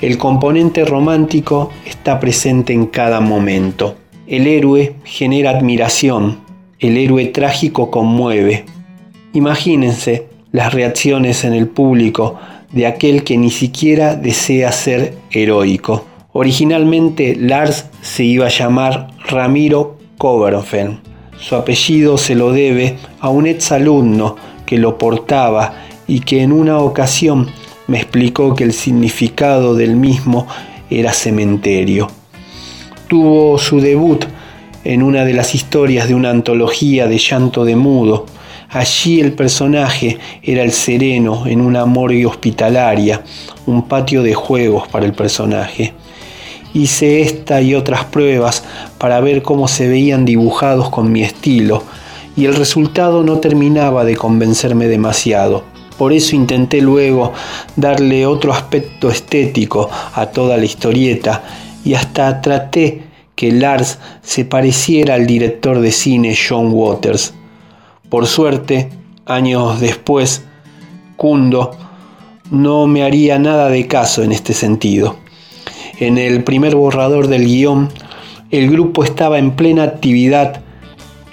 el 0.02 0.18
componente 0.18 0.86
romántico 0.86 1.72
está 1.86 2.20
presente 2.20 2.74
en 2.74 2.88
cada 2.88 3.20
momento. 3.20 3.96
El 4.28 4.46
héroe 4.48 4.96
genera 5.04 5.52
admiración, 5.52 6.40
el 6.80 6.98
héroe 6.98 7.26
trágico 7.28 7.90
conmueve. 7.90 8.66
Imagínense 9.34 10.28
las 10.52 10.74
reacciones 10.74 11.44
en 11.44 11.54
el 11.54 11.68
público 11.68 12.40
de 12.72 12.86
aquel 12.86 13.24
que 13.24 13.38
ni 13.38 13.50
siquiera 13.50 14.16
desea 14.16 14.72
ser 14.72 15.14
heroico 15.32 16.06
Originalmente 16.34 17.36
Lars 17.36 17.86
se 18.02 18.24
iba 18.24 18.48
a 18.48 18.50
llamar 18.50 19.08
Ramiro 19.28 19.98
Coverfeld. 20.18 21.00
Su 21.40 21.56
apellido 21.56 22.18
se 22.18 22.36
lo 22.36 22.52
debe 22.52 22.98
a 23.20 23.30
un 23.30 23.48
exalumno 23.48 24.36
que 24.66 24.78
lo 24.78 24.98
portaba 24.98 25.86
y 26.08 26.20
que 26.20 26.42
en 26.42 26.52
una 26.52 26.80
ocasión 26.80 27.48
me 27.88 27.98
explicó 27.98 28.56
que 28.56 28.66
el 28.66 28.74
significado 28.74 29.76
del 29.76 29.96
mismo 29.96 30.48
era 30.90 31.14
cementerio. 31.14 32.10
Tuvo 33.08 33.58
su 33.58 33.80
debut 33.80 34.26
en 34.84 35.04
una 35.04 35.26
de 35.26 35.34
las 35.34 35.56
historias 35.56 36.08
de 36.08 36.16
una 36.16 36.30
antología 36.30 37.08
de 37.08 37.18
llanto 37.18 37.64
de 37.66 37.76
mudo. 37.76 38.26
Allí 38.70 39.22
el 39.22 39.32
personaje 39.34 40.18
era 40.44 40.64
el 40.64 40.72
sereno 40.72 41.48
en 41.48 41.62
una 41.62 41.86
morgue 41.86 42.26
hospitalaria, 42.26 43.24
un 43.66 43.88
patio 43.88 44.24
de 44.24 44.34
juegos 44.34 44.88
para 44.90 45.06
el 45.06 45.14
personaje. 45.14 45.94
Hice 46.78 47.22
esta 47.22 47.60
y 47.60 47.74
otras 47.74 48.06
pruebas 48.06 48.64
para 49.00 49.20
ver 49.20 49.42
cómo 49.42 49.68
se 49.68 49.88
veían 49.88 50.26
dibujados 50.26 50.92
con 50.92 51.12
mi 51.12 51.24
estilo, 51.24 51.82
y 52.36 52.46
el 52.46 52.54
resultado 52.54 53.24
no 53.24 53.40
terminaba 53.40 54.06
de 54.06 54.16
convencerme 54.16 54.88
demasiado. 54.88 55.64
Por 55.98 56.14
eso 56.14 56.36
intenté 56.36 56.80
luego 56.82 57.34
darle 57.76 58.28
otro 58.28 58.54
aspecto 58.54 59.10
estético 59.10 59.90
a 60.14 60.28
toda 60.28 60.56
la 60.56 60.66
historieta 60.66 61.42
y 61.84 61.96
hasta 61.96 62.42
traté 62.42 63.06
que 63.34 63.52
Lars 63.52 63.98
se 64.22 64.46
pareciera 64.46 65.16
al 65.16 65.26
director 65.26 65.80
de 65.80 65.92
cine 65.92 66.38
John 66.38 66.70
Waters. 66.72 67.34
Por 68.08 68.28
suerte, 68.28 68.92
años 69.26 69.80
después, 69.80 70.44
Kundo 71.16 71.76
no 72.52 72.86
me 72.86 73.02
haría 73.02 73.40
nada 73.40 73.68
de 73.70 73.88
caso 73.88 74.22
en 74.22 74.32
este 74.32 74.54
sentido. 74.54 75.26
En 76.00 76.18
el 76.18 76.44
primer 76.44 76.76
borrador 76.76 77.28
del 77.28 77.46
guion, 77.46 77.90
el 78.52 78.70
grupo 78.70 79.04
estaba 79.04 79.40
en 79.40 79.52
plena 79.52 79.84
actividad 79.84 80.62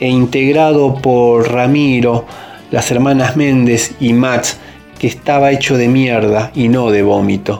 e 0.00 0.08
integrado 0.08 0.96
por 1.02 1.50
Ramiro, 1.52 2.26
las 2.70 2.90
hermanas 2.90 3.36
Méndez 3.36 3.94
y 4.00 4.12
Max, 4.12 4.58
que 4.98 5.06
estaba 5.06 5.52
hecho 5.52 5.76
de 5.76 5.88
mierda 5.88 6.50
y 6.54 6.68
no 6.68 6.90
de 6.90 7.02
vómito. 7.02 7.58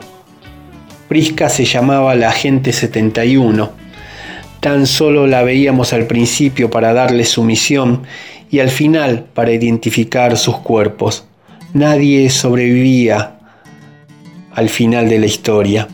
Prisca 1.07 1.49
se 1.49 1.65
llamaba 1.65 2.15
la 2.15 2.29
Agente 2.29 2.73
71 2.73 3.85
Tan 4.65 4.87
solo 4.87 5.27
la 5.27 5.43
veíamos 5.43 5.93
al 5.93 6.07
principio 6.07 6.71
para 6.71 6.91
darle 6.91 7.23
su 7.25 7.43
misión 7.43 8.01
y 8.49 8.61
al 8.61 8.71
final 8.71 9.25
para 9.35 9.51
identificar 9.51 10.37
sus 10.37 10.57
cuerpos. 10.57 11.25
Nadie 11.75 12.31
sobrevivía 12.31 13.35
al 14.55 14.69
final 14.69 15.07
de 15.07 15.19
la 15.19 15.27
historia. 15.27 15.87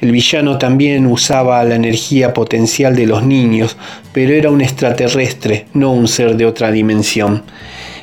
El 0.00 0.12
villano 0.12 0.58
también 0.58 1.06
usaba 1.06 1.64
la 1.64 1.74
energía 1.74 2.34
potencial 2.34 2.94
de 2.94 3.06
los 3.06 3.22
niños, 3.24 3.76
pero 4.12 4.34
era 4.34 4.50
un 4.50 4.60
extraterrestre, 4.60 5.66
no 5.72 5.92
un 5.92 6.08
ser 6.08 6.36
de 6.36 6.46
otra 6.46 6.70
dimensión. 6.70 7.42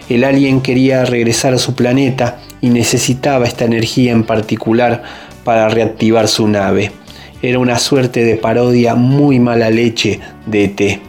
El 0.10 0.24
alien 0.24 0.61
quería 0.61 1.06
regresar 1.06 1.53
a 1.53 1.60
su 1.60 1.76
planeta 1.76 2.40
y 2.61 2.70
necesitaba 2.70 3.45
esta 3.45 3.65
energía 3.65 4.11
en 4.11 4.24
particular 4.24 5.03
para 5.44 5.70
reactivar 5.70 6.28
su 6.28 6.48
nave 6.48 6.91
era 7.44 7.60
una 7.60 7.78
suerte 7.78 8.24
de 8.24 8.38
parodia 8.38 8.95
muy 8.95 9.38
mala 9.38 9.70
leche 9.70 10.22
de 10.45 10.64
ET. 10.64 11.02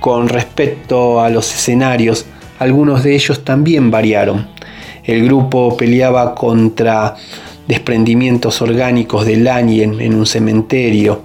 Con 0.00 0.28
respecto 0.28 1.20
a 1.20 1.30
los 1.30 1.54
escenarios, 1.54 2.26
algunos 2.58 3.04
de 3.04 3.14
ellos 3.14 3.44
también 3.44 3.92
variaron. 3.92 4.48
El 5.04 5.24
grupo 5.24 5.76
peleaba 5.76 6.34
contra 6.34 7.14
desprendimientos 7.68 8.62
orgánicos 8.62 9.26
del 9.26 9.48
alien 9.48 10.00
en 10.00 10.14
un 10.14 10.26
cementerio. 10.26 11.22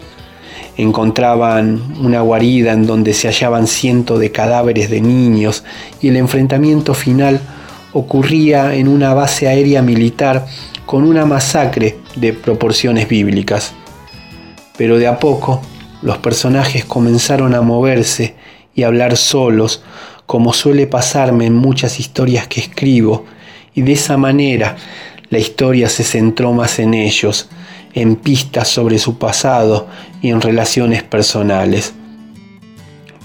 Encontraban 0.77 1.95
una 1.99 2.22
guarida 2.22 2.73
en 2.73 2.85
donde 2.85 3.13
se 3.13 3.27
hallaban 3.27 3.68
cientos 3.68 4.19
de 4.19 4.31
cadáveres 4.31 4.89
de 4.89 5.01
niños 5.01 5.63
y 6.01 6.07
el 6.07 6.18
enfrentamiento 6.18 6.93
final 6.93 7.39
ocurría 7.93 8.73
en 8.76 8.88
una 8.88 9.13
base 9.13 9.47
aérea 9.47 9.81
militar 9.81 10.45
con 10.85 11.03
una 11.03 11.26
masacre 11.26 11.97
de 12.15 12.34
proporciones 12.34 13.07
bíblicas 13.07 13.73
pero 14.81 14.97
de 14.97 15.05
a 15.05 15.19
poco 15.19 15.61
los 16.01 16.18
personajes 16.18 16.85
comenzaron 16.85 17.53
a 17.53 17.61
moverse 17.61 18.34
y 18.73 18.81
a 18.81 18.88
hablar 18.88 19.15
solos, 19.15 19.84
como 20.26 20.53
suele 20.53 20.88
pasarme 20.88 21.45
en 21.45 21.53
muchas 21.53 21.99
historias 21.99 22.47
que 22.47 22.61
escribo, 22.61 23.26
y 23.76 23.84
de 23.84 23.91
esa 23.91 24.18
manera 24.18 24.76
la 25.31 25.39
historia 25.39 25.89
se 25.89 26.03
centró 26.03 26.53
más 26.53 26.77
en 26.77 26.93
ellos, 26.93 27.49
en 27.93 28.15
pistas 28.15 28.67
sobre 28.67 28.99
su 28.99 29.17
pasado 29.17 29.87
y 30.21 30.29
en 30.29 30.39
relaciones 30.39 31.01
personales. 31.01 31.93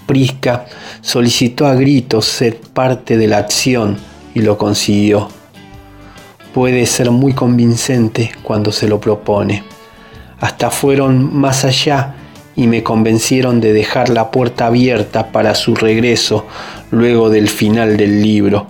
Prisca 0.06 0.64
solicitó 1.02 1.66
a 1.66 1.74
gritos 1.74 2.24
ser 2.24 2.58
parte 2.58 3.18
de 3.18 3.26
la 3.26 3.36
acción 3.36 3.98
y 4.34 4.40
lo 4.40 4.56
consiguió. 4.56 5.28
Puede 6.54 6.86
ser 6.86 7.10
muy 7.10 7.34
convincente 7.34 8.32
cuando 8.42 8.72
se 8.72 8.88
lo 8.88 8.98
propone 8.98 9.76
hasta 10.40 10.70
fueron 10.70 11.34
más 11.34 11.64
allá 11.64 12.14
y 12.54 12.66
me 12.66 12.82
convencieron 12.82 13.60
de 13.60 13.72
dejar 13.72 14.08
la 14.08 14.30
puerta 14.30 14.66
abierta 14.66 15.32
para 15.32 15.54
su 15.54 15.74
regreso 15.74 16.46
luego 16.90 17.30
del 17.30 17.48
final 17.48 17.96
del 17.96 18.22
libro, 18.22 18.66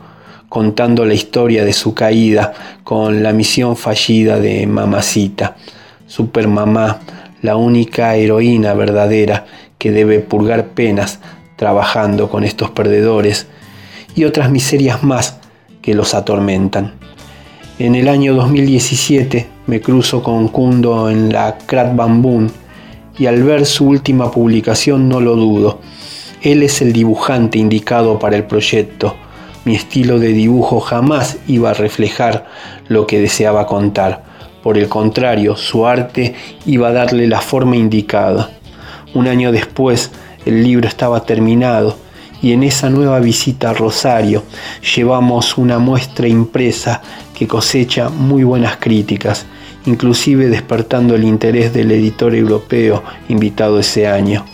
contando 0.56 1.04
la 1.04 1.12
historia 1.12 1.66
de 1.66 1.74
su 1.74 1.92
caída 1.92 2.54
con 2.82 3.22
la 3.22 3.34
misión 3.34 3.76
fallida 3.76 4.40
de 4.40 4.66
Mamacita, 4.66 5.54
Supermamá, 6.06 7.00
la 7.42 7.56
única 7.56 8.16
heroína 8.16 8.72
verdadera 8.72 9.44
que 9.76 9.92
debe 9.92 10.20
purgar 10.20 10.68
penas 10.68 11.20
trabajando 11.56 12.30
con 12.30 12.42
estos 12.42 12.70
perdedores 12.70 13.48
y 14.14 14.24
otras 14.24 14.50
miserias 14.50 15.02
más 15.02 15.36
que 15.82 15.92
los 15.92 16.14
atormentan. 16.14 16.94
En 17.78 17.94
el 17.94 18.08
año 18.08 18.32
2017 18.32 19.46
me 19.66 19.82
cruzo 19.82 20.22
con 20.22 20.48
Kundo 20.48 21.10
en 21.10 21.34
la 21.34 21.58
Krat 21.66 21.94
Bambun 21.94 22.50
y 23.18 23.26
al 23.26 23.42
ver 23.42 23.66
su 23.66 23.88
última 23.88 24.30
publicación 24.30 25.06
no 25.06 25.20
lo 25.20 25.36
dudo. 25.36 25.80
Él 26.40 26.62
es 26.62 26.80
el 26.80 26.94
dibujante 26.94 27.58
indicado 27.58 28.18
para 28.18 28.36
el 28.36 28.44
proyecto. 28.44 29.16
Mi 29.66 29.74
estilo 29.74 30.20
de 30.20 30.28
dibujo 30.28 30.78
jamás 30.78 31.38
iba 31.48 31.70
a 31.70 31.74
reflejar 31.74 32.46
lo 32.86 33.04
que 33.08 33.18
deseaba 33.18 33.66
contar. 33.66 34.22
Por 34.62 34.78
el 34.78 34.88
contrario, 34.88 35.56
su 35.56 35.88
arte 35.88 36.36
iba 36.66 36.86
a 36.86 36.92
darle 36.92 37.26
la 37.26 37.40
forma 37.40 37.74
indicada. 37.74 38.52
Un 39.12 39.26
año 39.26 39.50
después, 39.50 40.12
el 40.44 40.62
libro 40.62 40.86
estaba 40.86 41.24
terminado 41.24 41.98
y 42.40 42.52
en 42.52 42.62
esa 42.62 42.90
nueva 42.90 43.18
visita 43.18 43.70
a 43.70 43.74
Rosario 43.74 44.44
llevamos 44.94 45.58
una 45.58 45.80
muestra 45.80 46.28
impresa 46.28 47.02
que 47.36 47.48
cosecha 47.48 48.08
muy 48.08 48.44
buenas 48.44 48.76
críticas, 48.76 49.46
inclusive 49.84 50.46
despertando 50.46 51.16
el 51.16 51.24
interés 51.24 51.72
del 51.72 51.90
editor 51.90 52.36
europeo 52.36 53.02
invitado 53.28 53.80
ese 53.80 54.06
año. 54.06 54.44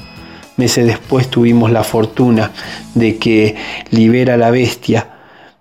Meses 0.56 0.86
después 0.86 1.28
tuvimos 1.28 1.70
la 1.70 1.82
fortuna 1.82 2.50
de 2.94 3.16
que 3.16 3.56
Libera 3.90 4.36
la 4.36 4.50
Bestia 4.50 5.08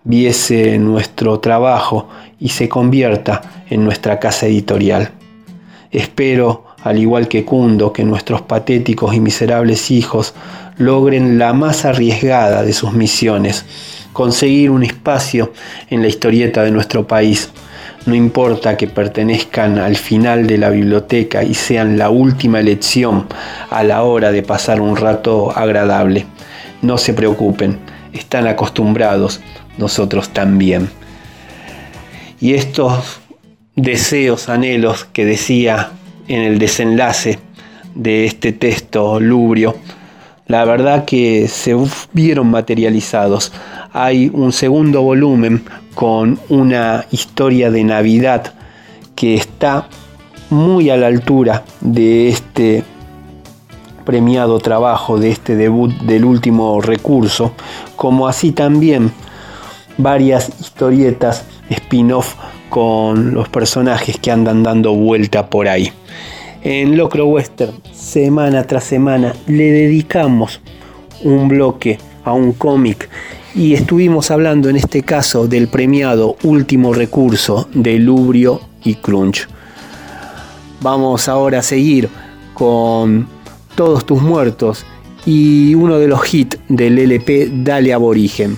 viese 0.04 0.78
nuestro 0.80 1.40
trabajo 1.40 2.10
y 2.40 2.50
se 2.50 2.68
convierta 2.68 3.64
en 3.70 3.84
nuestra 3.84 4.20
casa 4.20 4.48
editorial. 4.48 5.12
Espero, 5.92 6.66
al 6.84 6.98
igual 6.98 7.28
que 7.28 7.46
Cundo, 7.46 7.94
que 7.94 8.04
nuestros 8.04 8.42
patéticos 8.42 9.14
y 9.14 9.20
miserables 9.20 9.92
hijos 9.92 10.34
logren 10.78 11.38
la 11.38 11.54
más 11.54 11.86
arriesgada 11.86 12.64
de 12.64 12.74
sus 12.74 12.94
misiones, 12.94 13.66
conseguir 14.14 14.72
un 14.72 14.84
espacio 14.84 15.54
en 15.90 16.02
la 16.02 16.08
historieta 16.08 16.64
de 16.64 16.72
nuestro 16.72 17.08
país. 17.08 17.52
No 18.06 18.16
importa 18.16 18.78
que 18.78 18.88
pertenezcan 18.88 19.78
al 19.78 19.96
final 19.96 20.48
de 20.48 20.58
la 20.58 20.70
biblioteca 20.70 21.44
y 21.44 21.54
sean 21.54 22.00
la 22.00 22.10
última 22.10 22.60
elección 22.60 23.28
a 23.70 23.84
la 23.84 24.04
hora 24.04 24.32
de 24.32 24.42
pasar 24.42 24.82
un 24.82 24.96
rato 24.96 25.56
agradable. 25.56 26.26
No 26.82 26.98
se 26.98 27.14
preocupen, 27.14 27.78
están 28.12 28.48
acostumbrados, 28.48 29.40
nosotros 29.78 30.30
también. 30.30 30.90
Y 32.40 32.56
estos 32.56 33.20
deseos, 33.76 34.50
anhelos 34.50 35.06
que 35.06 35.24
decía 35.24 35.92
en 36.28 36.42
el 36.42 36.58
desenlace 36.58 37.38
de 37.94 38.26
este 38.26 38.52
texto 38.52 39.20
lubrio, 39.20 39.76
la 40.48 40.66
verdad 40.66 41.06
que 41.06 41.48
se 41.48 41.76
vieron 42.14 42.50
materializados. 42.50 43.54
Hay 43.94 44.32
un 44.34 44.52
segundo 44.52 45.04
volumen 45.04 45.64
con 46.02 46.40
una 46.50 47.06
historia 47.12 47.70
de 47.70 47.84
Navidad 47.84 48.56
que 49.14 49.36
está 49.36 49.88
muy 50.50 50.90
a 50.90 50.98
la 50.98 51.06
altura 51.06 51.64
de 51.80 52.30
este 52.30 52.84
premiado 54.04 54.58
trabajo, 54.58 55.20
de 55.20 55.30
este 55.30 55.56
debut 55.56 55.92
del 56.02 56.26
último 56.26 56.82
recurso, 56.82 57.52
como 57.96 58.28
así 58.28 58.52
también 58.52 59.12
varias 60.00 60.50
historietas 60.60 61.46
spin-off 61.70 62.34
con 62.72 63.36
los 63.36 63.48
personajes 63.50 64.18
que 64.18 64.32
andan 64.32 64.64
dando 64.64 64.96
vuelta 64.96 65.52
por 65.52 65.68
ahí. 65.68 65.94
En 66.64 66.98
Locro 66.98 67.28
Western, 67.28 67.74
semana 67.94 68.64
tras 68.64 68.86
semana, 68.86 69.36
le 69.46 69.72
dedicamos 69.72 70.62
un 71.24 71.48
bloque 71.48 72.00
a 72.26 72.34
un 72.34 72.54
cómic 72.54 73.08
y 73.54 73.74
estuvimos 73.74 74.32
hablando 74.32 74.70
en 74.70 74.76
este 74.76 75.02
caso 75.02 75.48
del 75.48 75.68
premiado 75.68 76.38
Último 76.44 76.94
Recurso 76.94 77.68
de 77.74 78.00
Lubrio 78.00 78.62
y 78.84 78.96
Crunch. 78.96 79.48
Vamos 80.82 81.28
ahora 81.28 81.60
a 81.60 81.64
seguir 81.64 82.10
con 82.54 83.28
Todos 83.76 84.06
tus 84.06 84.22
muertos 84.22 84.86
y 85.26 85.76
uno 85.76 85.98
de 85.98 86.08
los 86.08 86.34
hits 86.34 86.58
del 86.68 86.98
LP 86.98 87.50
Dale 87.64 87.94
Aborigen. 87.94 88.58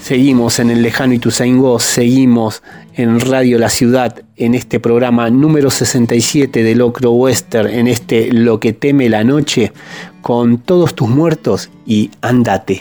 Seguimos 0.00 0.58
en 0.58 0.70
el 0.70 0.82
lejano 0.82 1.14
Ituzaingó, 1.14 1.78
seguimos 1.78 2.62
en 2.94 3.20
Radio 3.20 3.58
La 3.58 3.68
Ciudad 3.68 4.22
en 4.36 4.54
este 4.54 4.80
programa 4.80 5.28
número 5.30 5.70
67 5.70 6.62
de 6.62 6.74
Locro 6.74 7.12
Western, 7.12 7.68
en 7.68 7.88
este 7.88 8.32
Lo 8.32 8.60
que 8.60 8.72
teme 8.72 9.08
la 9.08 9.24
noche, 9.24 9.72
con 10.22 10.58
todos 10.58 10.94
tus 10.94 11.08
muertos 11.08 11.70
y 11.86 12.10
andate. 12.20 12.80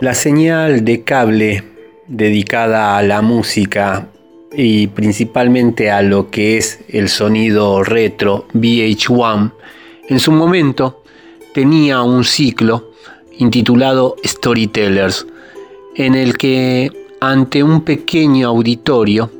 La 0.00 0.14
señal 0.14 0.84
de 0.84 1.02
cable 1.02 1.64
dedicada 2.06 2.96
a 2.96 3.02
la 3.02 3.20
música 3.20 4.06
y 4.52 4.86
principalmente 4.86 5.90
a 5.90 6.02
lo 6.02 6.30
que 6.30 6.56
es 6.56 6.78
el 6.88 7.08
sonido 7.08 7.82
retro 7.82 8.46
VH1, 8.54 9.52
en 10.08 10.20
su 10.20 10.30
momento 10.30 11.02
tenía 11.52 12.00
un 12.02 12.22
ciclo 12.22 12.92
intitulado 13.38 14.14
Storytellers, 14.24 15.26
en 15.96 16.14
el 16.14 16.38
que 16.38 16.92
ante 17.20 17.64
un 17.64 17.80
pequeño 17.80 18.46
auditorio 18.46 19.32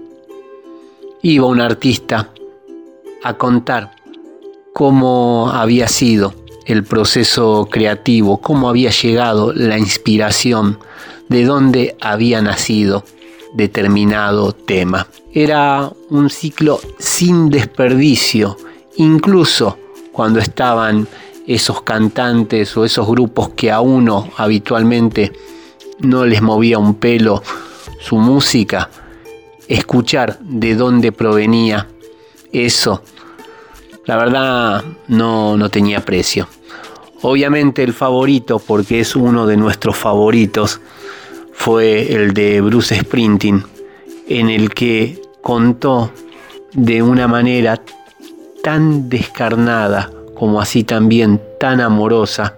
iba 1.23 1.47
un 1.47 1.61
artista 1.61 2.31
a 3.23 3.35
contar 3.35 3.93
cómo 4.73 5.51
había 5.53 5.87
sido 5.87 6.40
el 6.73 6.85
proceso 6.85 7.69
creativo, 7.71 8.41
cómo 8.41 8.69
había 8.69 8.91
llegado 8.91 9.53
la 9.53 9.79
inspiración, 9.79 10.79
de 11.29 11.45
dónde 11.45 11.97
había 12.01 12.43
nacido 12.43 13.05
determinado 13.55 14.53
tema. 14.53 15.07
Era 15.33 15.91
un 16.09 16.29
ciclo 16.31 16.81
sin 16.99 17.51
desperdicio, 17.51 18.57
incluso 18.97 19.79
cuando 20.13 20.41
estaban 20.41 21.07
esos 21.47 21.83
cantantes 21.83 22.77
o 22.77 22.85
esos 22.85 23.07
grupos 23.09 23.51
que 23.51 23.71
a 23.71 23.81
uno 23.81 24.31
habitualmente 24.37 25.33
no 26.01 26.25
les 26.25 26.43
movía 26.43 26.79
un 26.79 26.95
pelo 26.95 27.43
su 28.01 28.17
música, 28.17 28.91
escuchar 29.69 30.39
de 30.41 30.75
dónde 30.75 31.13
provenía 31.13 31.89
eso, 32.53 33.03
la 34.07 34.17
verdad 34.17 34.85
no, 35.09 35.57
no 35.57 35.69
tenía 35.69 36.05
precio. 36.05 36.49
Obviamente 37.23 37.83
el 37.83 37.93
favorito, 37.93 38.59
porque 38.59 39.01
es 39.01 39.15
uno 39.15 39.47
de 39.47 39.57
nuestros 39.57 39.97
favoritos, 39.97 40.81
fue 41.53 42.15
el 42.15 42.33
de 42.33 42.61
Bruce 42.61 42.99
Sprinting, 42.99 43.63
en 44.29 44.49
el 44.49 44.73
que 44.73 45.21
contó 45.43 46.11
de 46.73 47.03
una 47.03 47.29
manera 47.29 47.81
tan 48.63 49.09
descarnada 49.09 50.11
como 50.35 50.61
así 50.61 50.85
también 50.85 51.41
tan 51.59 51.81
amorosa 51.81 52.57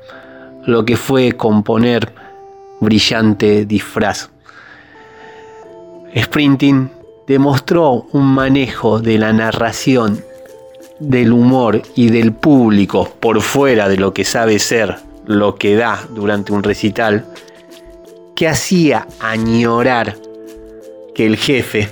lo 0.64 0.84
que 0.84 0.96
fue 0.96 1.32
componer 1.32 2.12
brillante 2.80 3.64
disfraz. 3.64 4.30
Sprinting 6.16 6.90
demostró 7.26 8.06
un 8.12 8.26
manejo 8.26 9.00
de 9.00 9.18
la 9.18 9.32
narración, 9.32 10.22
del 11.02 11.32
humor 11.32 11.82
y 11.96 12.10
del 12.10 12.32
público 12.32 13.12
por 13.18 13.40
fuera 13.42 13.88
de 13.88 13.96
lo 13.96 14.14
que 14.14 14.24
sabe 14.24 14.58
ser 14.58 14.96
lo 15.26 15.56
que 15.56 15.76
da 15.76 16.06
durante 16.10 16.52
un 16.52 16.62
recital, 16.62 17.26
que 18.34 18.48
hacía 18.48 19.06
añorar 19.20 20.16
que 21.14 21.26
el 21.26 21.36
jefe 21.36 21.88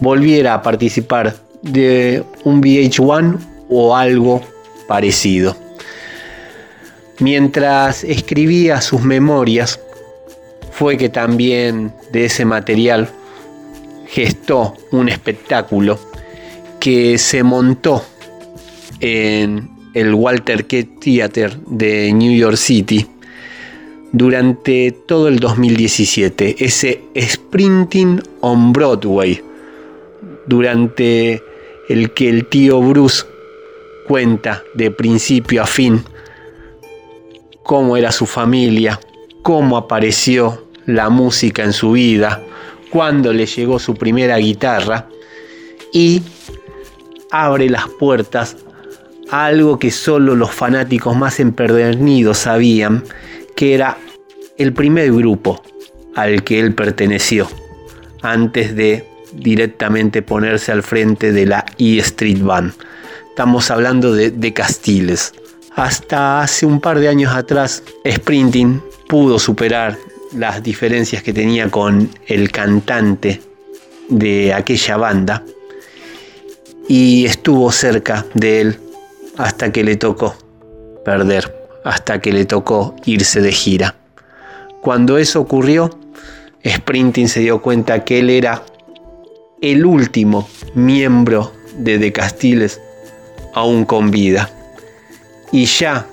volviera 0.00 0.54
a 0.54 0.62
participar 0.62 1.34
de 1.62 2.24
un 2.44 2.62
VH1 2.62 3.38
o 3.68 3.96
algo 3.96 4.42
parecido. 4.86 5.56
Mientras 7.18 8.04
escribía 8.04 8.80
sus 8.80 9.02
memorias, 9.02 9.80
fue 10.72 10.96
que 10.96 11.08
también 11.08 11.92
de 12.10 12.24
ese 12.24 12.44
material 12.44 13.08
gestó 14.06 14.74
un 14.90 15.08
espectáculo 15.08 15.98
que 16.80 17.16
se 17.18 17.44
montó 17.44 18.04
en 19.02 19.68
el 19.92 20.14
Walter 20.14 20.66
K. 20.66 20.76
Theater 21.00 21.58
de 21.66 22.12
New 22.14 22.34
York 22.34 22.56
City 22.56 23.06
durante 24.12 24.92
todo 25.06 25.28
el 25.28 25.38
2017, 25.38 26.64
ese 26.64 27.02
Sprinting 27.18 28.22
on 28.40 28.72
Broadway, 28.72 29.42
durante 30.46 31.42
el 31.88 32.12
que 32.12 32.28
el 32.28 32.46
tío 32.46 32.80
Bruce 32.80 33.24
cuenta 34.06 34.62
de 34.74 34.90
principio 34.90 35.62
a 35.62 35.66
fin 35.66 36.02
cómo 37.62 37.96
era 37.96 38.12
su 38.12 38.26
familia, 38.26 39.00
cómo 39.42 39.76
apareció 39.76 40.66
la 40.86 41.08
música 41.08 41.64
en 41.64 41.72
su 41.72 41.92
vida, 41.92 42.42
cuándo 42.90 43.32
le 43.32 43.46
llegó 43.46 43.78
su 43.78 43.94
primera 43.94 44.36
guitarra 44.36 45.08
y 45.92 46.22
abre 47.30 47.70
las 47.70 47.88
puertas 47.88 48.56
algo 49.32 49.78
que 49.78 49.90
solo 49.90 50.36
los 50.36 50.50
fanáticos 50.50 51.16
más 51.16 51.40
empedernidos 51.40 52.38
sabían, 52.38 53.02
que 53.56 53.72
era 53.72 53.96
el 54.58 54.74
primer 54.74 55.10
grupo 55.10 55.62
al 56.14 56.44
que 56.44 56.60
él 56.60 56.74
perteneció, 56.74 57.48
antes 58.20 58.76
de 58.76 59.06
directamente 59.32 60.20
ponerse 60.20 60.70
al 60.70 60.82
frente 60.82 61.32
de 61.32 61.46
la 61.46 61.64
E 61.78 61.98
Street 62.00 62.42
Band. 62.42 62.74
Estamos 63.30 63.70
hablando 63.70 64.14
de, 64.14 64.30
de 64.30 64.52
Castiles. 64.52 65.32
Hasta 65.74 66.42
hace 66.42 66.66
un 66.66 66.78
par 66.78 66.98
de 66.98 67.08
años 67.08 67.34
atrás, 67.34 67.82
Sprinting 68.06 68.82
pudo 69.08 69.38
superar 69.38 69.96
las 70.36 70.62
diferencias 70.62 71.22
que 71.22 71.32
tenía 71.32 71.70
con 71.70 72.10
el 72.26 72.50
cantante 72.50 73.40
de 74.10 74.52
aquella 74.52 74.98
banda 74.98 75.42
y 76.86 77.24
estuvo 77.24 77.72
cerca 77.72 78.26
de 78.34 78.60
él 78.60 78.81
hasta 79.36 79.72
que 79.72 79.84
le 79.84 79.96
tocó 79.96 80.34
perder, 81.04 81.54
hasta 81.84 82.20
que 82.20 82.32
le 82.32 82.44
tocó 82.44 82.94
irse 83.04 83.40
de 83.40 83.52
gira. 83.52 83.94
Cuando 84.80 85.18
eso 85.18 85.40
ocurrió, 85.40 85.90
Sprinting 86.66 87.28
se 87.28 87.40
dio 87.40 87.60
cuenta 87.60 88.04
que 88.04 88.20
él 88.20 88.30
era 88.30 88.62
el 89.60 89.84
último 89.84 90.48
miembro 90.74 91.52
de 91.76 91.98
The 91.98 92.12
Castiles 92.12 92.80
aún 93.54 93.84
con 93.84 94.10
vida. 94.10 94.50
Y 95.50 95.66
ya 95.66 96.06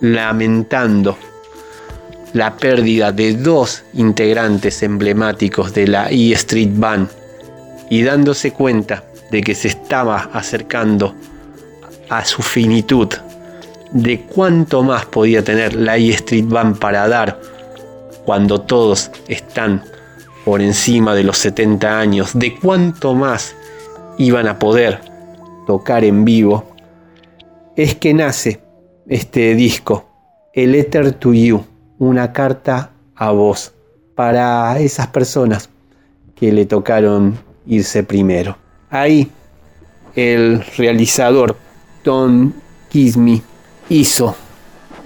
lamentando 0.00 1.16
la 2.32 2.56
pérdida 2.56 3.12
de 3.12 3.34
dos 3.34 3.84
integrantes 3.94 4.82
emblemáticos 4.82 5.74
de 5.74 5.86
la 5.86 6.10
E 6.10 6.32
Street 6.32 6.70
Band 6.72 7.08
y 7.90 8.02
dándose 8.02 8.52
cuenta 8.52 9.04
de 9.30 9.42
que 9.42 9.54
se 9.54 9.68
estaba 9.68 10.30
acercando 10.32 11.14
a 12.12 12.26
su 12.26 12.42
finitud, 12.42 13.08
de 13.90 14.20
cuánto 14.20 14.82
más 14.82 15.06
podía 15.06 15.42
tener 15.42 15.74
la 15.74 15.96
E 15.96 16.10
Street 16.10 16.44
Band 16.46 16.78
para 16.78 17.08
dar 17.08 17.40
cuando 18.26 18.60
todos 18.60 19.10
están 19.28 19.82
por 20.44 20.60
encima 20.60 21.14
de 21.14 21.24
los 21.24 21.38
70 21.38 21.98
años, 21.98 22.32
de 22.34 22.54
cuánto 22.58 23.14
más 23.14 23.56
iban 24.18 24.46
a 24.46 24.58
poder 24.58 25.00
tocar 25.66 26.04
en 26.04 26.26
vivo, 26.26 26.66
es 27.76 27.94
que 27.94 28.12
nace 28.12 28.60
este 29.08 29.54
disco, 29.54 30.04
El 30.52 30.72
Letter 30.72 31.12
to 31.12 31.32
You, 31.32 31.64
una 31.98 32.30
carta 32.34 32.90
a 33.14 33.30
vos, 33.30 33.72
para 34.14 34.78
esas 34.80 35.06
personas 35.06 35.70
que 36.34 36.52
le 36.52 36.66
tocaron 36.66 37.38
irse 37.66 38.02
primero. 38.02 38.58
Ahí 38.90 39.30
el 40.14 40.62
realizador 40.76 41.56
Tom 42.02 42.52
Kismi 42.90 43.40
hizo 43.88 44.34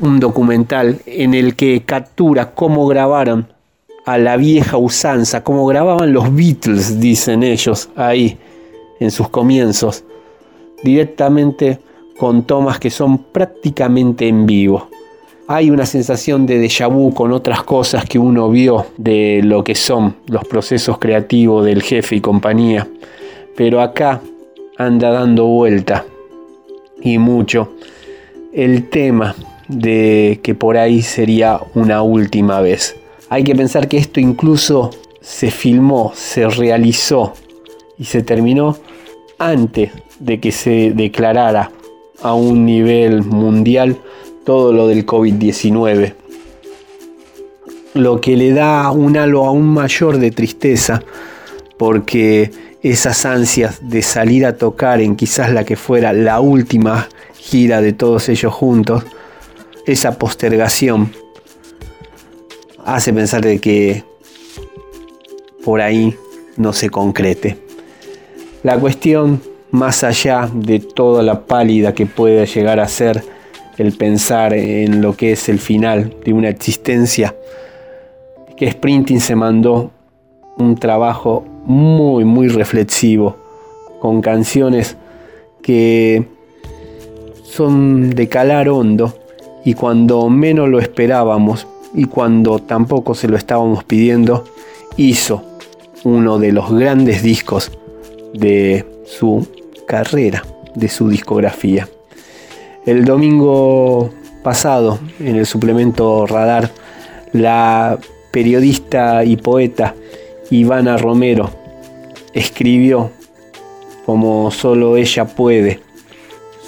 un 0.00 0.20
documental 0.20 1.00
en 1.06 1.34
el 1.34 1.54
que 1.56 1.82
captura 1.84 2.54
cómo 2.54 2.86
grabaron 2.86 3.48
a 4.04 4.18
la 4.18 4.36
vieja 4.36 4.76
usanza, 4.76 5.42
cómo 5.42 5.66
grababan 5.66 6.12
los 6.12 6.34
Beatles, 6.34 7.00
dicen 7.00 7.42
ellos, 7.42 7.90
ahí 7.96 8.38
en 9.00 9.10
sus 9.10 9.28
comienzos, 9.28 10.04
directamente 10.82 11.80
con 12.18 12.44
tomas 12.44 12.78
que 12.78 12.90
son 12.90 13.18
prácticamente 13.18 14.28
en 14.28 14.46
vivo. 14.46 14.88
Hay 15.48 15.70
una 15.70 15.86
sensación 15.86 16.46
de 16.46 16.58
déjà 16.58 16.88
vu 16.88 17.14
con 17.14 17.32
otras 17.32 17.62
cosas 17.62 18.04
que 18.04 18.18
uno 18.18 18.50
vio 18.50 18.86
de 18.96 19.40
lo 19.44 19.62
que 19.62 19.74
son 19.74 20.16
los 20.26 20.44
procesos 20.44 20.98
creativos 20.98 21.64
del 21.64 21.82
jefe 21.82 22.16
y 22.16 22.20
compañía, 22.20 22.86
pero 23.56 23.80
acá 23.80 24.20
anda 24.78 25.10
dando 25.10 25.46
vuelta 25.46 26.04
y 27.00 27.18
mucho 27.18 27.72
el 28.52 28.88
tema 28.88 29.34
de 29.68 30.40
que 30.42 30.54
por 30.54 30.76
ahí 30.76 31.02
sería 31.02 31.60
una 31.74 32.02
última 32.02 32.60
vez. 32.60 32.96
Hay 33.28 33.44
que 33.44 33.54
pensar 33.54 33.88
que 33.88 33.98
esto 33.98 34.20
incluso 34.20 34.90
se 35.20 35.50
filmó, 35.50 36.12
se 36.14 36.48
realizó 36.48 37.34
y 37.98 38.04
se 38.04 38.22
terminó 38.22 38.76
antes 39.38 39.90
de 40.20 40.40
que 40.40 40.52
se 40.52 40.92
declarara 40.94 41.70
a 42.22 42.34
un 42.34 42.64
nivel 42.64 43.24
mundial 43.24 43.96
todo 44.44 44.72
lo 44.72 44.86
del 44.86 45.04
COVID-19. 45.04 46.14
Lo 47.94 48.20
que 48.20 48.36
le 48.36 48.52
da 48.52 48.90
un 48.90 49.16
halo 49.16 49.44
aún 49.44 49.66
mayor 49.66 50.18
de 50.18 50.30
tristeza 50.30 51.02
porque 51.76 52.50
esas 52.90 53.26
ansias 53.26 53.80
de 53.82 54.00
salir 54.00 54.46
a 54.46 54.56
tocar 54.56 55.00
en 55.00 55.16
quizás 55.16 55.50
la 55.52 55.64
que 55.64 55.74
fuera 55.74 56.12
la 56.12 56.40
última 56.40 57.08
gira 57.36 57.80
de 57.80 57.92
todos 57.92 58.28
ellos 58.28 58.52
juntos, 58.52 59.04
esa 59.86 60.18
postergación 60.18 61.12
hace 62.84 63.12
pensar 63.12 63.42
de 63.42 63.58
que 63.58 64.04
por 65.64 65.80
ahí 65.80 66.16
no 66.56 66.72
se 66.72 66.88
concrete. 66.88 67.58
La 68.62 68.78
cuestión, 68.78 69.42
más 69.72 70.04
allá 70.04 70.48
de 70.54 70.78
toda 70.78 71.24
la 71.24 71.44
pálida 71.44 71.92
que 71.92 72.06
puede 72.06 72.46
llegar 72.46 72.78
a 72.78 72.86
ser 72.86 73.22
el 73.78 73.96
pensar 73.96 74.54
en 74.54 75.02
lo 75.02 75.16
que 75.16 75.32
es 75.32 75.48
el 75.48 75.58
final 75.58 76.14
de 76.24 76.32
una 76.32 76.48
existencia, 76.50 77.34
que 78.56 78.70
Sprinting 78.70 79.20
se 79.20 79.34
mandó 79.34 79.90
un 80.56 80.76
trabajo 80.76 81.44
muy, 81.66 82.24
muy 82.24 82.48
reflexivo, 82.48 83.36
con 84.00 84.22
canciones 84.22 84.96
que 85.62 86.24
son 87.42 88.10
de 88.10 88.28
calar 88.28 88.68
hondo 88.68 89.14
y 89.64 89.74
cuando 89.74 90.28
menos 90.28 90.68
lo 90.68 90.78
esperábamos 90.78 91.66
y 91.92 92.04
cuando 92.04 92.60
tampoco 92.60 93.14
se 93.14 93.28
lo 93.28 93.36
estábamos 93.36 93.84
pidiendo, 93.84 94.44
hizo 94.96 95.42
uno 96.04 96.38
de 96.38 96.52
los 96.52 96.72
grandes 96.72 97.22
discos 97.22 97.72
de 98.32 98.84
su 99.04 99.46
carrera, 99.86 100.44
de 100.74 100.88
su 100.88 101.08
discografía. 101.08 101.88
El 102.84 103.04
domingo 103.04 104.10
pasado, 104.44 105.00
en 105.18 105.34
el 105.34 105.46
suplemento 105.46 106.26
Radar, 106.26 106.70
la 107.32 107.98
periodista 108.30 109.24
y 109.24 109.36
poeta 109.36 109.94
Ivana 110.50 110.96
Romero 110.96 111.50
escribió 112.32 113.10
como 114.04 114.50
solo 114.50 114.96
ella 114.96 115.24
puede 115.26 115.80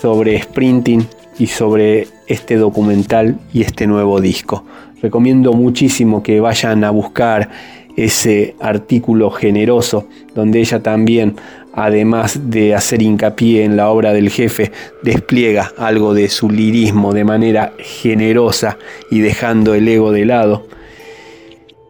sobre 0.01 0.43
sprinting 0.43 1.07
y 1.39 1.47
sobre 1.47 2.09
este 2.27 2.57
documental 2.57 3.39
y 3.53 3.63
este 3.63 3.87
nuevo 3.87 4.21
disco. 4.21 4.65
Recomiendo 5.01 5.53
muchísimo 5.53 6.23
que 6.23 6.41
vayan 6.41 6.83
a 6.83 6.91
buscar 6.91 7.49
ese 7.97 8.57
artículo 8.61 9.31
generoso 9.31 10.07
donde 10.35 10.61
ella 10.61 10.83
también, 10.83 11.37
además 11.73 12.51
de 12.51 12.75
hacer 12.75 13.03
hincapié 13.03 13.65
en 13.65 13.77
la 13.77 13.91
obra 13.91 14.13
del 14.13 14.31
jefe, 14.31 14.73
despliega 15.03 15.73
algo 15.79 16.15
de 16.15 16.29
su 16.29 16.51
lirismo 16.51 17.13
de 17.13 17.25
manera 17.25 17.73
generosa 17.79 18.79
y 19.11 19.21
dejando 19.21 19.75
el 19.75 19.87
ego 19.87 20.11
de 20.11 20.25
lado. 20.25 20.67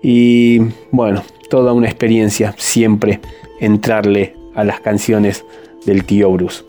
Y 0.03 0.61
bueno, 0.91 1.23
toda 1.49 1.73
una 1.73 1.89
experiencia 1.89 2.55
siempre 2.59 3.21
entrarle 3.61 4.35
a 4.55 4.65
las 4.65 4.81
canciones 4.81 5.45
del 5.87 6.05
tío 6.05 6.31
Bruce. 6.33 6.65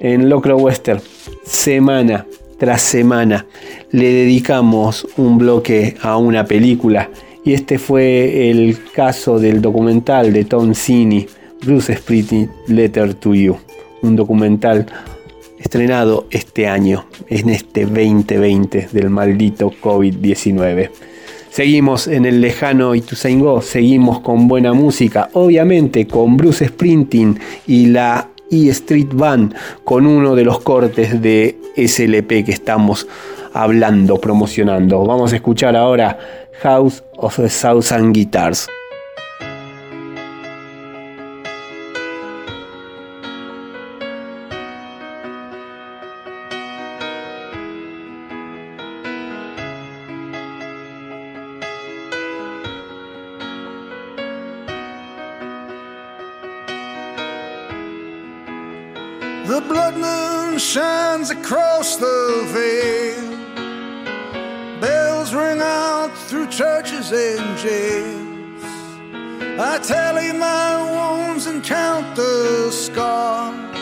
En 0.00 0.28
Locro 0.28 0.56
Western, 0.56 1.00
semana 1.44 2.26
tras 2.60 2.82
semana, 2.82 3.46
le 3.90 4.12
dedicamos 4.12 5.08
un 5.16 5.38
bloque 5.38 5.96
a 6.02 6.18
una 6.18 6.44
película 6.44 7.08
y 7.42 7.54
este 7.54 7.78
fue 7.78 8.50
el 8.50 8.76
caso 8.94 9.38
del 9.38 9.62
documental 9.62 10.30
de 10.34 10.44
Tom 10.44 10.74
Cini, 10.74 11.26
Bruce 11.64 11.96
Springsteen 11.96 12.50
Letter 12.68 13.14
to 13.14 13.34
You, 13.34 13.56
un 14.02 14.14
documental 14.14 14.84
estrenado 15.58 16.26
este 16.30 16.66
año, 16.68 17.06
en 17.28 17.48
este 17.48 17.86
2020 17.86 18.88
del 18.92 19.08
maldito 19.08 19.72
COVID-19. 19.82 20.90
Seguimos 21.50 22.06
en 22.06 22.26
el 22.26 22.40
lejano 22.40 22.94
Ituzaingó, 22.94 23.60
seguimos 23.60 24.20
con 24.20 24.46
buena 24.46 24.72
música, 24.72 25.30
obviamente 25.32 26.06
con 26.06 26.36
Bruce 26.36 26.68
Springsteen 26.68 27.40
y 27.66 27.86
la 27.86 28.28
E 28.52 28.68
Street 28.68 29.08
Band, 29.12 29.54
con 29.82 30.06
uno 30.06 30.36
de 30.36 30.44
los 30.44 30.60
cortes 30.60 31.20
de 31.20 31.58
SLP 31.76 32.44
que 32.44 32.52
estamos 32.52 33.08
hablando, 33.52 34.20
promocionando. 34.20 35.04
Vamos 35.04 35.32
a 35.32 35.36
escuchar 35.36 35.74
ahora 35.74 36.18
House 36.62 37.02
of 37.16 37.36
the 37.36 37.48
Thousand 37.48 38.14
Guitars. 38.14 38.68
Churches 66.60 67.10
and 67.10 67.56
jails. 67.56 68.64
I 69.58 69.78
tally 69.82 70.30
my 70.30 70.68
wounds 70.92 71.46
and 71.46 71.64
count 71.64 72.14
the 72.14 72.70
scars. 72.70 73.78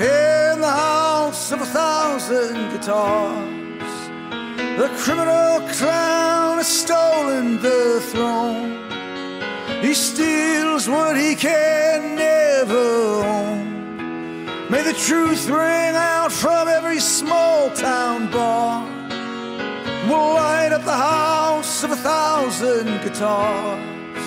In 0.00 0.62
the 0.62 0.74
house 0.88 1.52
of 1.52 1.60
a 1.60 1.66
thousand 1.66 2.70
guitars, 2.70 3.92
the 4.80 4.88
criminal 5.02 5.60
clown 5.76 6.56
has 6.56 6.66
stolen 6.66 7.60
the 7.60 8.00
throne. 8.10 8.70
He 9.82 9.92
steals 9.92 10.88
what 10.88 11.14
he 11.14 11.34
can 11.34 12.14
never 12.14 13.22
own. 13.36 14.70
May 14.70 14.82
the 14.82 14.94
truth 14.94 15.46
ring 15.46 15.94
out 15.94 16.32
from 16.32 16.68
every 16.68 17.00
small 17.00 17.68
town 17.74 18.30
bar. 18.30 18.99
We'll 20.10 20.34
light 20.34 20.72
up 20.72 20.84
the 20.84 20.90
house 20.90 21.84
of 21.84 21.92
a 21.92 21.96
thousand 21.96 22.86
guitars. 23.04 24.26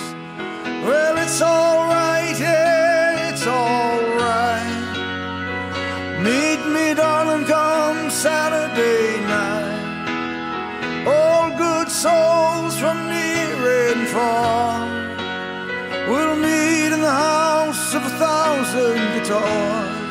Well, 0.86 1.18
it's 1.18 1.42
alright, 1.42 2.40
yeah, 2.40 3.30
it's 3.30 3.46
alright. 3.46 4.64
Meet 6.24 6.62
me, 6.74 6.94
darling, 6.94 7.44
come 7.44 8.10
Saturday 8.10 9.20
night. 9.28 11.06
All 11.06 11.50
good 11.58 11.90
souls 11.92 12.80
from 12.80 13.10
near 13.10 13.92
and 13.92 14.08
far. 14.08 14.88
We'll 16.10 16.38
meet 16.38 16.94
in 16.94 17.02
the 17.02 17.12
house 17.12 17.94
of 17.94 18.06
a 18.06 18.14
thousand 18.24 19.20
guitars. 19.20 20.03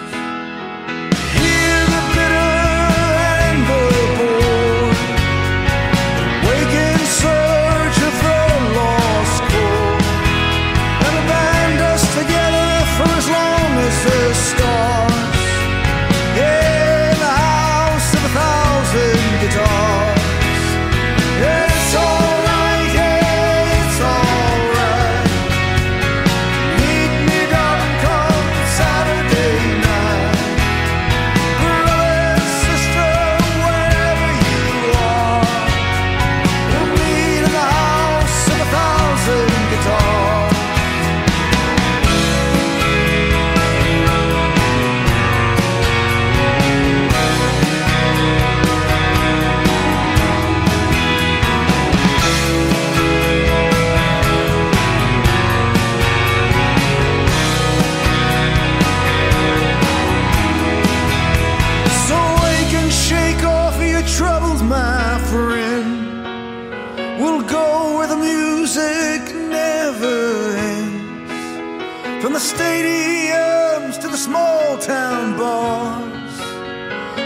From 72.23 72.35
the 72.35 72.39
stadiums 72.39 74.01
to 74.01 74.07
the 74.07 74.17
small 74.17 74.79
town 74.79 75.37
bars. 75.37 76.39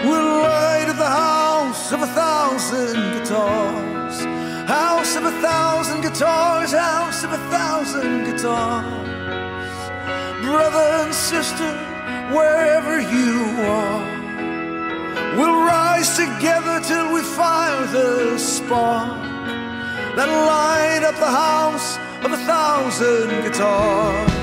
We'll 0.06 0.40
light 0.40 0.86
at 0.88 0.96
the 0.96 1.04
house 1.04 1.92
of 1.92 2.00
a 2.00 2.06
thousand 2.06 3.12
guitars. 3.12 4.24
House 4.66 5.14
of 5.16 5.26
a 5.26 5.32
thousand 5.42 6.00
guitars, 6.00 6.72
house 6.72 7.24
of 7.24 7.32
a 7.32 7.36
thousand 7.50 8.24
guitars. 8.24 9.76
Brother 10.40 10.86
and 11.04 11.14
sister, 11.14 11.70
wherever 12.34 12.98
you 12.98 13.36
are. 13.68 14.00
We'll 15.36 15.60
rise 15.60 16.16
together 16.16 16.80
till 16.80 17.12
we 17.12 17.20
fire 17.20 17.86
the 17.88 18.38
spark 18.38 19.22
that 20.16 20.30
light 20.48 21.04
up 21.04 21.16
the 21.16 21.26
house 21.26 21.98
of 22.24 22.32
a 22.32 22.38
thousand 22.46 23.42
guitars. 23.42 24.35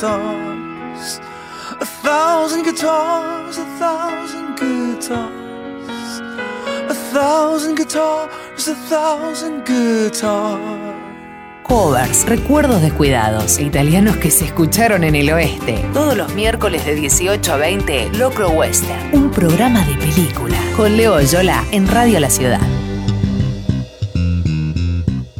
Guitars. 0.00 1.20
A 1.80 1.86
thousand 2.02 2.64
guitars, 2.64 3.58
a 3.58 3.64
thousand 3.78 4.58
guitars. 4.58 6.20
A 6.88 6.94
thousand 7.12 7.76
guitars, 7.76 8.68
a 8.68 8.74
thousand 8.88 9.66
guitars. 9.66 10.96
Covers, 11.64 12.24
recuerdos 12.26 12.80
descuidados 12.82 13.58
e 13.58 13.64
italianos 13.64 14.16
que 14.16 14.30
se 14.30 14.46
escucharon 14.46 15.04
en 15.04 15.14
el 15.14 15.30
oeste. 15.30 15.84
Todos 15.92 16.16
los 16.16 16.34
miércoles 16.34 16.84
de 16.84 16.96
18 16.96 17.52
a 17.52 17.56
20, 17.58 18.08
Locro 18.14 18.50
Western. 18.50 19.10
Un 19.12 19.30
programa 19.30 19.86
de 19.86 19.94
película. 19.94 20.58
Con 20.76 20.96
Leo 20.96 21.14
Oyola 21.14 21.64
en 21.70 21.86
Radio 21.86 22.18
La 22.18 22.30
Ciudad. 22.30 22.60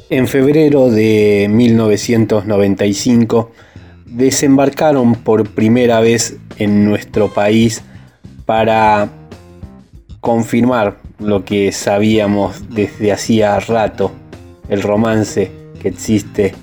En 0.09 0.29
febrero 0.29 0.89
de 0.91 1.49
1995 1.51 3.51
desembarcaron 4.11 5.15
por 5.15 5.49
primera 5.49 6.01
vez 6.01 6.37
en 6.59 6.85
nuestro 6.85 7.29
país 7.29 7.83
para 8.45 9.09
confirmar 10.21 10.99
lo 11.19 11.45
que 11.45 11.73
sabíamos 11.73 12.69
desde 12.71 13.13
hacía 13.13 13.59
rato, 13.61 14.13
el 14.69 14.83
romance 14.83 15.51
que 15.81 15.89
existe 15.89 16.55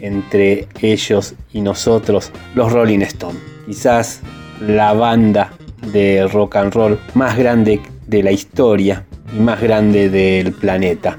entre 0.00 0.68
ellos 0.80 1.34
y 1.52 1.60
nosotros, 1.60 2.32
los 2.54 2.72
Rolling 2.72 3.00
Stones. 3.00 3.40
Quizás 3.66 4.20
la 4.60 4.92
banda 4.92 5.52
de 5.92 6.26
rock 6.26 6.56
and 6.56 6.74
roll 6.74 6.98
más 7.14 7.36
grande 7.36 7.80
de 8.06 8.22
la 8.22 8.32
historia 8.32 9.04
y 9.34 9.40
más 9.40 9.60
grande 9.60 10.08
del 10.10 10.52
planeta. 10.52 11.16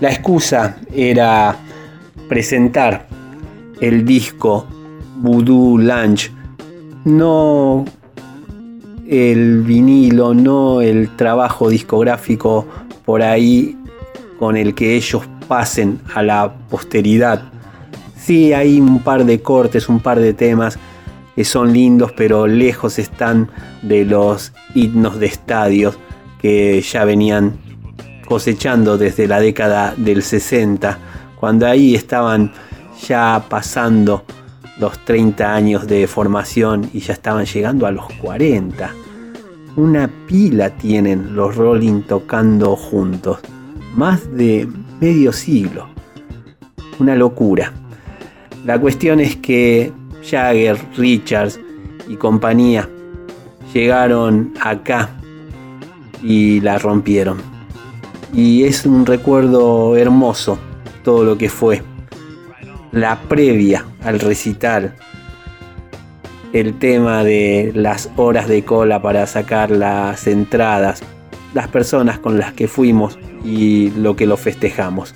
La 0.00 0.10
excusa 0.10 0.78
era 0.94 1.56
presentar 2.28 3.06
el 3.80 4.04
disco 4.04 4.66
Voodoo 5.20 5.76
Lunch, 5.76 6.32
no 7.04 7.84
el 9.06 9.62
vinilo, 9.62 10.32
no 10.32 10.80
el 10.80 11.14
trabajo 11.16 11.68
discográfico 11.68 12.66
por 13.04 13.22
ahí 13.22 13.76
con 14.38 14.56
el 14.56 14.74
que 14.74 14.96
ellos 14.96 15.22
pasen 15.46 16.00
a 16.14 16.22
la 16.22 16.52
posteridad. 16.70 17.42
Sí, 18.16 18.52
hay 18.52 18.80
un 18.80 19.00
par 19.00 19.24
de 19.24 19.42
cortes, 19.42 19.88
un 19.88 20.00
par 20.00 20.20
de 20.20 20.32
temas 20.32 20.78
que 21.36 21.44
son 21.44 21.72
lindos, 21.72 22.12
pero 22.16 22.46
lejos 22.46 22.98
están 22.98 23.50
de 23.82 24.04
los 24.04 24.52
himnos 24.74 25.18
de 25.18 25.26
estadios 25.26 25.98
que 26.40 26.80
ya 26.80 27.04
venían 27.04 27.58
cosechando 28.26 28.96
desde 28.96 29.26
la 29.26 29.40
década 29.40 29.92
del 29.96 30.22
60, 30.22 30.98
cuando 31.38 31.66
ahí 31.66 31.94
estaban 31.94 32.52
ya 33.06 33.44
pasando 33.48 34.24
los 34.80 34.98
30 35.04 35.54
años 35.54 35.86
de 35.86 36.06
formación 36.06 36.88
y 36.92 37.00
ya 37.00 37.12
estaban 37.12 37.44
llegando 37.44 37.86
a 37.86 37.92
los 37.92 38.06
40. 38.14 38.90
Una 39.76 40.10
pila 40.26 40.70
tienen 40.70 41.36
los 41.36 41.54
Rolling 41.54 42.02
tocando 42.02 42.74
juntos, 42.74 43.38
más 43.94 44.34
de 44.34 44.66
medio 45.00 45.32
siglo. 45.32 45.86
Una 46.98 47.14
locura. 47.14 47.72
La 48.64 48.80
cuestión 48.80 49.20
es 49.20 49.36
que 49.36 49.92
Jagger, 50.28 50.78
Richards 50.96 51.60
y 52.08 52.16
compañía 52.16 52.88
llegaron 53.72 54.52
acá 54.60 55.10
y 56.22 56.60
la 56.60 56.78
rompieron. 56.78 57.38
Y 58.32 58.64
es 58.64 58.86
un 58.86 59.06
recuerdo 59.06 59.96
hermoso 59.96 60.58
todo 61.04 61.24
lo 61.24 61.36
que 61.38 61.48
fue. 61.48 61.82
La 62.92 63.20
previa 63.20 63.86
al 64.02 64.18
recital, 64.18 64.94
el 66.52 66.78
tema 66.78 67.22
de 67.22 67.70
las 67.74 68.10
horas 68.16 68.48
de 68.48 68.64
cola 68.64 69.00
para 69.00 69.26
sacar 69.26 69.70
las 69.70 70.26
entradas, 70.26 71.02
las 71.54 71.68
personas 71.68 72.18
con 72.18 72.38
las 72.38 72.52
que 72.52 72.66
fuimos 72.66 73.18
y 73.44 73.90
lo 73.90 74.16
que 74.16 74.26
lo 74.26 74.36
festejamos. 74.36 75.14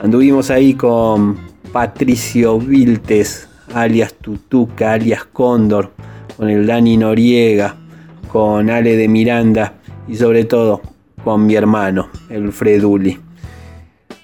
Anduvimos 0.00 0.50
ahí 0.50 0.74
con 0.74 1.38
Patricio 1.72 2.58
Viltes, 2.58 3.48
alias 3.74 4.14
Tutuca, 4.14 4.92
alias 4.92 5.24
Cóndor, 5.24 5.90
con 6.36 6.48
el 6.48 6.66
Dani 6.66 6.96
Noriega, 6.96 7.76
con 8.30 8.70
Ale 8.70 8.96
de 8.96 9.08
Miranda 9.08 9.74
y 10.06 10.16
sobre 10.16 10.44
todo 10.44 10.80
con 11.24 11.46
mi 11.46 11.54
hermano, 11.54 12.08
el 12.30 12.52
Freduli. 12.52 13.18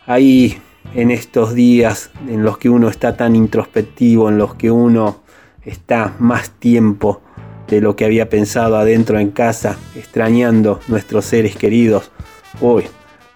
Ahí 0.06 0.56
en 0.94 1.10
estos 1.10 1.54
días 1.54 2.10
en 2.28 2.42
los 2.42 2.58
que 2.58 2.68
uno 2.68 2.88
está 2.88 3.16
tan 3.16 3.36
introspectivo, 3.36 4.28
en 4.28 4.38
los 4.38 4.54
que 4.54 4.70
uno 4.70 5.22
está 5.64 6.14
más 6.18 6.50
tiempo 6.50 7.20
de 7.68 7.80
lo 7.80 7.96
que 7.96 8.04
había 8.04 8.28
pensado 8.28 8.76
adentro 8.76 9.18
en 9.18 9.30
casa, 9.30 9.76
extrañando 9.96 10.80
nuestros 10.88 11.24
seres 11.24 11.56
queridos. 11.56 12.10
Uy, 12.60 12.84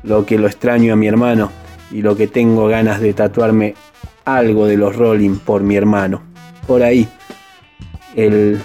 lo 0.03 0.25
que 0.25 0.39
lo 0.39 0.47
extraño 0.47 0.93
a 0.93 0.97
mi 0.97 1.09
hermano 1.09 1.51
y 1.91 2.03
lo 2.03 2.17
que 2.17 2.27
tengo 2.27 2.69
ganas 2.69 3.01
de 3.01 3.13
tatuarme 3.13 3.75
algo 4.25 4.67
de 4.67 4.77
los 4.77 4.97
Rolling 4.97 5.37
por 5.37 5.63
mi 5.63 5.77
hermano. 5.77 6.23
Por 6.67 6.83
ahí, 6.83 7.09
el 8.15 8.61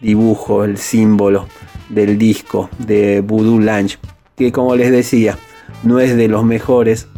dibujo, 0.00 0.64
el 0.64 0.78
símbolo 0.78 1.48
del 1.88 2.18
disco 2.18 2.70
de 2.78 3.20
Voodoo 3.20 3.58
Lunch, 3.58 3.98
que 4.36 4.52
como 4.52 4.76
les 4.76 4.90
decía, 4.90 5.36
no 5.82 5.98
es 5.98 6.16
de 6.16 6.28
los 6.28 6.44
mejores, 6.44 7.08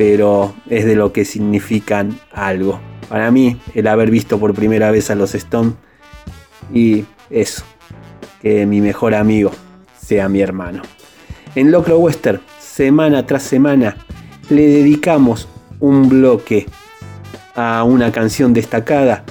pero 0.00 0.54
es 0.70 0.86
de 0.86 0.96
lo 0.96 1.12
que 1.12 1.26
significan 1.26 2.18
algo. 2.32 2.80
Para 3.10 3.30
mí, 3.30 3.60
el 3.74 3.86
haber 3.86 4.10
visto 4.10 4.40
por 4.40 4.54
primera 4.54 4.90
vez 4.90 5.10
a 5.10 5.14
los 5.14 5.34
Stones 5.34 5.74
y 6.72 7.04
eso, 7.28 7.64
que 8.40 8.64
mi 8.64 8.80
mejor 8.80 9.14
amigo 9.14 9.50
sea 10.00 10.30
mi 10.30 10.40
hermano. 10.40 10.80
En 11.54 11.70
Locro 11.70 11.98
Western, 11.98 12.40
semana 12.58 13.26
tras 13.26 13.42
semana, 13.42 13.98
le 14.48 14.68
dedicamos 14.68 15.48
un 15.80 16.08
bloque 16.08 16.64
a 17.54 17.84
una 17.84 18.10
canción 18.10 18.54
destacada 18.54 19.22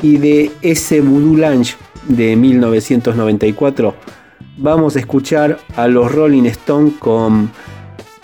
y 0.00 0.16
de 0.16 0.50
ese 0.62 1.02
Voodoo 1.02 1.36
Lunch 1.36 1.76
de 2.08 2.34
1994 2.34 3.94
vamos 4.56 4.96
a 4.96 5.00
escuchar 5.00 5.58
a 5.76 5.86
los 5.86 6.10
Rolling 6.10 6.44
Stones 6.44 6.94
con 6.98 7.50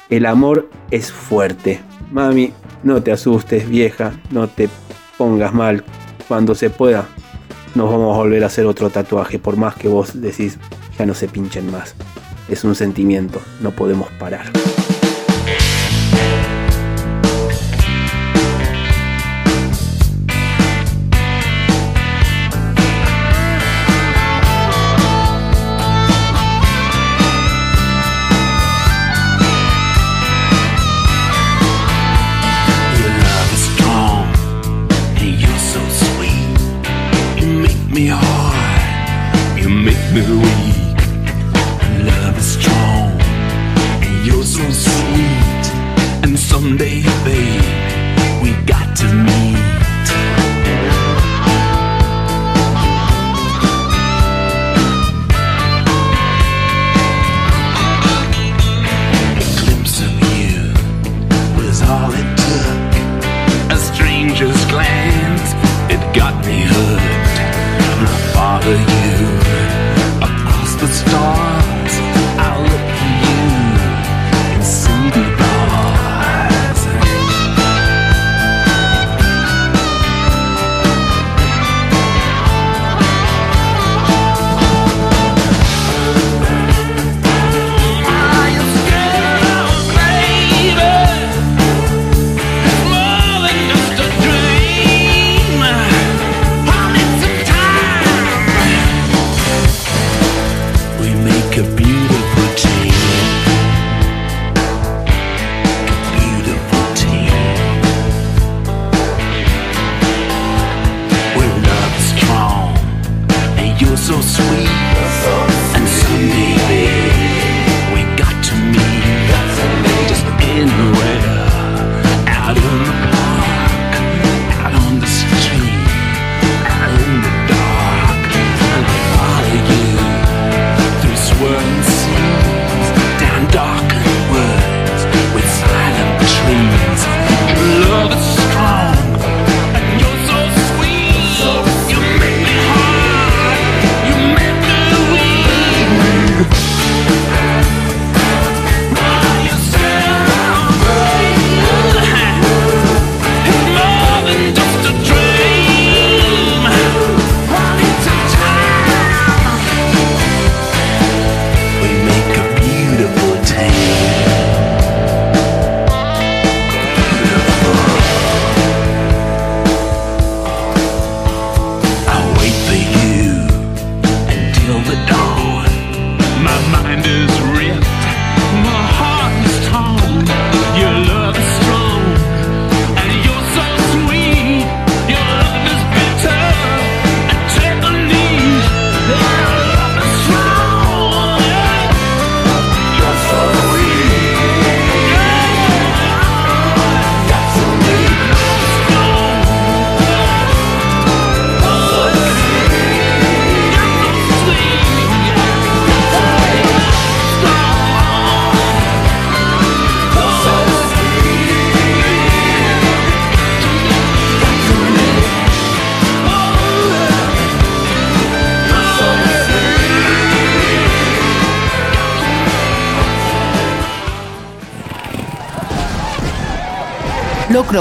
El 0.09 0.25
amor 0.25 0.71
es 0.91 1.13
fuerte. 1.13 1.90
Mami, 2.11 2.53
no 2.83 3.03
te 3.03 3.13
asustes 3.13 3.69
vieja, 3.69 4.13
no 4.31 4.49
te 4.49 4.69
pongas 5.17 5.55
mal. 5.55 5.85
Cuando 6.29 6.55
se 6.55 6.71
pueda, 6.71 7.07
nos 7.75 7.91
vamos 7.91 8.15
a 8.15 8.19
volver 8.19 8.43
a 8.43 8.47
hacer 8.47 8.67
otro 8.67 8.91
tatuaje, 8.91 9.39
por 9.39 9.57
más 9.57 9.75
que 9.77 9.89
vos 9.89 10.21
decís 10.21 10.59
ya 10.99 11.07
no 11.07 11.15
se 11.15 11.29
pinchen 11.29 11.71
más. 11.71 11.95
Es 12.49 12.65
un 12.65 12.75
sentimiento, 12.75 13.41
no 13.61 13.71
podemos 13.71 14.09
parar. 14.19 14.51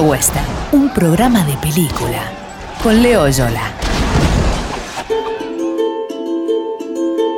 Western, 0.02 0.46
un 0.72 0.90
programa 0.94 1.44
de 1.46 1.54
película. 1.58 2.22
Con 2.82 3.02
Leo 3.02 3.28
Yola. 3.28 3.74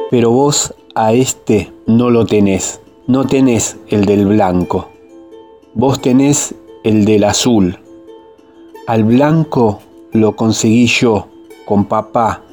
Pero 0.10 0.32
vos 0.32 0.74
a 0.94 1.14
este 1.14 1.72
no 1.88 2.10
lo 2.10 2.26
tenés. 2.26 2.82
No 3.08 3.26
tenés 3.26 3.78
el 3.88 4.06
del 4.06 4.26
blanco. 4.26 4.90
Vos 5.74 6.02
tenés 6.02 6.54
el 6.84 7.06
del 7.06 7.24
azul. 7.24 7.80
Al 8.88 9.04
blanco 9.04 9.80
lo 10.12 10.36
conseguí 10.36 10.88
yo, 10.88 11.28
con 11.66 11.86
papá, 11.86 12.44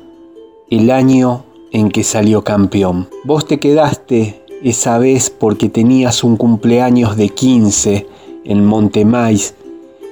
el 0.71 0.91
año 0.91 1.45
en 1.73 1.91
que 1.91 2.05
salió 2.05 2.45
campeón. 2.45 3.09
Vos 3.25 3.47
te 3.47 3.59
quedaste 3.59 4.43
esa 4.63 4.99
vez 4.99 5.31
porque 5.31 5.69
tenías 5.69 6.25
un 6.25 6.37
cumpleaños 6.37 7.17
de 7.17 7.29
15 7.29 8.07
en 8.45 8.65
Montemais 8.65 9.55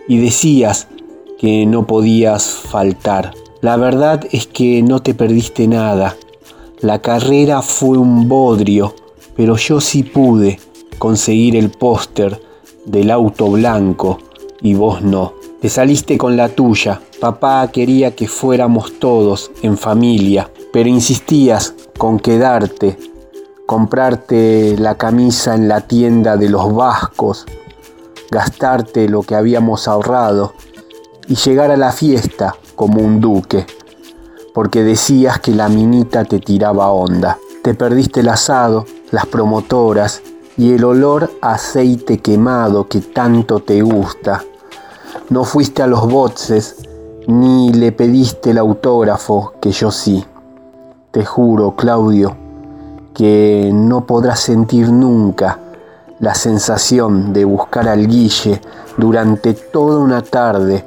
y 0.09 0.19
decías 0.19 0.89
que 1.39 1.67
no 1.67 1.87
podías 1.87 2.45
faltar. 2.45 3.35
La 3.61 3.77
verdad 3.77 4.27
es 4.33 4.47
que 4.47 4.83
no 4.83 5.01
te 5.01 5.15
perdiste 5.15 5.67
nada. 5.67 6.17
La 6.81 7.01
carrera 7.01 7.63
fue 7.63 7.99
un 7.99 8.29
bodrio, 8.29 8.95
pero 9.37 9.57
yo 9.57 9.81
sí 9.81 10.03
pude 10.03 10.59
conseguir 10.99 11.57
el 11.57 11.71
póster 11.71 12.41
del 12.85 13.11
auto 13.11 13.51
blanco 13.51 14.19
y 14.61 14.75
vos 14.75 15.03
no. 15.03 15.35
Te 15.61 15.69
saliste 15.69 16.19
con 16.19 16.37
la 16.37 16.49
tuya. 16.49 17.01
Papá 17.21 17.69
quería 17.73 18.15
que 18.15 18.29
fuéramos 18.29 18.99
todos 18.99 19.51
en 19.63 19.77
familia, 19.79 20.51
pero 20.73 20.89
insistías 20.89 21.75
con 21.97 22.19
quedarte, 22.19 22.99
comprarte 23.65 24.77
la 24.79 24.97
camisa 24.97 25.55
en 25.55 25.67
la 25.67 25.81
tienda 25.81 26.37
de 26.37 26.51
los 26.51 26.75
vascos, 26.75 27.47
gastarte 28.31 29.09
lo 29.09 29.23
que 29.23 29.35
habíamos 29.35 29.89
ahorrado 29.89 30.55
y 31.29 31.35
llegar 31.35 31.71
a 31.71 31.77
la 31.77 31.93
fiesta 31.93 32.55
como 32.75 33.01
un 33.01 33.21
duque, 33.21 33.67
porque 34.55 34.83
decías 34.83 35.41
que 35.41 35.53
la 35.53 35.69
minita 35.69 36.25
te 36.25 36.39
tiraba 36.39 36.91
onda. 36.91 37.39
Te 37.63 37.75
perdiste 37.75 38.21
el 38.21 38.29
asado, 38.29 38.85
las 39.11 39.27
promotoras 39.27 40.23
y 40.57 40.73
el 40.73 40.85
olor 40.85 41.31
aceite 41.43 42.19
quemado 42.19 42.89
que 42.89 43.01
tanto 43.01 43.61
te 43.61 43.83
gusta. 43.83 44.45
No 45.31 45.45
fuiste 45.45 45.83
a 45.83 45.87
los 45.87 46.09
boxes 46.09 46.77
ni 47.27 47.73
le 47.73 47.91
pediste 47.91 48.51
el 48.51 48.59
autógrafo 48.59 49.55
que 49.61 49.73
yo 49.73 49.91
sí. 49.91 50.25
Te 51.11 51.25
juro, 51.25 51.75
Claudio, 51.75 52.37
que 53.15 53.71
no 53.73 54.07
podrás 54.07 54.41
sentir 54.41 54.93
nunca 54.93 55.59
la 56.21 56.35
sensación 56.35 57.33
de 57.33 57.45
buscar 57.45 57.89
al 57.89 58.07
Guille 58.07 58.61
durante 58.97 59.55
toda 59.55 59.99
una 59.99 60.23
tarde 60.23 60.85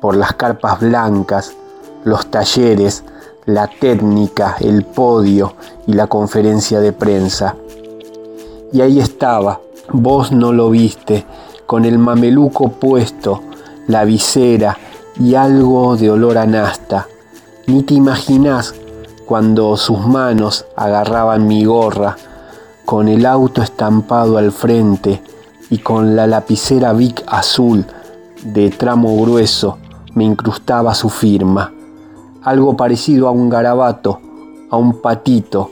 por 0.00 0.16
las 0.16 0.34
carpas 0.34 0.80
blancas, 0.80 1.52
los 2.04 2.30
talleres, 2.30 3.04
la 3.46 3.68
técnica, 3.68 4.56
el 4.60 4.84
podio 4.84 5.54
y 5.86 5.92
la 5.92 6.06
conferencia 6.06 6.80
de 6.80 6.92
prensa. 6.92 7.56
Y 8.72 8.80
ahí 8.80 9.00
estaba, 9.00 9.60
vos 9.92 10.32
no 10.32 10.52
lo 10.52 10.70
viste, 10.70 11.26
con 11.66 11.84
el 11.84 11.98
mameluco 11.98 12.70
puesto, 12.70 13.42
la 13.86 14.04
visera 14.04 14.78
y 15.20 15.34
algo 15.34 15.96
de 15.96 16.10
olor 16.10 16.38
a 16.38 16.46
nasta. 16.46 17.06
Ni 17.66 17.82
te 17.82 17.94
imaginás 17.94 18.74
cuando 19.26 19.76
sus 19.76 20.00
manos 20.00 20.66
agarraban 20.76 21.46
mi 21.46 21.64
gorra, 21.64 22.16
con 22.84 23.08
el 23.08 23.26
auto 23.26 23.62
estampado 23.62 24.36
al 24.36 24.52
frente 24.52 25.22
y 25.70 25.78
con 25.78 26.16
la 26.16 26.26
lapicera 26.26 26.92
Vic 26.92 27.24
azul 27.26 27.86
de 28.44 28.70
tramo 28.70 29.16
grueso 29.22 29.78
me 30.14 30.24
incrustaba 30.24 30.94
su 30.94 31.08
firma, 31.08 31.72
algo 32.42 32.76
parecido 32.76 33.26
a 33.26 33.30
un 33.30 33.48
garabato, 33.48 34.20
a 34.70 34.76
un 34.76 35.00
patito 35.00 35.70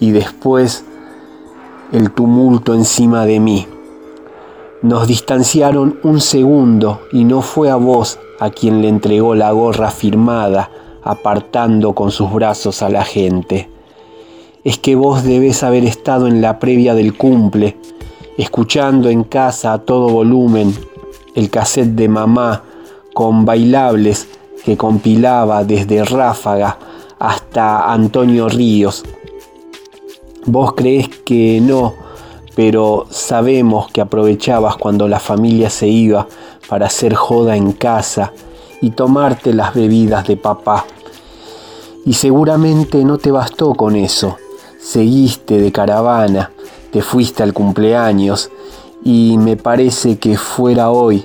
y 0.00 0.12
después 0.12 0.84
el 1.92 2.10
tumulto 2.12 2.74
encima 2.74 3.26
de 3.26 3.40
mí. 3.40 3.66
Nos 4.82 5.06
distanciaron 5.06 6.00
un 6.02 6.20
segundo 6.20 7.02
y 7.12 7.24
no 7.24 7.42
fue 7.42 7.70
a 7.70 7.76
vos 7.76 8.18
a 8.40 8.50
quien 8.50 8.82
le 8.82 8.88
entregó 8.88 9.34
la 9.34 9.52
gorra 9.52 9.90
firmada, 9.90 10.70
apartando 11.04 11.94
con 11.94 12.10
sus 12.10 12.32
brazos 12.32 12.82
a 12.82 12.88
la 12.88 13.04
gente. 13.04 13.71
Es 14.64 14.78
que 14.78 14.94
vos 14.94 15.24
debes 15.24 15.64
haber 15.64 15.84
estado 15.84 16.28
en 16.28 16.40
la 16.40 16.60
previa 16.60 16.94
del 16.94 17.16
cumple, 17.16 17.76
escuchando 18.38 19.08
en 19.08 19.24
casa 19.24 19.72
a 19.72 19.78
todo 19.78 20.08
volumen 20.08 20.72
el 21.34 21.50
cassette 21.50 21.96
de 21.96 22.08
mamá 22.08 22.62
con 23.12 23.44
bailables 23.44 24.28
que 24.64 24.76
compilaba 24.76 25.64
desde 25.64 26.04
Ráfaga 26.04 26.78
hasta 27.18 27.92
Antonio 27.92 28.48
Ríos. 28.48 29.02
Vos 30.46 30.74
creés 30.74 31.08
que 31.08 31.60
no, 31.60 31.94
pero 32.54 33.06
sabemos 33.10 33.90
que 33.90 34.00
aprovechabas 34.00 34.76
cuando 34.76 35.08
la 35.08 35.18
familia 35.18 35.70
se 35.70 35.88
iba 35.88 36.28
para 36.68 36.86
hacer 36.86 37.14
joda 37.14 37.56
en 37.56 37.72
casa 37.72 38.32
y 38.80 38.90
tomarte 38.90 39.52
las 39.54 39.74
bebidas 39.74 40.26
de 40.26 40.36
papá. 40.36 40.84
Y 42.04 42.14
seguramente 42.14 43.04
no 43.04 43.18
te 43.18 43.30
bastó 43.30 43.74
con 43.74 43.96
eso. 43.96 44.36
Seguiste 44.82 45.60
de 45.60 45.70
caravana, 45.70 46.50
te 46.90 47.02
fuiste 47.02 47.44
al 47.44 47.52
cumpleaños 47.52 48.50
y 49.04 49.38
me 49.38 49.56
parece 49.56 50.18
que 50.18 50.36
fuera 50.36 50.90
hoy. 50.90 51.24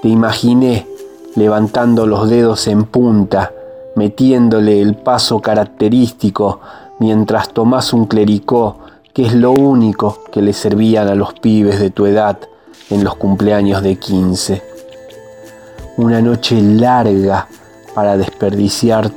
Te 0.00 0.06
imaginé 0.06 0.86
levantando 1.34 2.06
los 2.06 2.30
dedos 2.30 2.68
en 2.68 2.84
punta, 2.84 3.52
metiéndole 3.96 4.80
el 4.80 4.94
paso 4.94 5.40
característico 5.40 6.60
mientras 7.00 7.52
tomás 7.52 7.92
un 7.92 8.06
clericó, 8.06 8.76
que 9.12 9.26
es 9.26 9.34
lo 9.34 9.50
único 9.50 10.20
que 10.30 10.40
le 10.40 10.52
servían 10.52 11.08
a 11.08 11.16
los 11.16 11.34
pibes 11.34 11.80
de 11.80 11.90
tu 11.90 12.06
edad 12.06 12.38
en 12.90 13.02
los 13.02 13.16
cumpleaños 13.16 13.82
de 13.82 13.96
15. 13.96 14.62
Una 15.96 16.22
noche 16.22 16.62
larga 16.62 17.48
para 17.92 18.16
desperdiciar 18.16 19.10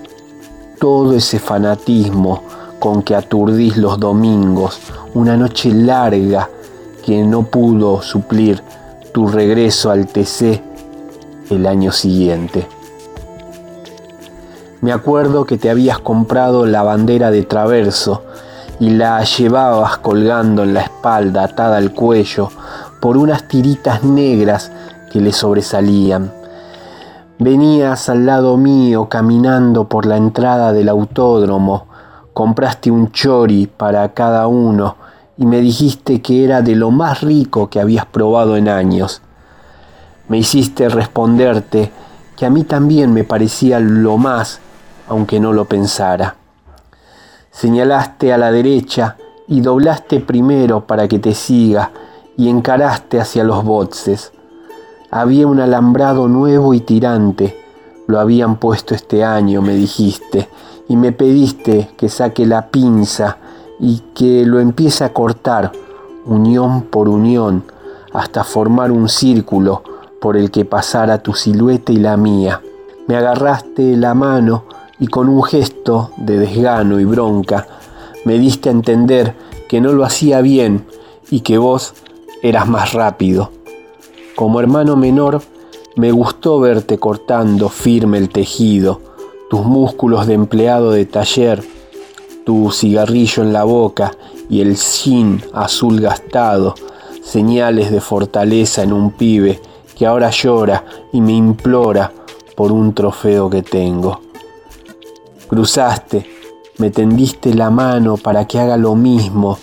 todo 0.80 1.16
ese 1.16 1.38
fanatismo 1.38 2.42
con 2.80 3.04
que 3.04 3.16
aturdís 3.16 3.78
los 3.78 4.00
domingos, 4.00 4.80
una 5.14 5.38
noche 5.38 5.72
larga 5.72 6.50
que 7.06 7.24
no 7.24 7.44
pudo 7.44 8.02
suplir 8.02 8.62
tu 9.14 9.28
regreso 9.28 9.90
al 9.90 10.08
TC 10.08 10.62
el 11.50 11.66
año 11.66 11.92
siguiente. 11.92 12.68
Me 14.82 14.92
acuerdo 14.92 15.46
que 15.46 15.58
te 15.58 15.70
habías 15.70 16.00
comprado 16.00 16.66
la 16.66 16.84
bandera 16.84 17.32
de 17.32 17.44
traverso 17.44 18.24
y 18.80 18.92
la 18.92 19.24
llevabas 19.24 19.98
colgando 19.98 20.64
en 20.64 20.76
la 20.76 20.82
espalda 20.82 21.46
atada 21.46 21.78
al 21.78 21.94
cuello 21.94 22.50
por 23.02 23.18
unas 23.18 23.48
tiritas 23.48 24.04
negras 24.04 24.72
que 25.12 25.20
le 25.20 25.34
sobresalían. 25.34 26.32
Venías 27.40 28.10
al 28.10 28.26
lado 28.26 28.58
mío 28.58 29.10
caminando 29.10 29.88
por 29.88 30.06
la 30.06 30.18
entrada 30.18 30.74
del 30.74 30.90
autódromo, 30.90 31.88
compraste 32.38 32.92
un 32.92 33.12
chori 33.12 33.66
para 33.66 34.14
cada 34.14 34.46
uno 34.46 34.96
y 35.40 35.48
me 35.48 35.60
dijiste 35.60 36.22
que 36.22 36.44
era 36.44 36.62
de 36.62 36.76
lo 36.76 36.92
más 36.92 37.22
rico 37.22 37.68
que 37.68 37.80
habías 37.80 38.06
probado 38.06 38.58
en 38.58 38.70
años. 38.70 39.24
Me 40.28 40.38
hiciste 40.38 40.88
responderte 40.88 41.92
que 42.36 42.46
a 42.46 42.52
mí 42.52 42.64
también 42.64 43.12
me 43.12 43.24
parecía 43.24 43.80
lo 43.80 44.20
más, 44.20 44.60
aunque 45.08 45.40
no 45.40 45.52
lo 45.52 45.66
pensara. 45.66 46.36
Señalaste 47.50 48.32
a 48.32 48.38
la 48.38 48.52
derecha 48.52 49.18
y 49.48 49.62
doblaste 49.62 50.20
primero 50.20 50.86
para 50.86 51.08
que 51.08 51.18
te 51.18 51.34
siga 51.34 51.90
y 52.38 52.50
encaraste 52.50 53.20
hacia 53.20 53.44
los 53.44 53.64
boxes. 53.64 54.32
Había 55.10 55.48
un 55.48 55.60
alambrado 55.60 56.28
nuevo 56.28 56.76
y 56.76 56.82
tirante. 56.82 57.60
Lo 58.06 58.20
habían 58.20 58.58
puesto 58.58 58.94
este 58.94 59.24
año, 59.24 59.64
me 59.64 59.74
dijiste, 59.74 60.48
y 60.88 60.96
me 60.96 61.12
pediste 61.12 61.90
que 61.98 62.10
saque 62.10 62.46
la 62.46 62.68
pinza 62.68 63.38
y 63.80 64.02
que 64.16 64.46
lo 64.46 64.60
empiece 64.60 65.04
a 65.04 65.14
cortar, 65.14 65.72
unión 66.26 66.84
por 66.84 67.10
unión, 67.10 67.64
hasta 68.14 68.44
formar 68.44 68.92
un 68.92 69.10
círculo 69.10 69.84
por 70.22 70.38
el 70.38 70.50
que 70.50 70.66
pasara 70.66 71.22
tu 71.22 71.34
silueta 71.34 71.92
y 71.92 71.98
la 71.98 72.18
mía. 72.18 72.62
Me 73.08 73.16
agarraste 73.16 73.96
la 73.96 74.14
mano 74.14 74.66
y 75.00 75.08
con 75.08 75.30
un 75.30 75.44
gesto 75.44 76.12
de 76.18 76.40
desgano 76.40 77.00
y 77.00 77.06
bronca 77.06 77.68
me 78.26 78.38
diste 78.38 78.68
a 78.68 78.74
entender 78.74 79.36
que 79.70 79.80
no 79.80 79.94
lo 79.94 80.04
hacía 80.04 80.42
bien 80.42 80.86
y 81.30 81.42
que 81.42 81.58
vos 81.58 81.94
eras 82.42 82.68
más 82.68 82.94
rápido. 82.94 83.52
Como 84.36 84.60
hermano 84.60 84.98
menor, 84.98 85.42
me 85.96 86.12
gustó 86.12 86.60
verte 86.60 87.00
cortando 87.00 87.70
firme 87.70 88.18
el 88.18 88.28
tejido, 88.28 89.00
tus 89.50 89.66
músculos 89.66 90.28
de 90.28 90.34
empleado 90.34 90.92
de 90.92 91.06
taller, 91.06 91.64
tu 92.46 92.72
cigarrillo 92.72 93.44
en 93.44 93.54
la 93.54 93.64
boca 93.64 94.12
y 94.50 94.62
el 94.62 94.78
sin 94.78 95.42
azul 95.54 96.00
gastado, 96.02 96.76
señales 97.24 97.92
de 97.92 98.02
fortaleza 98.02 98.84
en 98.84 98.94
un 98.94 99.12
pibe 99.12 99.60
que 99.98 100.06
ahora 100.06 100.30
llora 100.30 100.86
y 101.12 101.22
me 101.22 101.34
implora 101.34 102.12
por 102.56 102.72
un 102.72 102.94
trofeo 102.94 103.50
que 103.50 103.64
tengo. 103.64 104.22
Cruzaste, 105.48 106.26
me 106.78 106.90
tendiste 106.90 107.54
la 107.54 107.70
mano 107.70 108.18
para 108.18 108.46
que 108.46 108.60
haga 108.60 108.78
lo 108.78 108.96
mismo, 108.96 109.58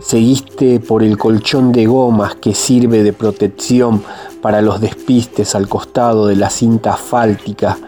seguiste 0.00 0.80
por 0.80 1.02
el 1.02 1.18
colchón 1.18 1.72
de 1.72 1.86
gomas 1.86 2.36
que 2.36 2.54
sirve 2.54 3.02
de 3.02 3.12
protección 3.12 4.02
para 4.40 4.62
los 4.62 4.80
despistes 4.80 5.54
al 5.54 5.68
costado 5.68 6.26
de 6.26 6.36
la 6.36 6.50
cinta 6.50 6.94
asfáltica 6.94 7.78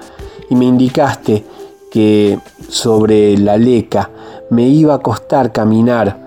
y 0.53 0.55
me 0.55 0.67
indicaste 0.67 1.47
que 1.91 2.39
sobre 2.69 3.39
la 3.39 3.57
leca 3.57 4.11
me 4.51 4.69
iba 4.69 4.93
a 4.93 4.99
costar 4.99 5.51
caminar, 5.51 6.19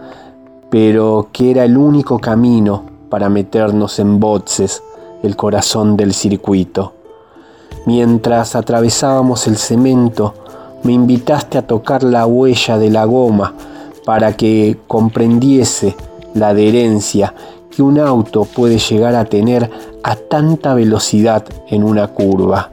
pero 0.71 1.27
que 1.31 1.51
era 1.51 1.63
el 1.63 1.77
único 1.77 2.17
camino 2.17 2.85
para 3.11 3.29
meternos 3.29 3.99
en 3.99 4.19
boxes, 4.19 4.81
el 5.21 5.35
corazón 5.35 5.95
del 5.95 6.15
circuito. 6.15 6.93
Mientras 7.85 8.55
atravesábamos 8.55 9.45
el 9.45 9.57
cemento, 9.57 10.33
me 10.81 10.93
invitaste 10.93 11.59
a 11.59 11.67
tocar 11.67 12.01
la 12.01 12.25
huella 12.25 12.79
de 12.79 12.89
la 12.89 13.05
goma 13.05 13.53
para 14.05 14.35
que 14.35 14.79
comprendiese 14.87 15.95
la 16.33 16.47
adherencia 16.47 17.35
que 17.69 17.83
un 17.83 17.99
auto 17.99 18.45
puede 18.45 18.79
llegar 18.79 19.13
a 19.13 19.25
tener 19.25 19.69
a 20.01 20.15
tanta 20.15 20.73
velocidad 20.73 21.45
en 21.69 21.83
una 21.83 22.07
curva. 22.07 22.71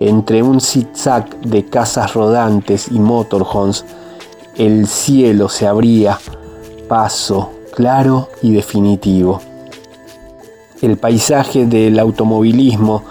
Entre 0.00 0.42
un 0.42 0.60
zigzag 0.60 1.40
de 1.42 1.66
casas 1.66 2.14
rodantes 2.14 2.88
y 2.90 2.98
motorhomes, 2.98 3.84
el 4.56 4.88
cielo 4.88 5.48
se 5.48 5.68
abría, 5.68 6.18
paso 6.88 7.50
claro 7.74 8.28
y 8.42 8.52
definitivo. 8.52 9.40
El 10.82 10.96
paisaje 10.96 11.66
del 11.66 11.98
automovilismo 11.98 13.04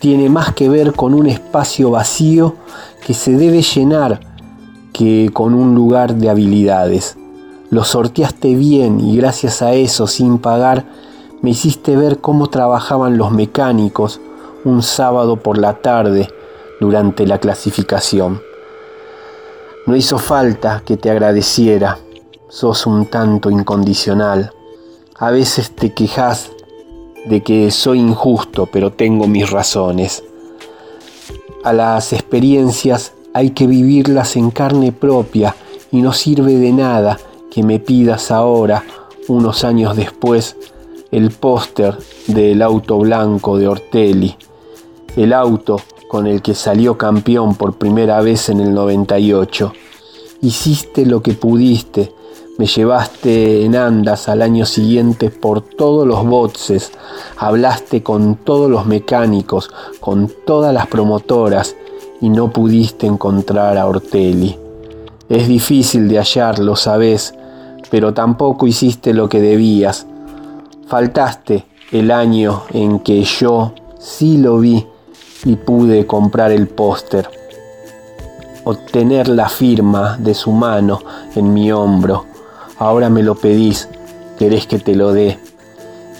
tiene 0.00 0.28
más 0.28 0.54
que 0.54 0.68
ver 0.68 0.92
con 0.92 1.14
un 1.14 1.26
espacio 1.26 1.90
vacío 1.90 2.56
que 3.06 3.14
se 3.14 3.36
debe 3.36 3.62
llenar 3.62 4.20
que 4.92 5.30
con 5.32 5.54
un 5.54 5.74
lugar 5.74 6.16
de 6.16 6.30
habilidades. 6.30 7.16
Lo 7.70 7.84
sorteaste 7.84 8.54
bien 8.54 9.00
y 9.00 9.16
gracias 9.16 9.62
a 9.62 9.72
eso, 9.74 10.06
sin 10.06 10.38
pagar, 10.38 10.84
me 11.42 11.50
hiciste 11.50 11.96
ver 11.96 12.20
cómo 12.20 12.48
trabajaban 12.48 13.18
los 13.18 13.30
mecánicos 13.30 14.20
un 14.64 14.82
sábado 14.82 15.36
por 15.36 15.58
la 15.58 15.74
tarde 15.74 16.28
durante 16.80 17.26
la 17.26 17.38
clasificación. 17.38 18.42
No 19.86 19.96
hizo 19.96 20.18
falta 20.18 20.82
que 20.84 20.96
te 20.96 21.10
agradeciera, 21.10 21.98
sos 22.48 22.86
un 22.86 23.06
tanto 23.06 23.50
incondicional. 23.50 24.52
A 25.16 25.30
veces 25.30 25.74
te 25.74 25.92
quejas 25.92 26.50
de 27.26 27.42
que 27.42 27.70
soy 27.70 28.00
injusto, 28.00 28.66
pero 28.72 28.92
tengo 28.92 29.26
mis 29.26 29.50
razones. 29.50 30.24
A 31.62 31.72
las 31.72 32.12
experiencias 32.12 33.12
hay 33.32 33.50
que 33.50 33.66
vivirlas 33.66 34.36
en 34.36 34.50
carne 34.50 34.92
propia 34.92 35.54
y 35.90 36.02
no 36.02 36.12
sirve 36.12 36.54
de 36.54 36.72
nada 36.72 37.18
que 37.50 37.62
me 37.62 37.78
pidas 37.78 38.30
ahora, 38.30 38.84
unos 39.28 39.64
años 39.64 39.96
después, 39.96 40.56
el 41.10 41.30
póster 41.30 41.96
del 42.26 42.62
auto 42.62 42.98
blanco 42.98 43.58
de 43.58 43.68
Ortelli, 43.68 44.36
el 45.16 45.32
auto 45.32 45.80
con 46.08 46.26
el 46.26 46.42
que 46.42 46.54
salió 46.54 46.98
campeón 46.98 47.54
por 47.54 47.74
primera 47.74 48.20
vez 48.20 48.48
en 48.48 48.60
el 48.60 48.74
98. 48.74 49.72
Hiciste 50.42 51.06
lo 51.06 51.22
que 51.22 51.32
pudiste, 51.32 52.12
me 52.58 52.66
llevaste 52.66 53.64
en 53.64 53.74
andas 53.74 54.28
al 54.28 54.42
año 54.42 54.66
siguiente 54.66 55.30
por 55.30 55.60
todos 55.60 56.06
los 56.06 56.24
boxes, 56.24 56.92
hablaste 57.36 58.02
con 58.02 58.36
todos 58.36 58.70
los 58.70 58.86
mecánicos, 58.86 59.70
con 60.00 60.30
todas 60.46 60.72
las 60.72 60.86
promotoras 60.86 61.74
y 62.20 62.28
no 62.28 62.50
pudiste 62.50 63.06
encontrar 63.06 63.76
a 63.76 63.86
Ortelli. 63.86 64.56
Es 65.28 65.48
difícil 65.48 66.08
de 66.08 66.18
hallarlo, 66.18 66.76
sabes, 66.76 67.34
pero 67.90 68.14
tampoco 68.14 68.66
hiciste 68.66 69.14
lo 69.14 69.28
que 69.28 69.40
debías. 69.40 70.06
Faltaste 70.86 71.64
el 71.92 72.10
año 72.10 72.62
en 72.72 73.00
que 73.00 73.22
yo 73.24 73.72
sí 73.98 74.36
lo 74.36 74.58
vi 74.58 74.86
y 75.44 75.56
pude 75.56 76.06
comprar 76.06 76.52
el 76.52 76.68
póster. 76.68 77.28
Obtener 78.64 79.28
la 79.28 79.48
firma 79.48 80.16
de 80.18 80.34
su 80.34 80.50
mano 80.52 81.00
en 81.34 81.52
mi 81.52 81.70
hombro 81.70 82.26
ahora 82.78 83.08
me 83.08 83.22
lo 83.22 83.34
pedís, 83.34 83.88
querés 84.38 84.66
que 84.66 84.78
te 84.78 84.94
lo 84.94 85.12
dé. 85.12 85.38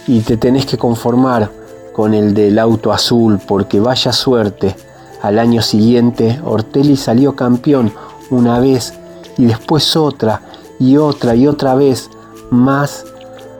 Y 0.07 0.21
te 0.21 0.37
tenés 0.37 0.65
que 0.65 0.77
conformar 0.77 1.49
con 1.93 2.13
el 2.13 2.33
del 2.33 2.59
auto 2.59 2.91
azul, 2.91 3.39
porque 3.47 3.79
vaya 3.79 4.11
suerte. 4.11 4.75
Al 5.21 5.39
año 5.39 5.61
siguiente, 5.61 6.39
Ortelli 6.43 6.97
salió 6.97 7.35
campeón 7.35 7.91
una 8.29 8.59
vez 8.59 8.93
y 9.37 9.45
después 9.45 9.95
otra 9.95 10.41
y 10.79 10.97
otra 10.97 11.35
y 11.35 11.47
otra 11.47 11.73
vez 11.75 12.09
más 12.51 13.05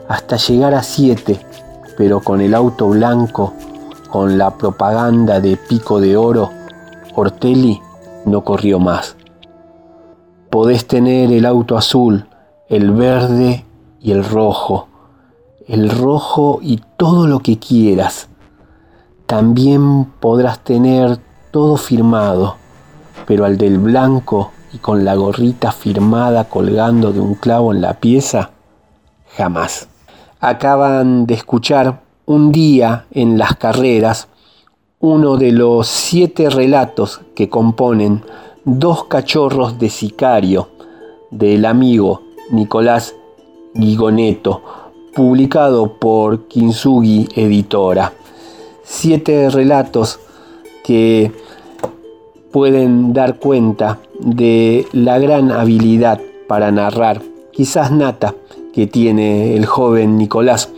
hasta 0.08 0.36
llegar 0.36 0.74
a 0.74 0.82
siete, 0.82 1.40
pero 1.96 2.20
con 2.20 2.40
el 2.40 2.54
auto 2.54 2.88
blanco, 2.88 3.54
con 4.10 4.38
la 4.38 4.56
propaganda 4.56 5.40
de 5.40 5.56
pico 5.56 6.00
de 6.00 6.16
oro, 6.16 6.50
Ortelli 7.14 7.80
no 8.24 8.42
corrió 8.42 8.78
más. 8.78 9.16
Podés 10.50 10.86
tener 10.86 11.32
el 11.32 11.46
auto 11.46 11.76
azul, 11.76 12.26
el 12.68 12.92
verde 12.92 13.64
y 14.00 14.12
el 14.12 14.24
rojo, 14.24 14.88
el 15.66 15.90
rojo 15.90 16.60
y 16.62 16.80
todo 16.96 17.26
lo 17.26 17.40
que 17.40 17.58
quieras. 17.58 18.28
También 19.26 20.04
podrás 20.20 20.60
tener 20.60 21.18
todo 21.50 21.76
firmado, 21.76 22.56
pero 23.26 23.44
al 23.44 23.58
del 23.58 23.78
blanco 23.78 24.52
y 24.72 24.78
con 24.78 25.04
la 25.04 25.14
gorrita 25.14 25.72
firmada 25.72 26.44
colgando 26.44 27.12
de 27.12 27.20
un 27.20 27.34
clavo 27.34 27.72
en 27.72 27.80
la 27.80 27.94
pieza, 27.94 28.50
jamás. 29.36 29.88
Acaban 30.38 31.26
de 31.26 31.34
escuchar 31.34 32.05
un 32.26 32.52
día 32.52 33.06
en 33.12 33.38
las 33.38 33.56
carreras 33.56 34.28
uno 34.98 35.36
de 35.36 35.52
los 35.52 35.86
siete 35.86 36.50
relatos 36.50 37.20
que 37.34 37.48
componen 37.48 38.22
Dos 38.68 39.04
cachorros 39.04 39.78
de 39.78 39.88
sicario 39.88 40.70
del 41.30 41.66
amigo 41.66 42.22
Nicolás 42.50 43.14
Gigoneto, 43.78 44.60
publicado 45.14 46.00
por 46.00 46.48
Kintsugi 46.48 47.28
Editora. 47.36 48.12
Siete 48.82 49.48
relatos 49.50 50.18
que 50.82 51.30
pueden 52.50 53.12
dar 53.12 53.38
cuenta 53.38 54.00
de 54.18 54.88
la 54.90 55.20
gran 55.20 55.52
habilidad 55.52 56.20
para 56.48 56.72
narrar, 56.72 57.22
quizás 57.52 57.92
nata, 57.92 58.34
que 58.72 58.88
tiene 58.88 59.54
el 59.54 59.64
joven 59.64 60.18
Nicolás, 60.18 60.70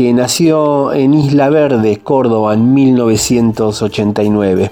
que 0.00 0.14
nació 0.14 0.94
en 0.94 1.12
Isla 1.12 1.50
Verde, 1.50 2.00
Córdoba, 2.02 2.54
en 2.54 2.72
1989. 2.72 4.70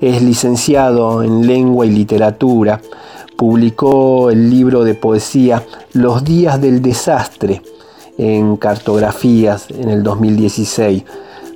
Es 0.00 0.22
licenciado 0.22 1.22
en 1.22 1.46
lengua 1.46 1.84
y 1.84 1.90
literatura. 1.90 2.80
Publicó 3.36 4.30
el 4.30 4.48
libro 4.48 4.82
de 4.82 4.94
poesía 4.94 5.66
Los 5.92 6.24
días 6.24 6.58
del 6.62 6.80
desastre 6.80 7.60
en 8.16 8.56
cartografías 8.56 9.70
en 9.70 9.90
el 9.90 10.02
2016. 10.02 11.04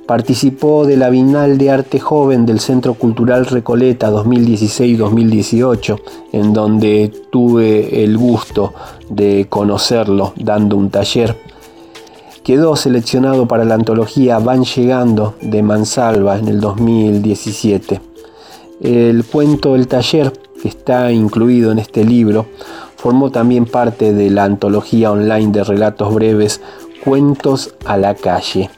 Participó 0.05 0.85
de 0.85 0.95
la 0.95 1.09
Bienal 1.09 1.57
de 1.57 1.71
Arte 1.71 1.99
Joven 1.99 2.45
del 2.45 2.59
Centro 2.59 2.93
Cultural 2.93 3.47
Recoleta 3.47 4.11
2016-2018, 4.11 5.99
en 6.31 6.53
donde 6.53 7.11
tuve 7.31 8.03
el 8.03 8.19
gusto 8.19 8.75
de 9.09 9.47
conocerlo 9.49 10.33
dando 10.35 10.77
un 10.77 10.91
taller. 10.91 11.54
Quedó 12.45 12.75
seleccionado 12.75 13.47
para 13.47 13.65
la 13.65 13.73
antología 13.73 14.37
Van 14.37 14.65
Llegando 14.65 15.33
de 15.41 15.63
Mansalva 15.63 16.37
en 16.37 16.47
el 16.47 16.59
2017. 16.59 17.99
El 18.83 19.25
cuento 19.25 19.73
El 19.73 19.87
Taller, 19.87 20.31
que 20.61 20.67
está 20.67 21.11
incluido 21.11 21.71
en 21.71 21.79
este 21.79 22.05
libro, 22.05 22.45
formó 22.97 23.31
también 23.31 23.65
parte 23.65 24.13
de 24.13 24.29
la 24.29 24.43
antología 24.43 25.11
online 25.11 25.51
de 25.51 25.63
relatos 25.63 26.13
breves 26.13 26.61
Cuentos 27.03 27.73
a 27.83 27.97
la 27.97 28.13
calle. 28.13 28.69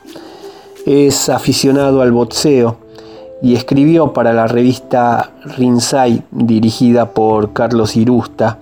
Es 0.86 1.28
aficionado 1.28 2.02
al 2.02 2.14
boxeo 2.14 2.78
y 3.42 3.56
escribió 3.56 4.14
para 4.14 4.32
la 4.32 4.48
revista 4.48 5.34
Rinsay 5.44 6.24
dirigida 6.32 7.12
por 7.12 7.52
Carlos 7.52 7.98
Irusta 7.98 8.60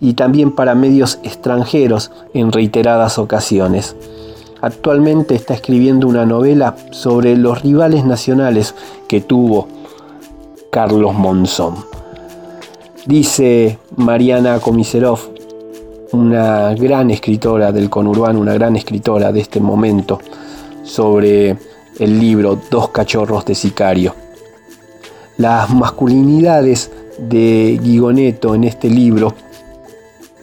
y 0.00 0.14
también 0.14 0.50
para 0.50 0.74
medios 0.74 1.20
extranjeros 1.22 2.10
en 2.34 2.50
reiteradas 2.50 3.16
ocasiones. 3.16 3.94
Actualmente 4.62 5.34
está 5.34 5.54
escribiendo 5.54 6.06
una 6.06 6.26
novela 6.26 6.76
sobre 6.90 7.36
los 7.36 7.62
rivales 7.62 8.04
nacionales 8.04 8.74
que 9.08 9.20
tuvo 9.20 9.68
Carlos 10.70 11.14
Monzón. 11.14 11.76
Dice 13.06 13.78
Mariana 13.96 14.60
Komiserov, 14.60 15.18
una 16.12 16.74
gran 16.74 17.10
escritora 17.10 17.72
del 17.72 17.88
conurbano, 17.88 18.40
una 18.40 18.54
gran 18.54 18.76
escritora 18.76 19.32
de 19.32 19.40
este 19.40 19.60
momento, 19.60 20.20
sobre 20.82 21.56
el 21.98 22.20
libro 22.20 22.58
Dos 22.70 22.90
cachorros 22.90 23.44
de 23.46 23.54
sicario. 23.54 24.14
Las 25.38 25.70
masculinidades 25.70 26.90
de 27.18 27.80
Gigoneto 27.82 28.54
en 28.54 28.64
este 28.64 28.90
libro 28.90 29.34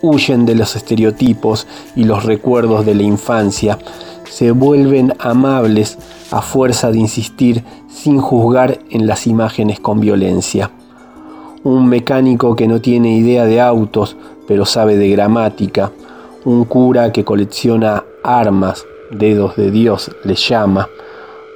huyen 0.02 0.46
de 0.46 0.56
los 0.56 0.76
estereotipos 0.76 1.68
y 1.96 2.04
los 2.04 2.24
recuerdos 2.24 2.86
de 2.86 2.96
la 2.96 3.04
infancia, 3.04 3.78
se 4.30 4.52
vuelven 4.52 5.14
amables 5.20 5.98
a 6.32 6.42
fuerza 6.42 6.92
de 6.92 7.00
insistir 7.00 7.64
sin 7.90 8.20
juzgar 8.20 8.80
en 8.90 9.08
las 9.08 9.28
imágenes 9.28 9.80
con 9.80 10.00
violencia. 10.00 10.72
Un 11.64 11.88
mecánico 11.88 12.56
que 12.56 12.68
no 12.68 12.80
tiene 12.82 13.18
idea 13.18 13.46
de 13.46 13.60
autos, 13.60 14.16
pero 14.48 14.66
sabe 14.66 14.98
de 14.98 15.10
gramática. 15.10 15.92
Un 16.46 16.66
cura 16.66 17.12
que 17.12 17.26
colecciona 17.26 18.04
armas, 18.24 18.86
dedos 19.12 19.56
de 19.56 19.72
Dios 19.72 20.12
le 20.24 20.36
llama. 20.36 20.88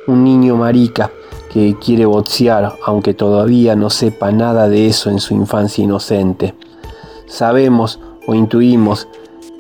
Un 0.08 0.24
niño 0.24 0.56
marica 0.56 1.12
que 1.52 1.76
quiere 1.80 2.06
boxear, 2.06 2.74
aunque 2.86 3.14
todavía 3.14 3.76
no 3.76 3.90
sepa 3.90 4.32
nada 4.32 4.70
de 4.70 4.88
eso 4.88 5.10
en 5.10 5.20
su 5.20 5.34
infancia 5.34 5.84
inocente. 5.84 6.56
Sabemos 7.28 8.00
o 8.28 8.36
intuimos 8.36 9.08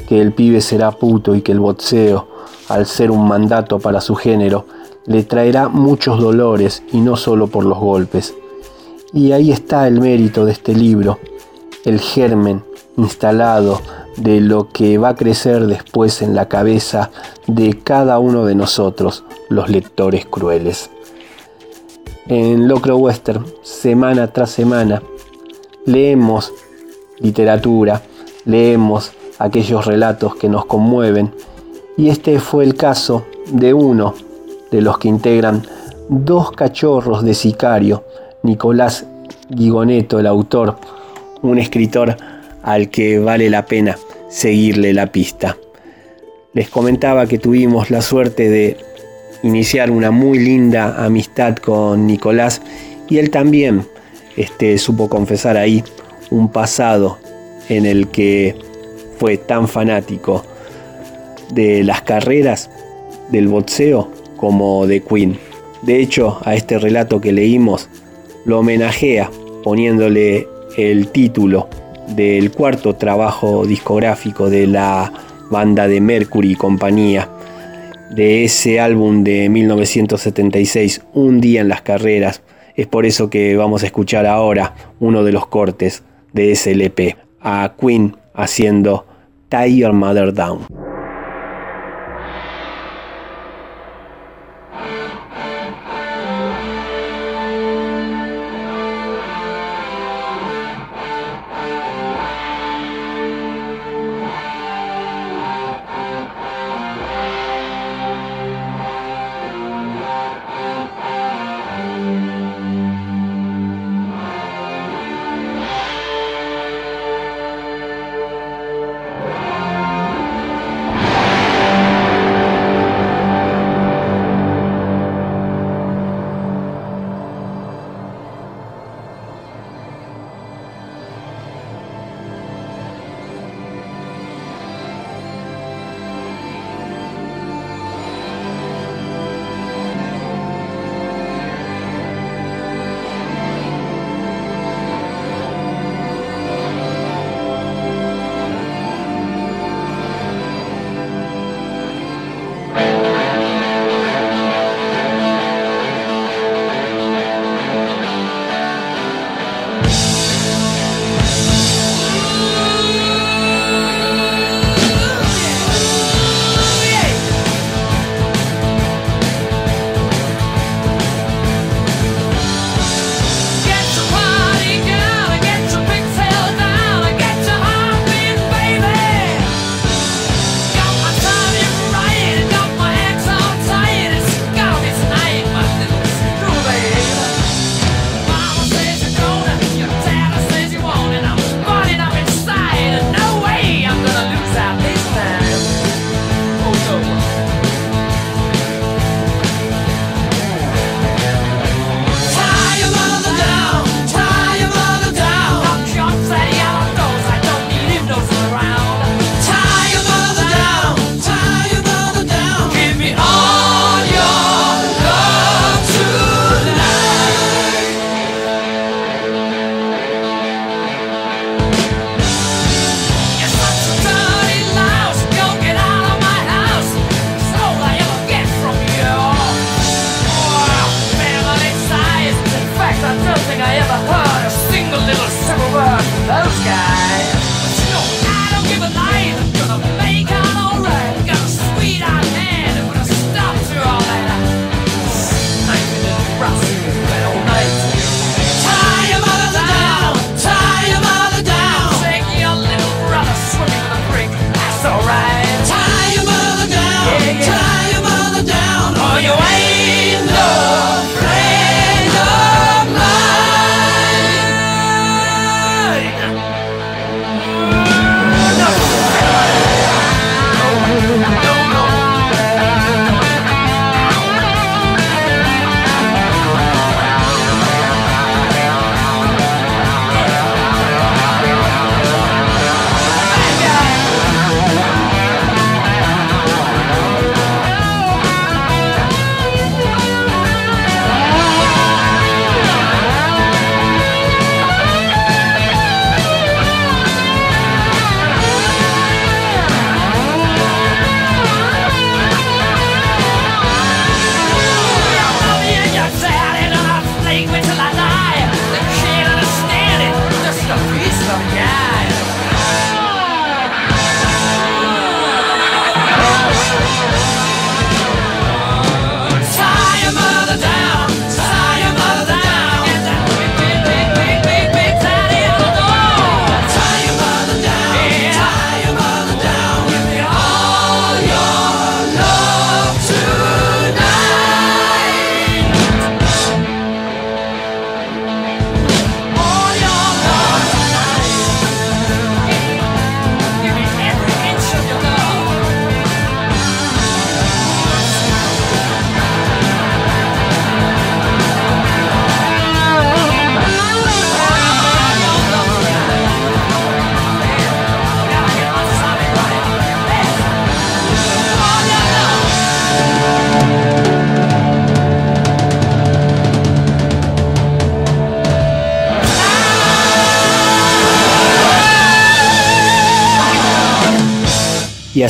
que 0.07 0.19
el 0.19 0.33
pibe 0.33 0.61
será 0.61 0.91
puto 0.91 1.35
y 1.35 1.41
que 1.41 1.51
el 1.51 1.59
boxeo, 1.59 2.27
al 2.73 2.85
ser 2.85 3.11
un 3.11 3.27
mandato 3.27 3.79
para 3.79 4.01
su 4.01 4.15
género, 4.15 4.65
le 5.05 5.23
traerá 5.23 5.67
muchos 5.67 6.19
dolores 6.19 6.83
y 6.91 6.99
no 6.99 7.15
solo 7.15 7.47
por 7.47 7.65
los 7.65 7.77
golpes. 7.77 8.33
Y 9.13 9.31
ahí 9.31 9.51
está 9.51 9.87
el 9.87 9.99
mérito 9.99 10.45
de 10.45 10.53
este 10.53 10.73
libro, 10.73 11.19
el 11.85 11.99
germen 11.99 12.63
instalado 12.97 13.81
de 14.17 14.41
lo 14.41 14.69
que 14.69 14.97
va 14.97 15.09
a 15.09 15.15
crecer 15.15 15.67
después 15.67 16.21
en 16.21 16.35
la 16.35 16.47
cabeza 16.47 17.09
de 17.47 17.79
cada 17.81 18.19
uno 18.19 18.45
de 18.45 18.55
nosotros, 18.55 19.23
los 19.49 19.69
lectores 19.69 20.25
crueles. 20.25 20.89
En 22.27 22.67
Locro 22.67 22.97
Western, 22.97 23.45
semana 23.63 24.27
tras 24.27 24.51
semana, 24.51 25.01
leemos 25.85 26.53
literatura, 27.19 28.01
leemos 28.45 29.11
aquellos 29.39 29.85
relatos 29.85 30.35
que 30.35 30.49
nos 30.49 30.65
conmueven 30.65 31.33
y 32.01 32.09
este 32.09 32.39
fue 32.39 32.63
el 32.63 32.73
caso 32.73 33.27
de 33.51 33.75
uno 33.75 34.15
de 34.71 34.81
los 34.81 34.97
que 34.97 35.07
integran 35.07 35.61
dos 36.09 36.51
cachorros 36.51 37.23
de 37.23 37.35
sicario, 37.35 38.03
Nicolás 38.41 39.05
Gigoneto, 39.55 40.19
el 40.19 40.25
autor, 40.25 40.77
un 41.43 41.59
escritor 41.59 42.17
al 42.63 42.89
que 42.89 43.19
vale 43.19 43.51
la 43.51 43.67
pena 43.67 43.99
seguirle 44.29 44.95
la 44.95 45.11
pista. 45.11 45.57
Les 46.53 46.71
comentaba 46.71 47.27
que 47.27 47.37
tuvimos 47.37 47.91
la 47.91 48.01
suerte 48.01 48.49
de 48.49 48.77
iniciar 49.43 49.91
una 49.91 50.09
muy 50.09 50.39
linda 50.39 51.05
amistad 51.05 51.55
con 51.57 52.07
Nicolás 52.07 52.63
y 53.09 53.19
él 53.19 53.29
también 53.29 53.85
este, 54.37 54.79
supo 54.79 55.07
confesar 55.07 55.55
ahí 55.55 55.83
un 56.31 56.51
pasado 56.51 57.19
en 57.69 57.85
el 57.85 58.07
que 58.07 58.55
fue 59.19 59.37
tan 59.37 59.67
fanático 59.67 60.41
de 61.51 61.83
las 61.83 62.01
carreras, 62.01 62.69
del 63.31 63.47
boxeo, 63.47 64.09
como 64.37 64.87
de 64.87 65.01
Queen. 65.01 65.37
De 65.81 65.99
hecho, 65.99 66.39
a 66.43 66.55
este 66.55 66.77
relato 66.79 67.21
que 67.21 67.31
leímos 67.31 67.89
lo 68.45 68.59
homenajea 68.59 69.29
poniéndole 69.63 70.47
el 70.77 71.07
título 71.07 71.67
del 72.15 72.51
cuarto 72.51 72.95
trabajo 72.95 73.65
discográfico 73.65 74.49
de 74.49 74.67
la 74.67 75.11
banda 75.49 75.87
de 75.87 76.01
Mercury 76.01 76.51
y 76.51 76.55
compañía, 76.55 77.29
de 78.15 78.43
ese 78.43 78.79
álbum 78.79 79.23
de 79.23 79.49
1976, 79.49 81.01
Un 81.13 81.39
día 81.39 81.61
en 81.61 81.69
las 81.69 81.81
carreras. 81.81 82.41
Es 82.75 82.87
por 82.87 83.05
eso 83.05 83.29
que 83.29 83.55
vamos 83.55 83.83
a 83.83 83.85
escuchar 83.85 84.25
ahora 84.25 84.73
uno 84.99 85.23
de 85.23 85.31
los 85.31 85.47
cortes 85.47 86.03
de 86.33 86.51
ese 86.51 86.71
LP, 86.71 87.17
a 87.41 87.73
Queen 87.79 88.15
haciendo 88.33 89.05
Tie 89.49 89.77
Your 89.77 89.93
Mother 89.93 90.33
Down. 90.33 90.90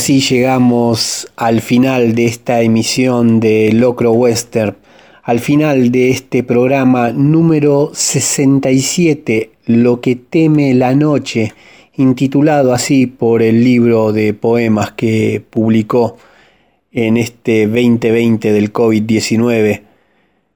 Así 0.01 0.19
llegamos 0.19 1.27
al 1.35 1.61
final 1.61 2.15
de 2.15 2.25
esta 2.25 2.63
emisión 2.63 3.39
de 3.39 3.71
Locro 3.71 4.13
Western, 4.13 4.75
al 5.21 5.39
final 5.39 5.91
de 5.91 6.09
este 6.09 6.41
programa 6.41 7.11
número 7.11 7.91
67, 7.93 9.51
Lo 9.67 10.01
que 10.01 10.15
teme 10.15 10.73
la 10.73 10.95
noche, 10.95 11.53
intitulado 11.97 12.73
así 12.73 13.05
por 13.05 13.43
el 13.43 13.63
libro 13.63 14.11
de 14.11 14.33
poemas 14.33 14.91
que 14.93 15.39
publicó 15.47 16.17
en 16.91 17.17
este 17.17 17.67
2020 17.67 18.53
del 18.53 18.73
COVID-19, 18.73 19.83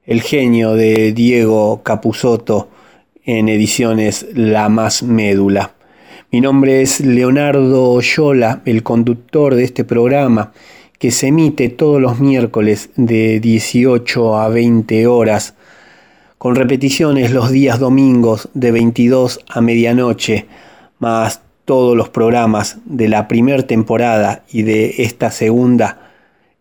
el 0.06 0.22
genio 0.22 0.74
de 0.74 1.12
Diego 1.12 1.84
Capusotto 1.84 2.68
en 3.24 3.48
ediciones 3.48 4.26
La 4.34 4.68
Más 4.68 5.04
Médula. 5.04 5.75
Mi 6.32 6.40
nombre 6.40 6.82
es 6.82 6.98
Leonardo 6.98 8.00
Yola, 8.00 8.60
el 8.64 8.82
conductor 8.82 9.54
de 9.54 9.62
este 9.62 9.84
programa 9.84 10.52
que 10.98 11.12
se 11.12 11.28
emite 11.28 11.68
todos 11.68 12.00
los 12.00 12.18
miércoles 12.18 12.90
de 12.96 13.38
18 13.38 14.36
a 14.36 14.48
20 14.48 15.06
horas, 15.06 15.54
con 16.36 16.56
repeticiones 16.56 17.30
los 17.30 17.52
días 17.52 17.78
domingos 17.78 18.48
de 18.54 18.72
22 18.72 19.38
a 19.48 19.60
medianoche, 19.60 20.46
más 20.98 21.42
todos 21.64 21.96
los 21.96 22.08
programas 22.08 22.78
de 22.86 23.08
la 23.08 23.28
primera 23.28 23.64
temporada 23.64 24.42
y 24.50 24.62
de 24.62 24.96
esta 24.98 25.30
segunda 25.30 26.10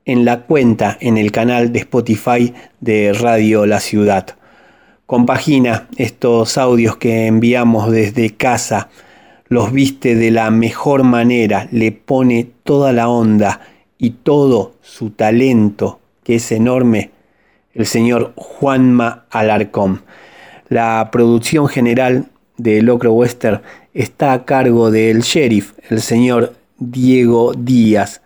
en 0.05 0.25
la 0.25 0.41
cuenta 0.41 0.95
en 1.01 1.17
el 1.17 1.31
canal 1.31 1.73
de 1.73 1.79
Spotify 1.79 2.53
de 2.81 3.13
Radio 3.13 3.65
La 3.65 3.79
Ciudad. 3.79 4.27
Compagina 5.07 5.87
estos 5.97 6.59
audios 6.59 6.97
que 6.97 7.25
enviamos 7.25 7.91
desde 7.91 8.29
casa, 8.29 8.89
los 9.56 9.72
viste 9.72 10.15
de 10.15 10.32
la 10.32 10.52
mejor 10.52 11.03
manera, 11.03 11.69
le 11.72 11.94
pone 11.94 12.45
toda 12.65 12.91
la 12.91 13.07
onda 13.07 13.61
y 13.98 14.10
todo 14.10 14.73
su 14.82 15.11
talento, 15.11 16.02
que 16.26 16.36
es 16.36 16.52
enorme, 16.52 17.11
el 17.73 17.86
señor 17.86 18.34
Juanma 18.36 19.23
Alarcón. 19.30 20.02
La 20.68 21.07
producción 21.10 21.69
general 21.69 22.26
de 22.57 22.82
Locro 22.82 23.14
Western 23.14 23.61
está 23.94 24.34
a 24.34 24.44
cargo 24.44 24.91
del 24.91 25.22
sheriff, 25.22 25.72
el 25.90 26.02
señor 26.02 26.53
Diego 26.77 27.53
Díaz, 27.57 28.22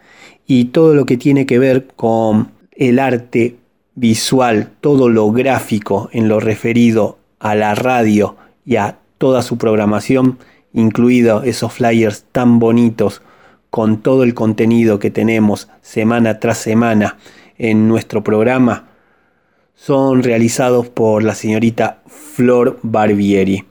y 0.48 0.66
todo 0.66 0.96
lo 0.96 1.06
que 1.06 1.18
tiene 1.18 1.46
que 1.46 1.60
ver 1.60 1.86
con 1.96 2.50
el 2.72 2.98
arte 2.98 3.58
visual, 3.94 4.72
todo 4.82 5.10
lo 5.10 5.32
gráfico 5.32 6.10
en 6.12 6.28
lo 6.28 6.40
referido 6.40 7.20
a 7.38 7.54
la 7.54 7.76
radio 7.76 8.36
y 8.66 8.78
a 8.78 8.98
toda 9.20 9.44
su 9.44 9.60
programación, 9.60 10.40
incluidos 10.74 11.46
esos 11.46 11.74
flyers 11.74 12.26
tan 12.32 12.60
bonitos 12.60 13.22
con 13.70 14.02
todo 14.02 14.24
el 14.24 14.34
contenido 14.34 15.00
que 15.00 15.12
tenemos 15.12 15.70
semana 15.82 16.40
tras 16.40 16.58
semana 16.58 17.18
en 17.58 17.88
nuestro 17.88 18.24
programa, 18.24 18.88
son 19.76 20.24
realizados 20.24 20.90
por 20.90 21.24
la 21.24 21.36
señorita 21.36 22.02
Flor 22.08 22.80
Barbieri. 22.82 23.66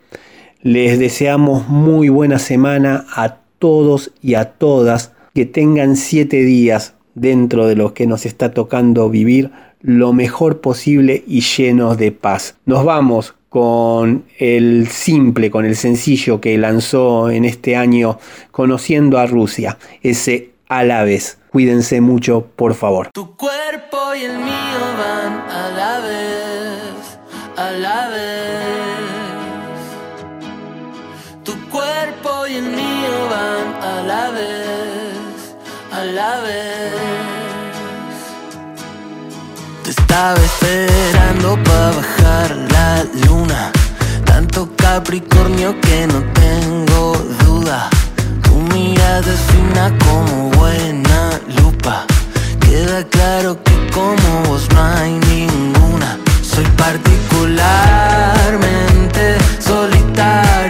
Les 0.63 0.99
deseamos 0.99 1.69
muy 1.69 2.09
buena 2.09 2.39
semana 2.39 3.07
a 3.15 3.37
todos 3.59 4.13
y 4.23 4.35
a 4.35 4.53
todas, 4.53 5.13
que 5.35 5.47
tengan 5.47 5.97
siete 5.97 6.43
días 6.43 6.95
dentro 7.15 7.67
de 7.67 7.77
lo 7.77 7.95
que 7.95 8.07
nos 8.07 8.27
está 8.27 8.53
tocando 8.53 9.11
vivir 9.11 9.51
lo 9.81 10.13
mejor 10.13 10.61
posible 10.61 11.23
y 11.27 11.41
llenos 11.41 11.99
de 11.99 12.13
paz. 12.13 12.57
Nos 12.65 12.85
vamos 12.85 13.35
con 13.49 14.25
el 14.39 14.89
simple, 14.89 15.51
con 15.51 15.65
el 15.65 15.77
sencillo 15.77 16.41
que 16.41 16.59
lanzó 16.59 17.31
en 17.31 17.45
este 17.45 17.77
año 17.77 18.19
Conociendo 18.51 19.19
a 19.19 19.27
Rusia, 19.27 19.79
ese 20.03 20.51
a 20.69 20.85
la 20.85 21.05
vez. 21.05 21.39
Cuídense 21.51 22.01
mucho, 22.01 22.47
por 22.57 22.75
favor. 22.75 23.09
Tu 23.13 23.37
cuerpo 23.37 24.15
y 24.15 24.25
el 24.25 24.39
mío 24.39 24.81
van 24.99 25.33
a 25.51 25.71
la 25.77 26.01
vez, 26.01 27.19
a 27.57 27.71
la 27.73 28.09
vez. 28.09 28.59
Tu 31.45 31.53
cuerpo 31.71 32.47
y 32.47 32.57
el 32.57 32.65
mío 32.65 33.29
van 33.31 33.83
a 33.83 34.03
la 34.03 34.31
vez, 34.31 35.57
a 35.91 36.05
la 36.05 36.41
vez. 36.41 36.98
Estaba 40.09 40.41
esperando 40.41 41.63
para 41.65 41.93
bajar 41.93 42.57
la 42.73 43.05
luna. 43.27 43.71
Tanto 44.25 44.71
Capricornio 44.75 45.79
que 45.83 46.07
no 46.07 46.23
tengo 46.33 47.13
duda. 47.45 47.91
Tu 48.43 48.55
mirada 48.73 49.31
es 49.31 49.41
fina 49.51 49.93
como 50.07 50.49
buena 50.53 51.39
lupa. 51.61 52.07
Queda 52.59 53.05
claro 53.05 53.63
que 53.63 53.91
como 53.91 54.45
vos 54.47 54.67
no 54.75 54.83
hay 54.83 55.21
ninguna. 55.31 56.17
Soy 56.43 56.65
particularmente 56.79 59.37
solitario. 59.61 60.68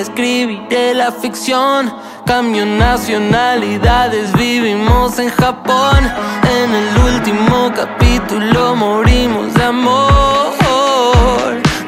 escribiré 0.00 0.94
la 0.94 1.10
ficción. 1.10 1.92
Cambio 2.26 2.66
nacionalidades, 2.66 4.32
vivimos 4.32 5.18
en 5.18 5.30
Japón. 5.30 6.12
En 6.58 6.74
el 6.74 6.98
último 7.14 7.72
capítulo 7.74 8.76
morimos 8.76 9.54
de 9.54 9.64
amor. 9.64 10.52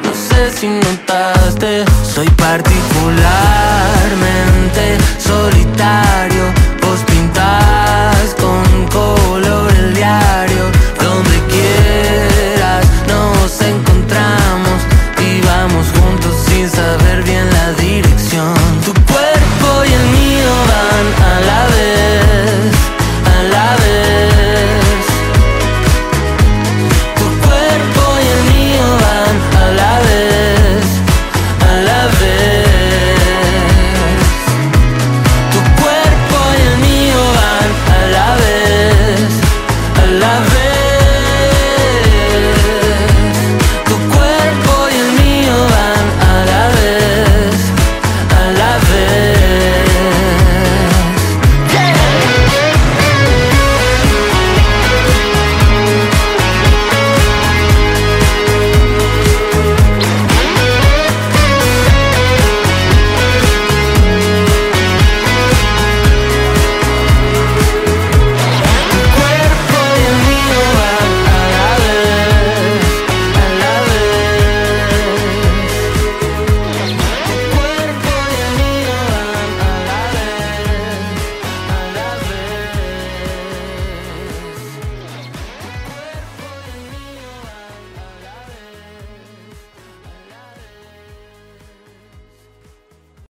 No 0.03 0.11
sé 0.13 0.51
si 0.51 0.67
notaste, 0.67 1.85
soy 2.03 2.27
particularmente 2.29 4.97
solitario. 5.19 6.51
Vos 6.81 6.99
pintás 7.05 8.35
con 8.39 8.87
color 8.87 9.71
el 9.71 9.93
diario. 9.93 10.71
Donde 11.03 11.39
quieras 11.53 12.87
nos 13.07 13.61
encontramos 13.61 14.81
y 15.19 15.41
vamos 15.41 15.85
juntos 15.99 16.35
sin 16.47 16.67
saber 16.69 17.23
bien. 17.23 17.38